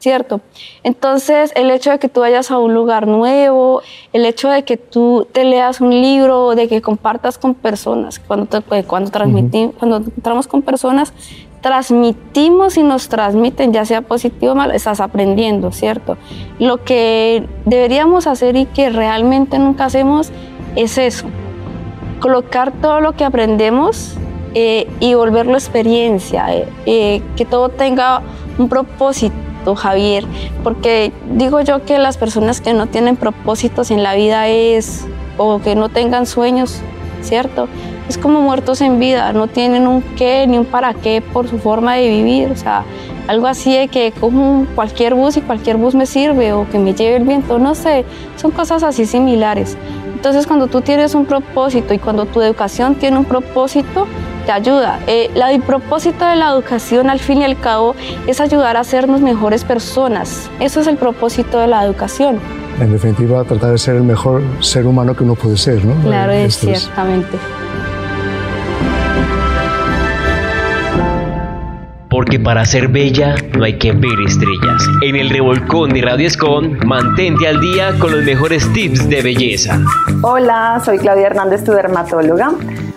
¿cierto? 0.00 0.40
Entonces, 0.82 1.52
el 1.54 1.70
hecho 1.70 1.90
de 1.90 1.98
que 1.98 2.08
tú 2.08 2.20
vayas 2.20 2.50
a 2.50 2.58
un 2.58 2.72
lugar 2.72 3.06
nuevo, 3.06 3.82
el 4.12 4.24
hecho 4.24 4.48
de 4.48 4.64
que 4.64 4.78
tú 4.78 5.28
te 5.30 5.44
leas 5.44 5.80
un 5.80 5.90
libro, 5.90 6.54
de 6.54 6.68
que 6.68 6.80
compartas 6.80 7.36
con 7.36 7.54
personas, 7.54 8.18
cuando, 8.18 8.62
pues, 8.62 8.86
cuando, 8.86 9.10
transmitimos, 9.10 9.74
cuando 9.78 9.98
entramos 9.98 10.48
con 10.48 10.62
personas, 10.62 11.12
transmitimos 11.60 12.78
y 12.78 12.82
nos 12.82 13.08
transmiten, 13.08 13.74
ya 13.74 13.84
sea 13.84 14.00
positivo 14.00 14.52
o 14.52 14.54
malo, 14.54 14.72
estás 14.72 15.00
aprendiendo, 15.00 15.70
¿cierto? 15.70 16.16
Lo 16.58 16.82
que 16.82 17.46
deberíamos 17.66 18.26
hacer 18.26 18.56
y 18.56 18.64
que 18.64 18.88
realmente 18.88 19.58
nunca 19.58 19.84
hacemos 19.84 20.32
es 20.76 20.96
eso, 20.96 21.26
colocar 22.20 22.72
todo 22.80 23.00
lo 23.00 23.12
que 23.12 23.24
aprendemos 23.24 24.14
eh, 24.54 24.88
y 25.00 25.14
volverlo 25.14 25.54
experiencia, 25.54 26.54
eh, 26.54 26.68
eh, 26.86 27.22
que 27.36 27.44
todo 27.44 27.68
tenga 27.68 28.22
un 28.58 28.68
propósito 28.68 29.74
Javier, 29.76 30.24
porque 30.64 31.12
digo 31.32 31.60
yo 31.60 31.84
que 31.84 31.98
las 31.98 32.16
personas 32.16 32.60
que 32.60 32.72
no 32.72 32.86
tienen 32.86 33.16
propósitos 33.16 33.90
en 33.90 34.02
la 34.02 34.14
vida 34.14 34.48
es, 34.48 35.06
o 35.36 35.60
que 35.60 35.74
no 35.74 35.88
tengan 35.88 36.26
sueños, 36.26 36.80
¿cierto? 37.22 37.68
Es 38.08 38.18
como 38.18 38.40
muertos 38.40 38.80
en 38.80 38.98
vida, 38.98 39.32
no 39.32 39.46
tienen 39.46 39.86
un 39.86 40.02
qué 40.02 40.46
ni 40.46 40.58
un 40.58 40.64
para 40.64 40.94
qué 40.94 41.22
por 41.22 41.48
su 41.48 41.58
forma 41.58 41.94
de 41.94 42.08
vivir, 42.08 42.50
o 42.50 42.56
sea, 42.56 42.84
algo 43.28 43.46
así 43.46 43.76
de 43.76 43.88
que 43.88 44.12
cojo 44.12 44.66
cualquier 44.74 45.14
bus 45.14 45.36
y 45.36 45.42
cualquier 45.42 45.76
bus 45.76 45.94
me 45.94 46.06
sirve 46.06 46.52
o 46.52 46.68
que 46.68 46.78
me 46.78 46.94
lleve 46.94 47.16
el 47.16 47.24
viento, 47.24 47.58
no 47.58 47.74
sé, 47.74 48.04
son 48.36 48.50
cosas 48.50 48.82
así 48.82 49.06
similares. 49.06 49.76
Entonces 50.20 50.46
cuando 50.46 50.66
tú 50.66 50.82
tienes 50.82 51.14
un 51.14 51.24
propósito 51.24 51.94
y 51.94 51.98
cuando 51.98 52.26
tu 52.26 52.42
educación 52.42 52.94
tiene 52.96 53.16
un 53.16 53.24
propósito, 53.24 54.06
te 54.44 54.52
ayuda. 54.52 55.00
Eh, 55.06 55.30
la, 55.34 55.50
el 55.50 55.62
propósito 55.62 56.26
de 56.26 56.36
la 56.36 56.50
educación, 56.50 57.08
al 57.08 57.20
fin 57.20 57.40
y 57.40 57.44
al 57.44 57.58
cabo, 57.58 57.94
es 58.26 58.38
ayudar 58.38 58.76
a 58.76 58.80
hacernos 58.80 59.22
mejores 59.22 59.64
personas. 59.64 60.50
Eso 60.60 60.80
es 60.80 60.88
el 60.88 60.98
propósito 60.98 61.58
de 61.58 61.68
la 61.68 61.82
educación. 61.86 62.38
En 62.78 62.92
definitiva, 62.92 63.44
tratar 63.44 63.70
de 63.70 63.78
ser 63.78 63.96
el 63.96 64.02
mejor 64.02 64.42
ser 64.60 64.86
humano 64.86 65.16
que 65.16 65.24
uno 65.24 65.36
puede 65.36 65.56
ser, 65.56 65.82
¿no? 65.86 65.94
Claro, 66.02 66.32
es 66.32 66.58
ciertamente. 66.58 67.38
Porque 72.20 72.38
para 72.38 72.66
ser 72.66 72.88
bella 72.88 73.34
no 73.56 73.64
hay 73.64 73.78
que 73.78 73.92
ver 73.92 74.20
estrellas. 74.26 74.86
En 75.00 75.16
el 75.16 75.30
revolcón 75.30 75.88
de 75.88 76.02
Radio 76.02 76.26
Escon, 76.26 76.78
mantente 76.84 77.48
al 77.48 77.58
día 77.62 77.94
con 77.98 78.12
los 78.12 78.22
mejores 78.24 78.70
tips 78.74 79.08
de 79.08 79.22
belleza. 79.22 79.80
Hola, 80.20 80.82
soy 80.84 80.98
Claudia 80.98 81.28
Hernández, 81.28 81.64
tu 81.64 81.72
dermatóloga. 81.72 82.52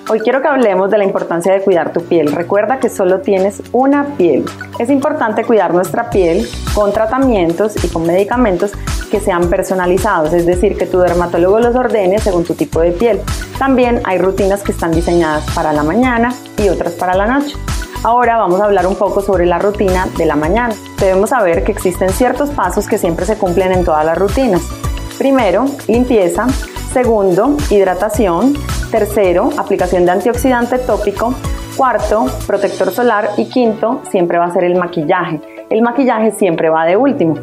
Hoy 0.10 0.20
quiero 0.20 0.42
que 0.42 0.50
hablemos 0.50 0.92
de 0.92 0.98
la 0.98 1.06
importancia 1.06 1.54
de 1.54 1.62
cuidar 1.62 1.94
tu 1.94 2.04
piel. 2.04 2.34
Recuerda 2.34 2.82
que 2.82 2.90
solo 2.90 3.22
tienes 3.22 3.64
una 3.72 4.08
piel. 4.18 4.44
Es 4.78 4.90
importante 4.90 5.46
cuidar 5.46 5.74
nuestra 5.74 6.10
piel 6.10 6.46
con 6.74 6.92
tratamientos 6.92 7.82
y 7.82 7.88
con 7.88 8.06
medicamentos 8.06 8.74
que 9.10 9.22
sean 9.22 9.50
personalizados, 9.50 10.34
es 10.34 10.46
decir, 10.46 10.76
que 10.76 10.86
tu 10.86 11.00
dermatólogo 11.00 11.62
los 11.62 11.74
ordene 11.78 12.20
según 12.20 12.44
tu 12.44 12.56
tipo 12.56 12.82
de 12.82 12.92
piel. 12.92 13.22
También 13.58 14.02
hay 14.04 14.18
rutinas 14.18 14.64
que 14.64 14.74
están 14.74 14.92
diseñadas 14.92 15.46
para 15.56 15.72
la 15.72 15.84
mañana 15.84 16.34
y 16.62 16.68
otras 16.68 16.92
para 16.92 17.16
la 17.16 17.26
noche. 17.26 17.56
Ahora 18.06 18.36
vamos 18.36 18.60
a 18.60 18.66
hablar 18.66 18.86
un 18.86 18.96
poco 18.96 19.22
sobre 19.22 19.46
la 19.46 19.60
rutina 19.60 20.08
de 20.18 20.26
la 20.26 20.36
mañana. 20.36 20.76
Debemos 21.00 21.30
saber 21.30 21.64
que 21.64 21.72
existen 21.72 22.10
ciertos 22.10 22.50
pasos 22.50 22.86
que 22.86 22.98
siempre 22.98 23.26
se 23.26 23.38
cumplen 23.38 23.72
en 23.72 23.86
todas 23.86 24.06
las 24.06 24.18
rutinas. 24.18 24.62
Primero, 25.18 25.64
limpieza. 25.88 26.48
Segundo, 26.92 27.56
hidratación. 27.70 28.56
Tercero, 28.92 29.52
aplicación 29.58 30.04
de 30.04 30.12
antioxidante 30.12 30.80
tópico. 30.80 31.34
Cuarto, 31.78 32.26
protector 32.46 32.92
solar. 32.92 33.30
Y 33.38 33.46
quinto, 33.46 34.02
siempre 34.12 34.38
va 34.38 34.46
a 34.48 34.54
ser 34.54 34.66
el 34.66 34.76
maquillaje. 34.76 35.40
El 35.70 35.82
maquillaje 35.82 36.32
siempre 36.32 36.70
va 36.70 36.84
de 36.84 36.98
último. 36.98 37.36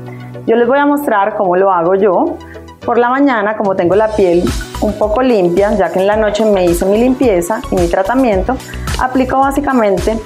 Yo 0.46 0.56
les 0.56 0.68
voy 0.68 0.78
a 0.78 0.84
mostrar 0.84 1.38
cómo 1.38 1.56
lo 1.56 1.72
hago 1.72 1.94
yo. 1.94 2.36
Por 2.84 2.98
la 2.98 3.08
mañana, 3.08 3.56
como 3.56 3.76
tengo 3.76 3.94
la 3.94 4.08
piel 4.08 4.44
un 4.82 4.92
poco 4.98 5.22
limpia, 5.22 5.74
ya 5.74 5.90
que 5.90 6.00
en 6.00 6.06
la 6.06 6.16
noche 6.16 6.44
me 6.44 6.66
hice 6.66 6.84
mi 6.84 6.98
limpieza 6.98 7.62
y 7.70 7.76
mi 7.76 7.88
tratamiento, 7.88 8.56
aplico 9.00 9.38
básicamente 9.38 10.18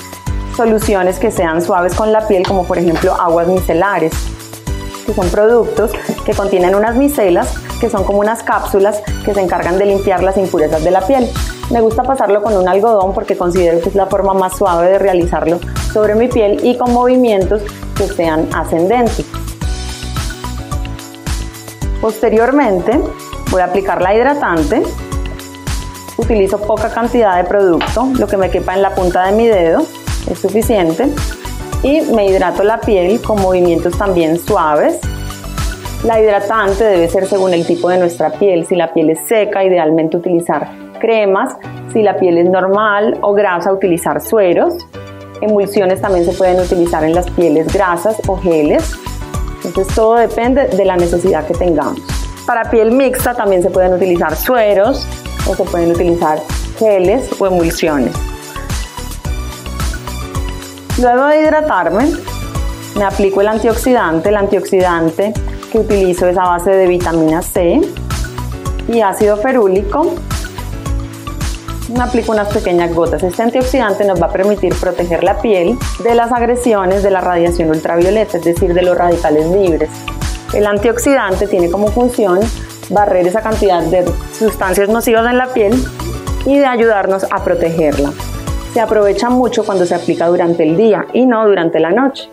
soluciones 0.57 1.19
que 1.19 1.31
sean 1.31 1.61
suaves 1.63 1.95
con 1.95 2.13
la 2.13 2.27
piel, 2.27 2.47
como 2.47 2.65
por 2.65 2.79
ejemplo 2.79 3.15
aguas 3.15 3.49
micelares, 3.49 4.13
que 5.05 5.13
son 5.13 5.29
productos 5.29 5.91
que 6.25 6.33
contienen 6.33 6.75
unas 6.75 6.97
micelas 6.97 7.55
que 7.81 7.91
son 7.91 8.05
como 8.05 8.21
unas 8.21 8.43
cápsulas 8.43 9.03
que 9.25 9.35
se 9.35 9.41
encargan 9.41 9.79
de 9.79 9.87
limpiar 9.87 10.23
las 10.23 10.37
impurezas 10.39 10.83
de 10.85 10.91
la 10.91 11.01
piel. 11.07 11.29
Me 11.71 11.81
gusta 11.81 12.03
pasarlo 12.03 12.43
con 12.43 12.57
un 12.57 12.69
algodón 12.69 13.13
porque 13.13 13.37
considero 13.37 13.81
que 13.81 13.89
es 13.89 13.95
la 13.95 14.07
forma 14.07 14.33
más 14.33 14.57
suave 14.57 14.89
de 14.91 14.99
realizarlo 14.99 15.59
sobre 15.93 16.15
mi 16.15 16.29
piel 16.29 16.61
y 16.63 16.79
con 16.79 16.93
movimientos 16.93 17.63
que 17.97 18.07
sean 18.07 18.49
ascendentes. 18.55 19.27
Posteriormente 22.01 23.01
voy 23.51 23.61
a 23.61 23.67
aplicar 23.67 24.01
la 24.01 24.15
hidratante. 24.15 24.83
Utilizo 26.17 26.59
poca 26.59 26.91
cantidad 26.91 27.37
de 27.37 27.45
producto, 27.45 28.09
lo 28.19 28.27
que 28.29 28.37
me 28.37 28.51
quepa 28.51 28.75
en 28.75 28.83
la 28.83 28.95
punta 28.95 29.27
de 29.27 29.33
mi 29.33 29.47
dedo 29.47 29.85
es 30.31 30.39
suficiente. 30.39 31.07
Y 31.83 32.01
me 32.01 32.27
hidrato 32.27 32.65
la 32.65 32.81
piel 32.81 33.21
con 33.21 33.41
movimientos 33.43 33.97
también 33.99 34.39
suaves 34.39 35.01
la 36.05 36.21
hidratante 36.21 36.85
debe 36.85 37.09
ser 37.09 37.27
según 37.27 37.55
el 37.55 37.67
tipo 37.67 37.89
de 37.89 37.97
nuestra 37.97 38.31
piel. 38.31 38.67
Si 38.67 38.77
la 38.77 38.93
piel 38.93 39.09
es 39.09 39.21
seca, 39.27 39.65
idealmente 39.65 40.19
utilizar 40.19 40.69
cremas. 41.01 41.57
Si 41.95 42.03
la 42.03 42.17
piel 42.19 42.37
es 42.37 42.51
normal 42.51 43.17
o 43.23 43.33
grasa, 43.33 43.73
utilizar 43.73 44.21
sueros. 44.21 44.87
Emulsiones 45.41 46.03
también 46.03 46.27
se 46.27 46.33
pueden 46.33 46.61
utilizar 46.61 47.05
en 47.05 47.15
las 47.15 47.31
pieles 47.31 47.73
grasas 47.73 48.21
o 48.27 48.37
geles. 48.37 48.95
Entonces 49.65 49.95
todo 49.95 50.17
depende 50.17 50.69
de 50.69 50.85
la 50.85 50.99
necesidad 50.99 51.47
que 51.47 51.55
tengamos. 51.55 52.03
Para 52.47 52.71
piel 52.71 52.93
mixta 52.93 53.33
también 53.33 53.63
se 53.63 53.71
pueden 53.71 53.95
utilizar 53.95 54.37
sueros 54.37 55.07
o 55.49 55.55
se 55.55 55.65
pueden 55.65 55.91
utilizar 55.91 56.39
geles 56.79 57.31
o 57.41 57.47
emulsiones. 57.47 58.13
Luego 60.97 61.27
de 61.27 61.41
hidratarme, 61.41 62.13
me 62.95 63.05
aplico 63.05 63.41
el 63.41 63.49
antioxidante. 63.49 64.29
El 64.29 64.37
antioxidante 64.37 65.35
que 65.73 65.79
utilizo 65.79 66.29
es 66.29 66.39
a 66.39 66.45
base 66.45 66.71
de 66.71 66.87
vitamina 66.87 67.43
C 67.43 67.81
y 68.87 69.01
ácido 69.01 69.37
ferúlico. 69.37 70.15
Me 71.93 72.01
aplico 72.01 72.31
unas 72.31 72.47
pequeñas 72.49 72.95
gotas. 72.95 73.25
Este 73.25 73.43
antioxidante 73.43 74.05
nos 74.05 74.23
va 74.23 74.27
a 74.27 74.33
permitir 74.33 74.73
proteger 74.77 75.25
la 75.25 75.41
piel 75.41 75.77
de 76.05 76.15
las 76.15 76.31
agresiones 76.31 77.03
de 77.03 77.11
la 77.11 77.21
radiación 77.21 77.71
ultravioleta, 77.71 78.39
es 78.39 78.45
decir, 78.45 78.73
de 78.73 78.83
los 78.83 78.97
radicales 78.97 79.47
libres. 79.47 79.91
El 80.53 80.65
antioxidante 80.65 81.49
tiene 81.49 81.71
como 81.71 81.89
función 81.89 82.39
barrer 82.91 83.27
esa 83.27 83.43
cantidad 83.43 83.83
de 83.83 84.05
sustancias 84.33 84.89
nocivas 84.89 85.29
en 85.29 85.39
la 85.39 85.49
piel 85.49 85.75
y 86.47 86.57
de 86.57 86.67
ayudarnos 86.67 87.27
a 87.31 87.43
protegerla. 87.43 88.13
Se 88.75 88.81
aprovecha 88.81 89.31
mucho 89.31 89.65
cuando 89.65 89.87
se 89.87 89.95
aplica 89.95 90.27
durante 90.27 90.65
el 90.65 90.77
día 90.77 91.07
y 91.13 91.27
no 91.27 91.47
durante 91.47 91.79
la 91.79 91.93
noche. 91.93 92.29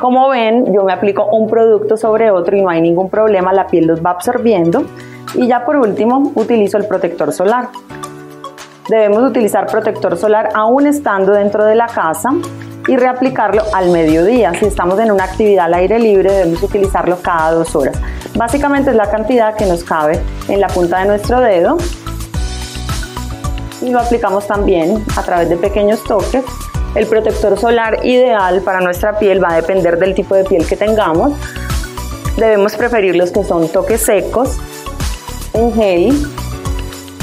Como 0.00 0.28
ven, 0.28 0.74
yo 0.74 0.82
me 0.82 0.92
aplico 0.92 1.24
un 1.26 1.48
producto 1.48 1.96
sobre 1.96 2.32
otro 2.32 2.56
y 2.56 2.62
no 2.62 2.70
hay 2.70 2.80
ningún 2.80 3.08
problema, 3.08 3.52
la 3.52 3.68
piel 3.68 3.86
los 3.86 4.04
va 4.04 4.10
absorbiendo. 4.10 4.82
Y 5.34 5.46
ya 5.46 5.64
por 5.64 5.76
último, 5.76 6.32
utilizo 6.34 6.76
el 6.76 6.88
protector 6.88 7.32
solar. 7.32 7.68
Debemos 8.88 9.22
utilizar 9.22 9.68
protector 9.68 10.16
solar 10.16 10.48
aún 10.54 10.88
estando 10.88 11.34
dentro 11.34 11.64
de 11.64 11.76
la 11.76 11.86
casa 11.86 12.30
y 12.88 12.96
reaplicarlo 12.96 13.62
al 13.72 13.90
mediodía. 13.90 14.52
Si 14.54 14.66
estamos 14.66 14.98
en 14.98 15.12
una 15.12 15.22
actividad 15.22 15.66
al 15.66 15.74
aire 15.74 16.00
libre, 16.00 16.32
debemos 16.32 16.60
utilizarlo 16.64 17.18
cada 17.22 17.52
dos 17.52 17.76
horas. 17.76 17.96
Básicamente 18.34 18.90
es 18.90 18.96
la 18.96 19.08
cantidad 19.08 19.54
que 19.54 19.66
nos 19.66 19.84
cabe 19.84 20.20
en 20.48 20.60
la 20.60 20.66
punta 20.66 20.98
de 20.98 21.06
nuestro 21.06 21.40
dedo 21.40 21.76
y 23.82 23.90
lo 23.90 24.00
aplicamos 24.00 24.46
también 24.46 25.04
a 25.16 25.22
través 25.22 25.48
de 25.48 25.56
pequeños 25.56 26.02
toques. 26.04 26.44
El 26.94 27.06
protector 27.06 27.58
solar 27.58 28.04
ideal 28.04 28.62
para 28.62 28.80
nuestra 28.80 29.18
piel 29.18 29.42
va 29.42 29.52
a 29.52 29.56
depender 29.56 29.98
del 29.98 30.14
tipo 30.14 30.34
de 30.34 30.44
piel 30.44 30.66
que 30.66 30.76
tengamos. 30.76 31.32
Debemos 32.36 32.74
preferir 32.76 33.16
los 33.16 33.30
que 33.30 33.44
son 33.44 33.68
toques 33.68 34.00
secos, 34.00 34.58
en 35.52 35.72
gel, 35.72 36.26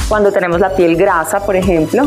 cuando 0.07 0.31
tenemos 0.31 0.59
la 0.59 0.69
piel 0.69 0.95
grasa, 0.95 1.45
por 1.45 1.55
ejemplo. 1.55 2.03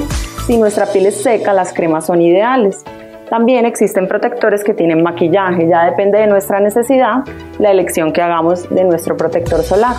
Si 0.46 0.56
nuestra 0.56 0.86
piel 0.86 1.06
es 1.06 1.22
seca, 1.22 1.52
las 1.52 1.72
cremas 1.72 2.06
son 2.06 2.22
ideales. 2.22 2.82
También 3.28 3.64
existen 3.64 4.08
protectores 4.08 4.64
que 4.64 4.74
tienen 4.74 5.02
maquillaje, 5.02 5.68
ya 5.68 5.84
depende 5.84 6.18
de 6.18 6.26
nuestra 6.26 6.58
necesidad 6.58 7.18
la 7.58 7.70
elección 7.70 8.12
que 8.12 8.22
hagamos 8.22 8.68
de 8.70 8.82
nuestro 8.82 9.16
protector 9.16 9.62
solar. 9.62 9.94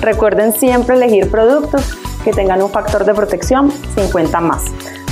Recuerden 0.00 0.52
siempre 0.52 0.94
elegir 0.94 1.28
productos 1.30 1.98
que 2.26 2.32
tengan 2.32 2.60
un 2.60 2.70
factor 2.70 3.04
de 3.04 3.14
protección 3.14 3.72
50 3.94 4.40
más 4.40 4.64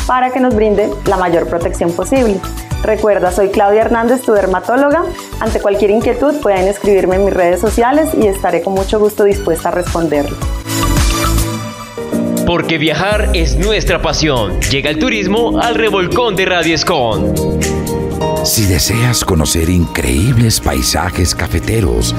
para 0.04 0.32
que 0.32 0.40
nos 0.40 0.54
brinde 0.54 0.90
la 1.06 1.16
mayor 1.16 1.48
protección 1.48 1.92
posible. 1.92 2.40
Recuerda, 2.82 3.30
soy 3.30 3.50
Claudia 3.50 3.82
Hernández, 3.82 4.22
tu 4.22 4.32
dermatóloga. 4.32 5.04
Ante 5.38 5.60
cualquier 5.60 5.92
inquietud 5.92 6.34
pueden 6.42 6.66
escribirme 6.66 7.14
en 7.16 7.26
mis 7.26 7.34
redes 7.34 7.60
sociales 7.60 8.10
y 8.20 8.26
estaré 8.26 8.62
con 8.62 8.74
mucho 8.74 8.98
gusto 8.98 9.22
dispuesta 9.22 9.68
a 9.68 9.72
responderles. 9.72 10.34
Porque 12.44 12.76
viajar 12.76 13.30
es 13.32 13.56
nuestra 13.56 14.02
pasión. 14.02 14.60
Llega 14.60 14.90
el 14.90 14.98
turismo 14.98 15.60
al 15.60 15.76
revolcón 15.76 16.34
de 16.34 16.46
Radio 16.46 16.74
Escon. 16.74 17.32
Si 18.44 18.66
deseas 18.66 19.24
conocer 19.24 19.70
increíbles 19.70 20.60
paisajes 20.60 21.32
cafeteros 21.34 22.12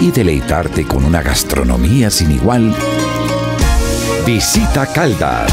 y 0.00 0.10
deleitarte 0.10 0.84
con 0.84 1.04
una 1.04 1.22
gastronomía 1.22 2.10
sin 2.10 2.32
igual, 2.32 2.74
visita 4.24 4.86
Caldas. 4.86 5.50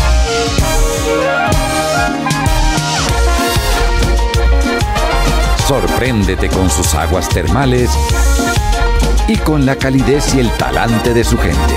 Sorpréndete 5.68 6.50
con 6.50 6.70
sus 6.70 6.94
aguas 6.96 7.30
termales 7.30 7.92
y 9.28 9.38
con 9.38 9.66
la 9.66 9.76
calidez 9.76 10.34
y 10.36 10.40
el 10.40 10.52
talante 10.58 11.14
de 11.14 11.24
su 11.24 11.38
gente. 11.38 11.76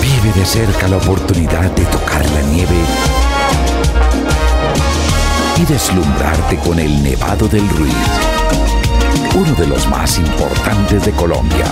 Vive 0.00 0.32
de 0.32 0.44
cerca 0.44 0.88
la 0.88 0.96
oportunidad 0.96 1.70
de 1.72 1.84
tocar 1.86 2.24
la 2.30 2.42
nieve 2.42 2.76
y 5.56 5.64
deslumbrarte 5.64 6.56
con 6.58 6.78
el 6.78 7.02
Nevado 7.02 7.48
del 7.48 7.68
Ruiz, 7.70 7.94
uno 9.34 9.54
de 9.54 9.66
los 9.66 9.88
más 9.88 10.18
importantes 10.18 11.04
de 11.04 11.12
Colombia. 11.12 11.66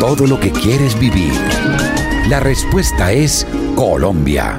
Todo 0.00 0.26
lo 0.26 0.40
que 0.40 0.50
quieres 0.50 0.98
vivir, 0.98 1.30
la 2.30 2.40
respuesta 2.40 3.12
es 3.12 3.46
Colombia. 3.76 4.58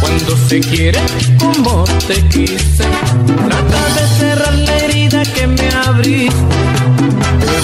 Cuando 0.00 0.36
se 0.36 0.60
quiere 0.60 1.00
como 1.36 1.82
te 2.06 2.22
quise, 2.28 2.84
trata 3.48 3.84
de 3.96 4.06
cerrar 4.20 4.54
la 4.54 4.78
herida 4.78 5.22
que 5.34 5.48
me 5.48 5.68
abriste. 5.84 7.09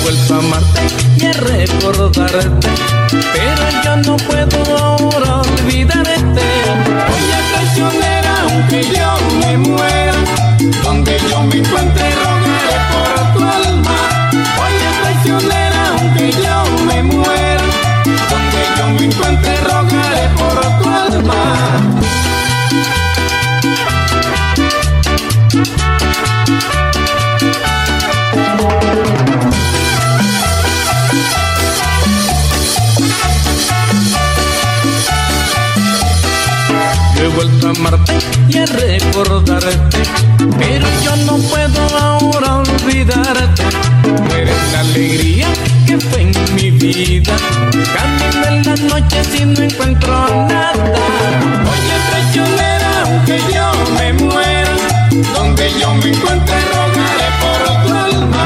Vuelto 0.07 0.34
a 0.34 0.38
amarte 0.38 0.82
y 1.16 1.26
a 1.26 1.32
recordarte, 1.32 2.68
pero 3.11 3.64
yo 3.82 3.96
no 4.07 4.16
puedo 4.18 4.78
ahora 4.78 5.40
olvidarte. 5.40 6.42
Oye, 7.12 7.38
traicionera, 7.52 8.42
aunque 8.42 8.84
yo 8.84 9.18
me 9.40 9.59
muera, 9.59 10.14
donde 10.84 11.18
yo 11.28 11.42
me 11.42 11.57
encuentre 11.57 12.36
amarte 37.70 38.12
y 38.48 38.58
a 38.58 38.66
recordarte, 38.66 39.98
pero 40.58 40.86
yo 41.02 41.16
no 41.24 41.36
puedo 41.48 41.98
ahora 41.98 42.58
olvidarte. 42.58 43.62
Tú 44.02 44.34
eres 44.34 44.72
la 44.72 44.80
alegría 44.80 45.48
que 45.86 45.98
fue 45.98 46.22
en 46.22 46.32
mi 46.54 46.70
vida, 46.70 47.34
camino 47.94 48.46
en 48.48 48.62
las 48.64 48.80
noches 48.80 49.28
y 49.34 49.44
no 49.44 49.62
encuentro 49.62 50.12
nada. 50.48 50.72
Oye, 51.72 51.96
traicionera, 52.10 53.02
aunque 53.04 53.40
yo 53.52 53.72
me 53.98 54.12
muera, 54.12 54.76
donde 55.34 55.70
yo 55.80 55.94
me 55.94 56.08
encuentre 56.10 56.56
rogaré 56.72 57.28
por 57.40 57.86
tu 57.86 57.94
alma. 57.94 58.44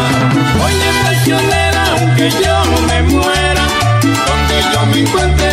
Oye, 0.64 0.90
traicionera, 1.02 1.84
aunque 1.98 2.30
yo 2.42 2.54
me 2.86 3.02
muera, 3.02 3.64
donde 4.02 4.56
yo 4.72 4.86
me 4.86 5.00
encuentre 5.00 5.49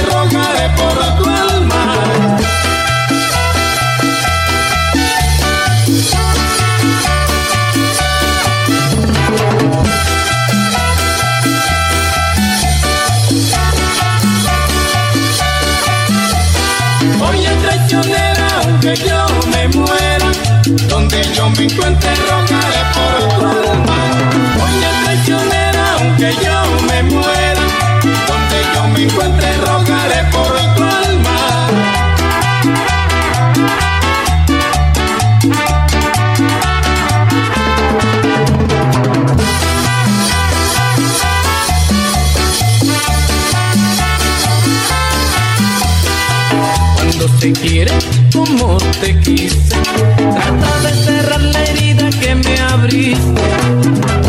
como 48.47 48.77
te 49.01 49.19
quise, 49.19 49.75
trata 50.15 50.79
de 50.81 50.93
cerrar 51.03 51.41
la 51.41 51.63
herida 51.63 52.09
que 52.09 52.35
me 52.35 52.59
abriste. 52.59 53.41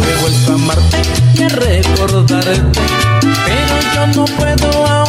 He 0.09 0.21
vuelto 0.21 0.53
a 0.53 0.55
amarte 0.55 1.03
y 1.35 1.43
a 1.43 1.49
recordarte, 1.49 2.81
pero 3.47 3.75
yo 3.95 4.07
no 4.17 4.25
puedo 4.37 4.87
ahora 4.87 5.08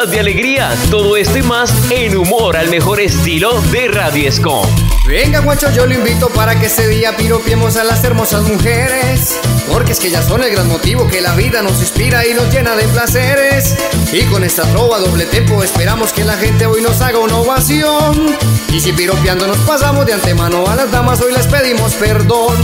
toneladas 0.00 0.10
de 0.10 0.20
alegría. 0.20 0.76
Todo 0.90 1.16
esto 1.16 1.38
y 1.38 1.42
más 1.42 1.72
en 1.90 2.16
Humor 2.16 2.56
al 2.56 2.68
mejor 2.68 3.00
estilo 3.00 3.60
de 3.72 3.88
Radio 3.88 4.28
Escom. 4.28 4.66
Venga, 5.06 5.40
guacho, 5.40 5.70
yo 5.72 5.86
lo 5.86 5.94
invito 5.94 6.28
para 6.28 6.58
que 6.58 6.66
ese 6.66 6.88
día 6.88 7.16
piropiemos 7.16 7.76
a 7.76 7.84
las 7.84 8.02
hermosas 8.04 8.42
mujeres. 8.44 9.40
Porque 9.70 9.92
es 9.92 10.00
que 10.00 10.08
ellas 10.08 10.26
son 10.26 10.42
el 10.42 10.50
gran 10.50 10.68
motivo 10.68 11.06
que 11.08 11.20
la 11.20 11.34
vida 11.34 11.62
nos 11.62 11.80
inspira 11.80 12.26
y 12.26 12.34
nos 12.34 12.52
llena 12.52 12.76
de 12.76 12.84
placeres. 12.88 13.76
Y 14.12 14.22
con 14.24 14.44
esta 14.44 14.62
trova 14.64 14.98
doble 14.98 15.26
tempo 15.26 15.62
esperamos 15.62 16.12
que 16.12 16.24
la 16.24 16.36
gente 16.36 16.66
hoy 16.66 16.82
nos 16.82 17.00
haga 17.00 17.18
una 17.18 17.36
ovación. 17.36 18.36
Y 18.72 18.80
si 18.80 18.92
piropeando 18.92 19.46
nos 19.46 19.58
pasamos 19.58 20.06
de 20.06 20.12
antemano 20.12 20.66
a 20.68 20.76
las 20.76 20.90
damas, 20.90 21.20
hoy 21.20 21.32
les 21.32 21.46
pedimos 21.46 21.94
perdón. 21.94 22.56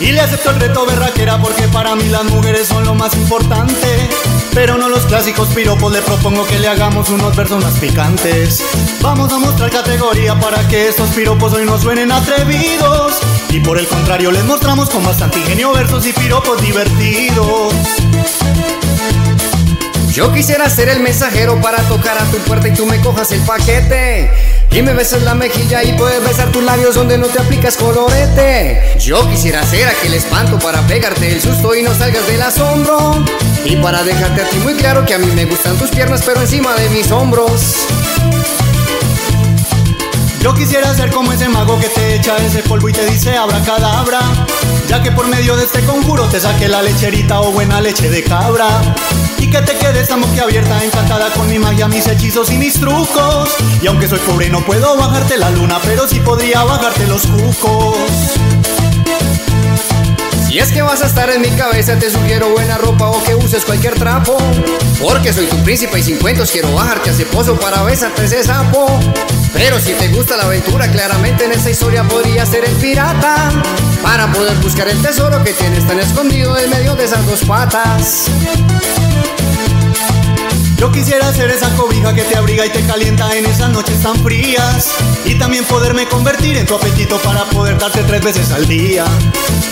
Y 0.00 0.10
le 0.10 0.20
acepto 0.20 0.50
el 0.50 0.60
reto 0.60 0.84
berraquera 0.84 1.38
porque 1.38 1.68
para 1.68 1.94
mí 1.94 2.08
las 2.08 2.24
mujeres 2.24 2.66
son 2.66 2.84
lo 2.84 2.94
más 2.94 3.14
importante. 3.14 4.08
Pero 4.54 4.76
no 4.76 4.88
los 4.88 5.06
clásicos 5.06 5.48
piropos, 5.48 5.92
le 5.92 6.02
propongo 6.02 6.46
que 6.46 6.58
le 6.58 6.68
hagamos 6.68 7.08
unos 7.08 7.34
versos 7.34 7.62
más 7.62 7.74
picantes. 7.78 8.62
Vamos 9.00 9.32
a 9.32 9.38
mostrar 9.38 9.70
categoría 9.70 10.38
para 10.38 10.66
que 10.68 10.88
estos 10.88 11.08
piropos 11.10 11.54
hoy 11.54 11.64
no 11.64 11.78
suenen 11.78 12.12
atrevidos. 12.12 13.14
Y 13.48 13.60
por 13.60 13.78
el 13.78 13.86
contrario, 13.86 14.30
les 14.30 14.44
mostramos 14.44 14.90
con 14.90 15.02
bastante 15.04 15.38
ingenio 15.38 15.72
versos 15.72 16.06
y 16.06 16.12
piropos 16.12 16.60
divertidos. 16.60 17.72
Yo 20.12 20.30
quisiera 20.30 20.68
ser 20.68 20.90
el 20.90 21.00
mensajero 21.00 21.58
para 21.62 21.78
tocar 21.84 22.18
a 22.18 22.24
tu 22.30 22.36
puerta 22.38 22.68
y 22.68 22.74
tú 22.74 22.84
me 22.84 23.00
cojas 23.00 23.32
el 23.32 23.40
paquete. 23.40 24.30
Y 24.72 24.80
me 24.80 24.94
beses 24.94 25.22
la 25.22 25.34
mejilla 25.34 25.84
y 25.84 25.92
puedes 25.92 26.26
besar 26.26 26.50
tus 26.50 26.64
labios 26.64 26.94
donde 26.94 27.18
no 27.18 27.26
te 27.26 27.38
aplicas 27.38 27.76
colorete. 27.76 28.80
Yo 28.98 29.28
quisiera 29.28 29.62
ser 29.66 29.86
aquel 29.86 30.14
espanto 30.14 30.58
para 30.58 30.80
pegarte 30.86 31.30
el 31.30 31.42
susto 31.42 31.74
y 31.74 31.82
no 31.82 31.94
salgas 31.94 32.26
del 32.26 32.40
asombro. 32.40 33.22
Y 33.66 33.76
para 33.76 34.02
dejarte 34.02 34.40
a 34.40 34.48
ti 34.48 34.56
muy 34.58 34.74
claro 34.74 35.04
que 35.04 35.12
a 35.12 35.18
mí 35.18 35.26
me 35.34 35.44
gustan 35.44 35.76
tus 35.76 35.90
piernas 35.90 36.22
pero 36.24 36.40
encima 36.40 36.74
de 36.74 36.88
mis 36.88 37.10
hombros. 37.10 37.86
Yo 40.40 40.54
quisiera 40.54 40.92
ser 40.94 41.10
como 41.10 41.32
ese 41.32 41.50
mago 41.50 41.78
que 41.78 41.88
te 41.88 42.16
echa 42.16 42.36
ese 42.38 42.62
polvo 42.62 42.88
y 42.88 42.92
te 42.92 43.04
dice 43.04 43.36
abracadabra. 43.36 44.20
Ya 44.88 45.02
que 45.02 45.12
por 45.12 45.28
medio 45.28 45.54
de 45.54 45.64
este 45.64 45.80
conjuro 45.84 46.24
te 46.28 46.40
saque 46.40 46.66
la 46.66 46.82
lecherita 46.82 47.42
o 47.42 47.52
buena 47.52 47.80
leche 47.82 48.08
de 48.08 48.24
cabra. 48.24 48.66
Y 49.42 49.50
que 49.50 49.60
te 49.60 49.76
quedes 49.76 50.06
tan 50.06 50.22
abierta, 50.22 50.84
encantada 50.84 51.28
con 51.32 51.48
mi 51.48 51.58
magia, 51.58 51.88
mis 51.88 52.06
hechizos 52.06 52.48
y 52.52 52.58
mis 52.58 52.74
trucos. 52.74 53.50
Y 53.82 53.88
aunque 53.88 54.06
soy 54.06 54.20
pobre 54.20 54.48
no 54.48 54.64
puedo 54.64 54.96
bajarte 54.96 55.36
la 55.36 55.50
luna, 55.50 55.80
pero 55.82 56.06
sí 56.06 56.20
podría 56.20 56.62
bajarte 56.62 57.08
los 57.08 57.26
cucos. 57.26 57.96
Si 60.46 60.60
es 60.60 60.70
que 60.70 60.80
vas 60.82 61.02
a 61.02 61.06
estar 61.06 61.28
en 61.28 61.40
mi 61.40 61.50
cabeza, 61.50 61.98
te 61.98 62.08
sugiero 62.08 62.50
buena 62.50 62.78
ropa 62.78 63.08
o 63.08 63.20
que 63.24 63.34
uses 63.34 63.64
cualquier 63.64 63.94
trapo. 63.94 64.38
Porque 65.00 65.32
soy 65.32 65.46
tu 65.46 65.56
príncipe 65.64 65.98
y 65.98 66.04
sin 66.04 66.18
cuentos 66.18 66.52
quiero 66.52 66.72
bajarte 66.72 67.10
a 67.10 67.12
ese 67.12 67.26
pozo 67.26 67.58
para 67.58 67.82
besarte 67.82 68.24
ese 68.24 68.44
sapo. 68.44 68.86
Pero 69.52 69.80
si 69.80 69.92
te 69.94 70.06
gusta 70.08 70.36
la 70.36 70.44
aventura, 70.44 70.88
claramente 70.88 71.46
en 71.46 71.52
esta 71.52 71.68
historia 71.68 72.04
podría 72.04 72.46
ser 72.46 72.64
el 72.64 72.76
pirata. 72.76 73.50
Para 74.04 74.30
poder 74.32 74.56
buscar 74.58 74.88
el 74.88 75.02
tesoro 75.02 75.42
que 75.42 75.52
tienes 75.52 75.84
tan 75.84 75.98
escondido 75.98 76.56
en 76.56 76.70
medio 76.70 76.94
de 76.94 77.04
esas 77.06 77.26
dos 77.26 77.40
patas. 77.40 78.26
Yo 80.82 80.90
quisiera 80.90 81.32
ser 81.32 81.48
esa 81.48 81.72
cobija 81.76 82.12
que 82.12 82.22
te 82.22 82.36
abriga 82.36 82.66
y 82.66 82.70
te 82.70 82.84
calienta 82.84 83.36
en 83.36 83.46
esas 83.46 83.70
noches 83.70 84.02
tan 84.02 84.16
frías. 84.16 84.90
Y 85.24 85.36
también 85.36 85.64
poderme 85.64 86.08
convertir 86.08 86.56
en 86.56 86.66
tu 86.66 86.74
apetito 86.74 87.18
para 87.18 87.44
poder 87.44 87.78
darte 87.78 88.02
tres 88.02 88.20
veces 88.20 88.50
al 88.50 88.66
día. 88.66 89.04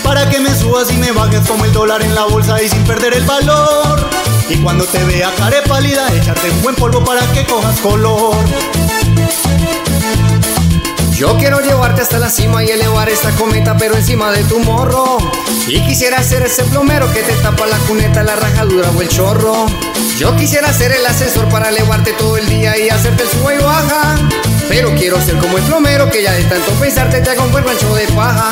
Para 0.05 0.29
que 0.29 0.39
me 0.39 0.55
subas 0.55 0.89
y 0.89 0.95
me 0.95 1.11
bajes 1.11 1.45
como 1.45 1.65
el 1.65 1.73
dólar 1.73 2.01
en 2.01 2.15
la 2.15 2.23
bolsa 2.23 2.63
y 2.63 2.69
sin 2.69 2.85
perder 2.85 3.13
el 3.13 3.25
valor. 3.25 4.07
Y 4.47 4.55
cuando 4.59 4.85
te 4.85 5.03
vea 5.03 5.29
care 5.35 5.61
pálida, 5.67 6.07
echarte 6.15 6.49
un 6.49 6.61
buen 6.61 6.75
polvo 6.75 7.03
para 7.03 7.29
que 7.33 7.45
cojas 7.45 7.77
color. 7.81 8.37
Yo 11.21 11.37
quiero 11.37 11.59
llevarte 11.59 12.01
hasta 12.01 12.17
la 12.17 12.31
cima 12.31 12.63
y 12.63 12.71
elevar 12.71 13.07
esta 13.07 13.29
cometa, 13.33 13.77
pero 13.77 13.95
encima 13.95 14.31
de 14.31 14.43
tu 14.43 14.57
morro. 14.57 15.19
Y 15.67 15.79
quisiera 15.81 16.23
ser 16.23 16.41
ese 16.41 16.63
plomero 16.63 17.13
que 17.13 17.21
te 17.21 17.33
tapa 17.43 17.67
la 17.67 17.77
cuneta, 17.77 18.23
la 18.23 18.35
rajadura 18.37 18.89
o 18.89 19.01
el 19.03 19.07
chorro. 19.07 19.67
Yo 20.17 20.35
quisiera 20.35 20.73
ser 20.73 20.91
el 20.91 21.05
asesor 21.05 21.47
para 21.49 21.69
elevarte 21.69 22.13
todo 22.13 22.37
el 22.37 22.49
día 22.49 22.75
y 22.75 22.89
hacerte 22.89 23.21
el 23.21 23.29
sube 23.29 23.53
y 23.53 23.59
baja. 23.59 24.15
Pero 24.67 24.95
quiero 24.95 25.21
ser 25.21 25.37
como 25.37 25.59
el 25.59 25.63
plomero 25.65 26.09
que 26.09 26.23
ya 26.23 26.31
de 26.31 26.43
tanto 26.45 26.71
pensarte 26.79 27.21
te 27.21 27.29
haga 27.29 27.43
un 27.43 27.51
buen 27.51 27.65
rancho 27.65 27.93
de 27.93 28.07
paja. 28.07 28.49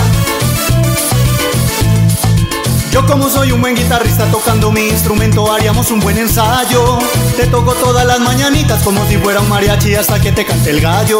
Yo 3.00 3.06
como 3.06 3.30
soy 3.30 3.54
un 3.54 3.62
buen 3.62 3.76
guitarrista 3.76 4.26
tocando 4.26 4.74
mi 4.74 4.90
instrumento 4.90 5.54
haríamos 5.54 5.90
un 5.90 6.02
buen 6.02 6.18
ensayo. 6.18 7.00
Te 7.38 7.48
toco 7.48 7.74
todas 7.76 8.06
las 8.06 8.20
mañanitas 8.20 8.84
como 8.84 9.08
si 9.08 9.16
fuera 9.16 9.40
un 9.40 9.48
mariachi 9.48 9.96
hasta 9.96 10.20
que 10.20 10.34
te 10.34 10.44
cante 10.44 10.72
el 10.72 10.82
gallo. 10.82 11.20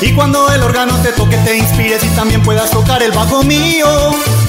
Y 0.00 0.12
cuando 0.12 0.50
el 0.50 0.60
órgano 0.60 0.92
te 1.02 1.12
toque 1.12 1.36
te 1.36 1.56
inspires 1.56 2.02
y 2.02 2.08
también 2.16 2.42
puedas 2.42 2.72
tocar 2.72 3.00
el 3.00 3.12
bajo 3.12 3.44
mío. 3.44 3.86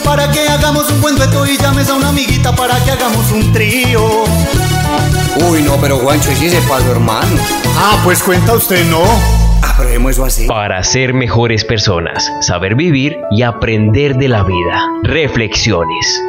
Para 0.03 0.32
que 0.32 0.49
hagamos 0.49 0.89
un 0.91 1.01
buen 1.01 1.16
dueto 1.16 1.45
y 1.45 1.55
llames 1.55 1.88
a 1.88 1.93
una 1.93 2.09
amiguita 2.09 2.55
para 2.55 2.84
que 2.84 2.89
hagamos 2.89 3.32
un 3.32 3.53
trío. 3.53 4.24
Uy, 5.47 5.61
no, 5.61 5.78
pero 5.78 5.99
Juancho, 5.99 6.32
¿y 6.32 6.36
si 6.36 6.49
se 6.49 6.61
pasó, 6.61 6.89
hermano? 6.89 7.38
Ah, 7.78 8.01
pues 8.03 8.24
cuenta 8.24 8.53
usted, 8.53 8.84
¿no? 8.89 9.03
Aprobemos 9.61 10.13
eso 10.13 10.26
así. 10.26 10.47
Para 10.47 10.84
ser 10.84 11.13
mejores 11.13 11.63
personas, 11.63 12.28
saber 12.41 12.74
vivir 12.74 13.20
y 13.30 13.43
aprender 13.43 14.16
de 14.16 14.30
la 14.30 14.43
vida. 14.43 14.82
Reflexiones. 15.03 16.24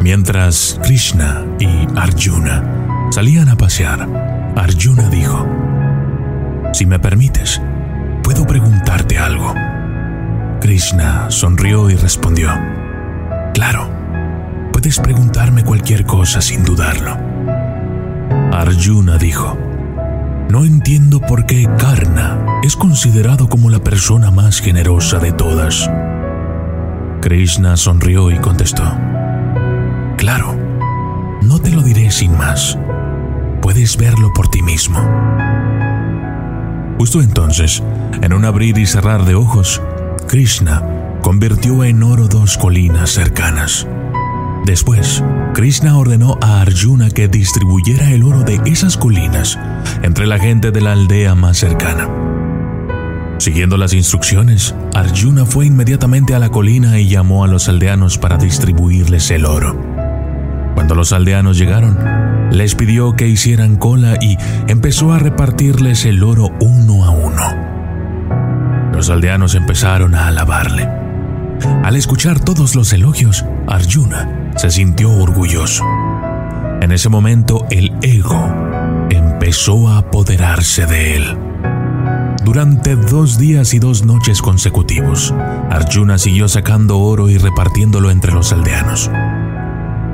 Mientras 0.00 0.78
Krishna 0.82 1.44
y 1.58 1.66
Arjuna 1.96 3.08
salían 3.10 3.48
a 3.48 3.56
pasear, 3.56 4.06
Arjuna 4.54 5.08
dijo, 5.08 5.46
Si 6.72 6.84
me 6.84 6.98
permites, 6.98 7.60
¿puedo 8.22 8.46
preguntarte 8.46 9.18
algo? 9.18 9.54
Krishna 10.60 11.30
sonrió 11.30 11.88
y 11.88 11.94
respondió, 11.94 12.50
Claro, 13.54 13.90
puedes 14.72 15.00
preguntarme 15.00 15.64
cualquier 15.64 16.04
cosa 16.04 16.42
sin 16.42 16.64
dudarlo. 16.64 17.16
Arjuna 18.52 19.16
dijo, 19.16 19.56
No 20.50 20.64
entiendo 20.64 21.20
por 21.20 21.46
qué 21.46 21.66
Karna 21.78 22.60
es 22.62 22.76
considerado 22.76 23.48
como 23.48 23.70
la 23.70 23.78
persona 23.78 24.30
más 24.30 24.60
generosa 24.60 25.18
de 25.18 25.32
todas. 25.32 25.88
Krishna 27.24 27.78
sonrió 27.78 28.30
y 28.30 28.36
contestó, 28.36 28.84
Claro, 30.18 30.58
no 31.40 31.58
te 31.58 31.70
lo 31.70 31.80
diré 31.80 32.10
sin 32.10 32.36
más. 32.36 32.78
Puedes 33.62 33.96
verlo 33.96 34.30
por 34.34 34.48
ti 34.48 34.60
mismo. 34.60 34.98
Justo 36.98 37.22
entonces, 37.22 37.82
en 38.20 38.34
un 38.34 38.44
abrir 38.44 38.76
y 38.76 38.84
cerrar 38.84 39.24
de 39.24 39.36
ojos, 39.36 39.80
Krishna 40.28 40.82
convirtió 41.22 41.82
en 41.84 42.02
oro 42.02 42.28
dos 42.28 42.58
colinas 42.58 43.12
cercanas. 43.12 43.88
Después, 44.66 45.24
Krishna 45.54 45.96
ordenó 45.96 46.36
a 46.42 46.60
Arjuna 46.60 47.08
que 47.08 47.26
distribuyera 47.26 48.10
el 48.10 48.22
oro 48.22 48.42
de 48.42 48.60
esas 48.66 48.98
colinas 48.98 49.58
entre 50.02 50.26
la 50.26 50.38
gente 50.38 50.72
de 50.72 50.82
la 50.82 50.92
aldea 50.92 51.34
más 51.34 51.56
cercana. 51.56 52.33
Siguiendo 53.38 53.76
las 53.76 53.92
instrucciones, 53.92 54.74
Arjuna 54.94 55.44
fue 55.44 55.66
inmediatamente 55.66 56.34
a 56.34 56.38
la 56.38 56.50
colina 56.50 56.98
y 56.98 57.08
llamó 57.08 57.44
a 57.44 57.48
los 57.48 57.68
aldeanos 57.68 58.16
para 58.16 58.36
distribuirles 58.36 59.30
el 59.30 59.44
oro. 59.44 59.78
Cuando 60.74 60.94
los 60.94 61.12
aldeanos 61.12 61.58
llegaron, 61.58 61.98
les 62.50 62.74
pidió 62.74 63.16
que 63.16 63.28
hicieran 63.28 63.76
cola 63.76 64.16
y 64.20 64.38
empezó 64.68 65.12
a 65.12 65.18
repartirles 65.18 66.04
el 66.04 66.22
oro 66.22 66.50
uno 66.60 67.04
a 67.04 67.10
uno. 67.10 68.92
Los 68.94 69.10
aldeanos 69.10 69.54
empezaron 69.54 70.14
a 70.14 70.28
alabarle. 70.28 70.88
Al 71.82 71.96
escuchar 71.96 72.40
todos 72.40 72.74
los 72.74 72.92
elogios, 72.92 73.44
Arjuna 73.66 74.52
se 74.56 74.70
sintió 74.70 75.10
orgulloso. 75.10 75.84
En 76.80 76.92
ese 76.92 77.08
momento 77.08 77.66
el 77.70 77.92
ego 78.02 78.52
empezó 79.10 79.88
a 79.88 79.98
apoderarse 79.98 80.86
de 80.86 81.16
él. 81.16 81.43
Durante 82.44 82.94
dos 82.94 83.38
días 83.38 83.72
y 83.72 83.78
dos 83.78 84.04
noches 84.04 84.42
consecutivos, 84.42 85.34
Arjuna 85.70 86.18
siguió 86.18 86.46
sacando 86.46 86.98
oro 86.98 87.30
y 87.30 87.38
repartiéndolo 87.38 88.10
entre 88.10 88.32
los 88.32 88.52
aldeanos. 88.52 89.10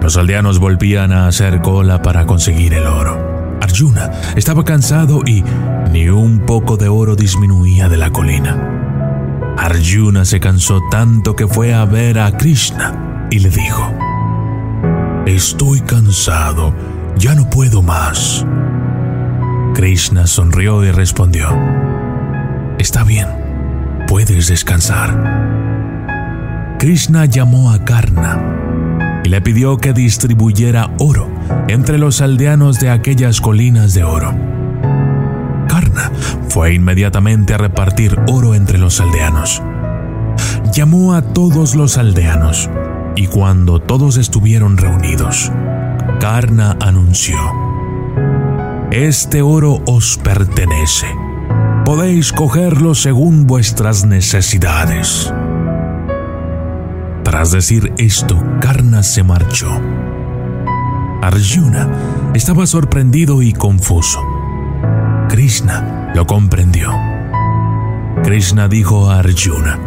Los 0.00 0.16
aldeanos 0.16 0.60
volvían 0.60 1.12
a 1.12 1.26
hacer 1.26 1.60
cola 1.60 2.02
para 2.02 2.26
conseguir 2.26 2.74
el 2.74 2.86
oro. 2.86 3.58
Arjuna 3.60 4.12
estaba 4.36 4.64
cansado 4.64 5.22
y 5.26 5.42
ni 5.90 6.08
un 6.08 6.46
poco 6.46 6.76
de 6.76 6.88
oro 6.88 7.16
disminuía 7.16 7.88
de 7.88 7.96
la 7.96 8.10
colina. 8.10 9.54
Arjuna 9.58 10.24
se 10.24 10.38
cansó 10.38 10.80
tanto 10.88 11.34
que 11.34 11.48
fue 11.48 11.74
a 11.74 11.84
ver 11.84 12.20
a 12.20 12.36
Krishna 12.36 13.26
y 13.30 13.40
le 13.40 13.50
dijo, 13.50 13.92
Estoy 15.26 15.80
cansado, 15.80 16.74
ya 17.18 17.34
no 17.34 17.50
puedo 17.50 17.82
más. 17.82 18.46
Krishna 19.74 20.26
sonrió 20.26 20.84
y 20.84 20.90
respondió, 20.90 21.48
Está 22.80 23.04
bien, 23.04 23.28
puedes 24.08 24.48
descansar. 24.48 25.12
Krishna 26.78 27.26
llamó 27.26 27.72
a 27.72 27.84
Karna 27.84 29.20
y 29.22 29.28
le 29.28 29.42
pidió 29.42 29.76
que 29.76 29.92
distribuyera 29.92 30.90
oro 30.98 31.28
entre 31.68 31.98
los 31.98 32.22
aldeanos 32.22 32.80
de 32.80 32.88
aquellas 32.88 33.42
colinas 33.42 33.92
de 33.92 34.04
oro. 34.04 34.34
Karna 35.68 36.10
fue 36.48 36.72
inmediatamente 36.72 37.52
a 37.52 37.58
repartir 37.58 38.18
oro 38.28 38.54
entre 38.54 38.78
los 38.78 38.98
aldeanos. 38.98 39.62
Llamó 40.72 41.12
a 41.12 41.20
todos 41.20 41.74
los 41.74 41.98
aldeanos 41.98 42.70
y 43.14 43.26
cuando 43.26 43.78
todos 43.80 44.16
estuvieron 44.16 44.78
reunidos, 44.78 45.52
Karna 46.18 46.78
anunció, 46.80 47.36
Este 48.90 49.42
oro 49.42 49.82
os 49.84 50.16
pertenece. 50.16 51.08
Podéis 51.84 52.32
cogerlo 52.32 52.94
según 52.94 53.46
vuestras 53.46 54.04
necesidades. 54.04 55.32
Tras 57.24 57.50
decir 57.50 57.92
esto, 57.98 58.42
Karna 58.60 59.02
se 59.02 59.22
marchó. 59.22 59.70
Arjuna 61.22 61.88
estaba 62.34 62.66
sorprendido 62.66 63.42
y 63.42 63.52
confuso. 63.52 64.20
Krishna 65.28 66.12
lo 66.14 66.26
comprendió. 66.26 66.90
Krishna 68.22 68.68
dijo 68.68 69.10
a 69.10 69.18
Arjuna, 69.18 69.78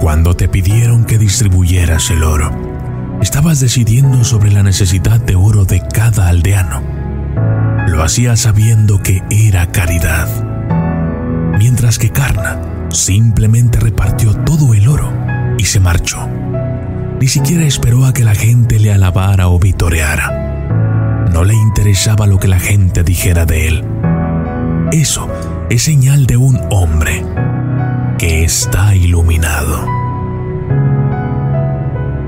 cuando 0.00 0.34
te 0.34 0.48
pidieron 0.48 1.04
que 1.04 1.18
distribuyeras 1.18 2.10
el 2.10 2.24
oro, 2.24 2.50
estabas 3.20 3.60
decidiendo 3.60 4.24
sobre 4.24 4.50
la 4.50 4.62
necesidad 4.62 5.20
de 5.20 5.36
oro 5.36 5.64
de 5.64 5.80
cada 5.80 6.28
aldeano. 6.28 6.82
Lo 7.86 8.02
hacías 8.02 8.40
sabiendo 8.40 9.02
que 9.02 9.22
era 9.30 9.66
caridad. 9.66 10.49
Mientras 11.60 11.98
que 11.98 12.08
Karna 12.08 12.58
simplemente 12.88 13.78
repartió 13.78 14.34
todo 14.34 14.72
el 14.72 14.88
oro 14.88 15.12
y 15.58 15.66
se 15.66 15.78
marchó. 15.78 16.26
Ni 17.20 17.28
siquiera 17.28 17.64
esperó 17.64 18.06
a 18.06 18.14
que 18.14 18.24
la 18.24 18.34
gente 18.34 18.78
le 18.78 18.90
alabara 18.94 19.48
o 19.48 19.58
vitoreara. 19.58 21.28
No 21.30 21.44
le 21.44 21.52
interesaba 21.52 22.26
lo 22.26 22.38
que 22.38 22.48
la 22.48 22.58
gente 22.58 23.02
dijera 23.02 23.44
de 23.44 23.68
él. 23.68 23.84
Eso 24.90 25.28
es 25.68 25.82
señal 25.82 26.24
de 26.24 26.38
un 26.38 26.58
hombre 26.70 27.26
que 28.16 28.42
está 28.42 28.96
iluminado. 28.96 29.84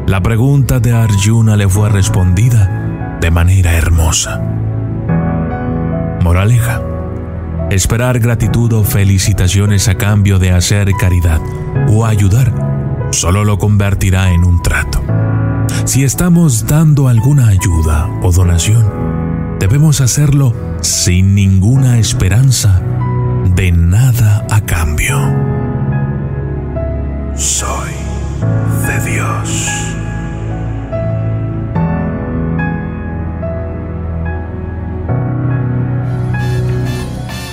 La 0.09 0.21
pregunta 0.21 0.79
de 0.79 0.93
Arjuna 0.93 1.57
le 1.57 1.71
fue 1.71 1.89
respondida 1.89 3.17
de 3.19 3.31
manera 3.31 3.73
hermosa. 3.73 4.43
Moraleja. 6.21 6.92
Esperar 7.73 8.19
gratitud 8.19 8.71
o 8.75 8.85
felicitaciones 8.85 9.89
a 9.89 9.95
cambio 9.95 10.39
de 10.39 10.51
hacer 10.51 10.93
caridad 10.93 11.41
o 11.89 12.05
ayudar 12.05 12.53
solo 13.13 13.45
lo 13.45 13.59
convertirá 13.59 14.31
en 14.31 14.45
un 14.45 14.61
trato. 14.61 15.03
Si 15.87 16.05
estamos 16.05 16.67
dando 16.67 17.09
alguna 17.09 17.49
ayuda 17.49 18.11
o 18.23 18.31
donación, 18.31 19.57
debemos 19.59 20.03
hacerlo 20.03 20.55
sin 20.83 21.35
ninguna 21.35 21.99
esperanza 21.99 22.83
de 23.55 23.73
nada 23.73 24.47
a 24.51 24.61
cambio. 24.61 25.19
Soy 27.35 27.93
de 28.87 29.11
Dios. 29.13 30.02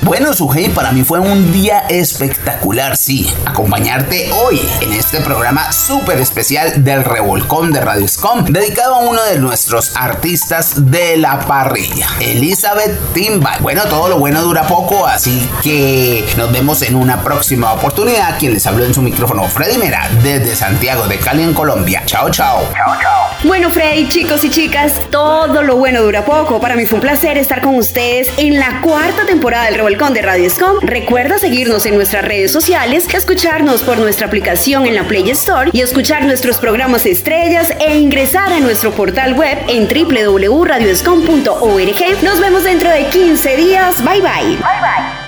Bueno, 0.10 0.34
Sujei, 0.34 0.70
para 0.70 0.92
mí 0.92 1.04
fue 1.04 1.20
un 1.20 1.52
día 1.54 1.84
espectacular, 1.88 2.98
sí, 2.98 3.32
acompañarte 3.46 4.32
hoy 4.32 4.60
en 4.82 4.94
este 4.94 5.22
programa 5.22 5.72
súper 5.72 6.18
especial 6.18 6.84
del 6.84 7.06
Revolcón 7.06 7.72
de 7.72 7.80
Radio 7.80 8.08
Scom, 8.08 8.44
dedicado 8.46 8.96
a 8.96 9.00
uno 9.02 9.22
de 9.22 9.38
nuestros 9.38 9.96
artistas 9.96 10.90
de 10.90 11.16
la 11.18 11.42
parrilla, 11.42 12.08
Elizabeth 12.22 13.14
Timbal. 13.14 13.62
Bueno, 13.62 13.84
todo 13.84 14.10
lo 14.10 14.18
bueno 14.18 14.42
dura 14.42 14.64
poco, 14.64 15.06
así 15.06 15.48
que 15.62 16.28
nos 16.38 16.52
vemos 16.52 16.82
en 16.82 16.96
una 16.96 17.22
próxima 17.22 17.72
oportunidad. 17.74 18.40
Quien 18.40 18.56
les 18.56 18.66
habló 18.66 18.86
en 18.86 18.96
su 18.96 19.04
micrófono, 19.04 19.44
Freddy 19.44 19.78
Mera, 19.78 20.10
desde 20.24 20.56
Santiago 20.56 21.08
de 21.08 21.20
Cali, 21.20 21.44
en 21.44 21.54
Colombia. 21.54 22.02
Chao, 22.08 22.32
chao. 22.32 22.68
Chao, 22.74 23.00
chao. 23.00 23.19
Bueno, 23.44 23.70
Freddy, 23.70 24.08
chicos 24.10 24.44
y 24.44 24.50
chicas, 24.50 25.00
todo 25.12 25.64
lo 25.64 25.78
bueno 25.78 26.02
dura 26.02 26.26
poco. 26.26 26.60
Para 26.60 26.76
mí 26.76 26.86
fue 26.86 26.98
un 26.98 27.02
placer 27.02 27.38
estar 27.38 27.62
con 27.62 27.76
ustedes 27.76 28.30
en 28.38 28.60
la 28.60 28.82
cuarta 28.82 29.26
temporada 29.26 29.64
del 29.66 29.76
Revolcón 29.76 30.14
de 30.14 30.22
Radio 30.22 30.50
Scom. 30.50 30.80
Recuerda 30.82 31.38
seguirnos 31.38 31.86
en 31.86 31.96
nuestras 31.96 32.26
redes 32.26 32.52
sociales, 32.52 33.08
escucharnos 33.14 33.82
por 33.84 33.98
nuestra 33.98 34.28
aplicación 34.28 34.88
en 34.88 34.96
la 34.96 35.08
Play 35.08 35.30
Store 35.30 35.70
y 35.72 35.80
escuchar 35.80 36.26
nuestros 36.26 36.58
programas 36.58 37.06
estrellas 37.06 37.74
e 37.80 37.98
ingresar 37.98 38.52
a 38.52 38.60
nuestro 38.60 38.92
portal 38.92 39.36
web 39.36 39.58
en 39.70 39.88
www.radioscom.org. 39.88 42.24
Nos 42.24 42.42
vemos 42.42 42.64
dentro 42.64 42.90
de 42.90 43.06
15 43.06 43.56
días. 43.56 44.04
Bye 44.04 44.22
bye. 44.22 44.58
Bye 44.58 44.58
bye. 44.58 45.19